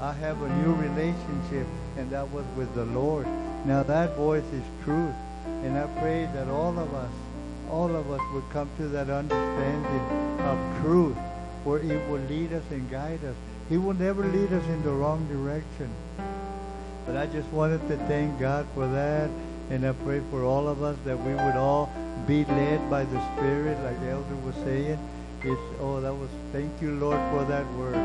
I 0.00 0.12
have 0.12 0.40
a 0.40 0.48
new 0.62 0.74
relationship, 0.74 1.66
and 1.96 2.08
that 2.10 2.30
was 2.30 2.44
with 2.56 2.72
the 2.74 2.84
Lord. 2.84 3.26
Now 3.66 3.82
that 3.82 4.14
voice 4.14 4.44
is 4.52 4.62
truth. 4.84 5.14
And 5.64 5.76
I 5.76 5.86
pray 6.00 6.28
that 6.34 6.48
all 6.48 6.78
of 6.78 6.94
us, 6.94 7.10
all 7.70 7.96
of 7.96 8.10
us 8.10 8.20
would 8.32 8.48
come 8.50 8.68
to 8.76 8.88
that 8.88 9.10
understanding 9.10 10.38
of 10.40 10.82
truth, 10.82 11.16
where 11.64 11.80
it 11.80 12.08
will 12.08 12.22
lead 12.28 12.52
us 12.52 12.62
and 12.70 12.88
guide 12.90 13.24
us. 13.24 13.34
He 13.68 13.76
will 13.76 13.94
never 13.94 14.24
lead 14.24 14.52
us 14.52 14.64
in 14.66 14.82
the 14.84 14.90
wrong 14.90 15.26
direction. 15.26 15.90
But 17.08 17.16
I 17.16 17.26
just 17.26 17.48
wanted 17.54 17.80
to 17.88 17.96
thank 18.06 18.38
God 18.38 18.66
for 18.74 18.86
that. 18.86 19.30
And 19.70 19.86
I 19.86 19.92
pray 19.92 20.20
for 20.30 20.44
all 20.44 20.68
of 20.68 20.82
us 20.82 20.94
that 21.06 21.18
we 21.18 21.32
would 21.32 21.56
all 21.56 21.90
be 22.26 22.44
led 22.44 22.90
by 22.90 23.04
the 23.04 23.20
Spirit, 23.32 23.82
like 23.82 23.98
the 24.00 24.10
elder 24.10 24.36
was 24.44 24.54
saying. 24.56 24.98
It's, 25.42 25.60
oh, 25.80 26.02
that 26.02 26.12
was, 26.12 26.28
thank 26.52 26.70
you, 26.82 26.96
Lord, 26.96 27.18
for 27.32 27.44
that 27.44 27.66
word. 27.72 27.96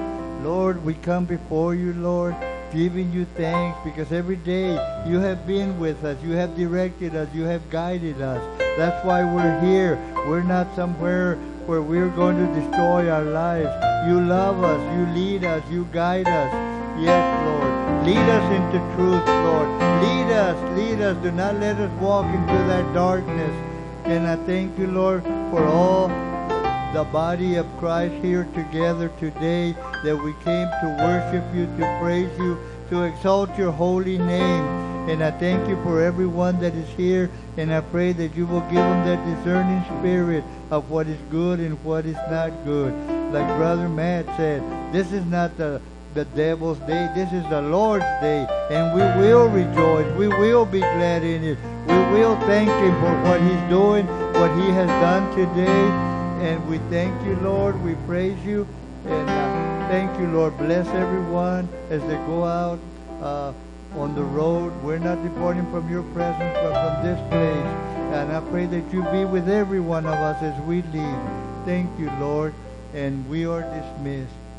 Lord, 0.41 0.85
we 0.85 0.93
come 0.93 1.25
before 1.25 1.75
you, 1.75 1.93
Lord, 1.95 2.33
giving 2.71 3.11
you 3.11 3.25
thanks 3.35 3.77
because 3.83 4.13
every 4.13 4.37
day 4.37 4.71
you 5.05 5.19
have 5.19 5.45
been 5.45 5.77
with 5.81 6.01
us. 6.05 6.17
You 6.23 6.31
have 6.33 6.55
directed 6.55 7.13
us. 7.13 7.27
You 7.33 7.43
have 7.43 7.69
guided 7.69 8.21
us. 8.21 8.41
That's 8.77 9.05
why 9.05 9.25
we're 9.25 9.59
here. 9.59 9.97
We're 10.27 10.43
not 10.43 10.73
somewhere 10.75 11.35
where 11.65 11.81
we're 11.81 12.09
going 12.09 12.37
to 12.37 12.61
destroy 12.61 13.09
our 13.09 13.25
lives. 13.25 13.69
You 14.07 14.21
love 14.21 14.63
us. 14.63 14.81
You 14.95 15.13
lead 15.13 15.43
us. 15.43 15.63
You 15.69 15.89
guide 15.91 16.27
us. 16.27 16.53
Yes, 17.01 17.45
Lord. 17.45 17.52
Lead 18.03 18.17
us 18.17 18.51
into 18.51 18.79
truth, 18.95 19.25
Lord. 19.25 19.69
Lead 20.03 20.29
us. 20.33 20.77
Lead 20.77 20.99
us. 20.99 21.15
Do 21.23 21.31
not 21.31 21.55
let 21.55 21.77
us 21.77 21.89
walk 22.01 22.25
into 22.25 22.53
that 22.67 22.93
darkness. 22.93 23.55
And 24.03 24.27
I 24.27 24.35
thank 24.45 24.77
you, 24.77 24.87
Lord, 24.87 25.23
for 25.23 25.63
all 25.63 26.09
the 26.93 27.05
body 27.13 27.55
of 27.55 27.65
Christ 27.77 28.13
here 28.15 28.43
together 28.53 29.09
today 29.21 29.71
that 30.03 30.17
we 30.17 30.33
came 30.43 30.67
to 30.67 30.97
worship 30.99 31.45
you, 31.55 31.65
to 31.65 31.97
praise 32.01 32.37
you, 32.37 32.59
to 32.89 33.03
exalt 33.03 33.57
your 33.57 33.71
holy 33.71 34.17
name. 34.17 34.63
And 35.09 35.23
I 35.23 35.31
thank 35.31 35.69
you 35.69 35.81
for 35.83 36.01
everyone 36.01 36.59
that 36.59 36.75
is 36.75 36.89
here. 36.89 37.31
And 37.55 37.73
I 37.73 37.79
pray 37.79 38.11
that 38.11 38.35
you 38.35 38.45
will 38.45 38.61
give 38.61 38.83
them 38.83 39.05
that 39.05 39.25
discerning 39.33 39.81
spirit 39.99 40.43
of 40.71 40.89
what 40.89 41.07
is 41.07 41.19
good 41.31 41.61
and 41.61 41.81
what 41.85 42.05
is 42.05 42.17
not 42.29 42.51
good. 42.65 42.93
Like 43.31 43.47
Brother 43.55 43.87
Matt 43.87 44.25
said, 44.35 44.61
this 44.91 45.13
is 45.13 45.23
not 45.25 45.55
the 45.55 45.81
the 46.13 46.25
devil's 46.25 46.77
day. 46.79 47.09
This 47.15 47.31
is 47.33 47.47
the 47.49 47.61
Lord's 47.61 48.05
day, 48.21 48.45
and 48.69 48.93
we 48.93 49.01
will 49.21 49.47
rejoice. 49.49 50.05
We 50.15 50.27
will 50.27 50.65
be 50.65 50.79
glad 50.79 51.23
in 51.23 51.43
it. 51.43 51.57
We 51.87 52.19
will 52.19 52.35
thank 52.41 52.69
Him 52.69 52.93
for 53.01 53.13
what 53.23 53.41
He's 53.41 53.69
doing, 53.69 54.05
what 54.33 54.51
He 54.61 54.69
has 54.71 54.87
done 55.01 55.35
today, 55.35 55.87
and 56.45 56.67
we 56.67 56.77
thank 56.89 57.13
you, 57.25 57.35
Lord. 57.37 57.81
We 57.83 57.95
praise 58.05 58.37
you, 58.45 58.67
and 59.05 59.29
uh, 59.29 59.87
thank 59.89 60.19
you, 60.19 60.27
Lord. 60.27 60.55
Bless 60.57 60.87
everyone 60.89 61.67
as 61.89 62.01
they 62.03 62.17
go 62.27 62.43
out 62.43 62.79
uh, 63.21 63.53
on 63.95 64.13
the 64.13 64.23
road. 64.23 64.71
We're 64.83 64.99
not 64.99 65.23
departing 65.23 65.69
from 65.71 65.89
your 65.89 66.03
presence, 66.13 66.53
but 66.61 66.73
from 66.73 67.05
this 67.05 67.19
place. 67.29 67.93
And 68.13 68.31
I 68.31 68.41
pray 68.51 68.67
that 68.67 68.93
you 68.93 69.01
be 69.11 69.25
with 69.25 69.49
every 69.49 69.79
one 69.79 70.05
of 70.05 70.13
us 70.13 70.41
as 70.43 70.59
we 70.61 70.83
leave. 70.83 71.19
Thank 71.65 71.89
you, 71.99 72.11
Lord, 72.19 72.53
and 72.93 73.27
we 73.27 73.47
are 73.47 73.61
dismissed. 73.61 74.42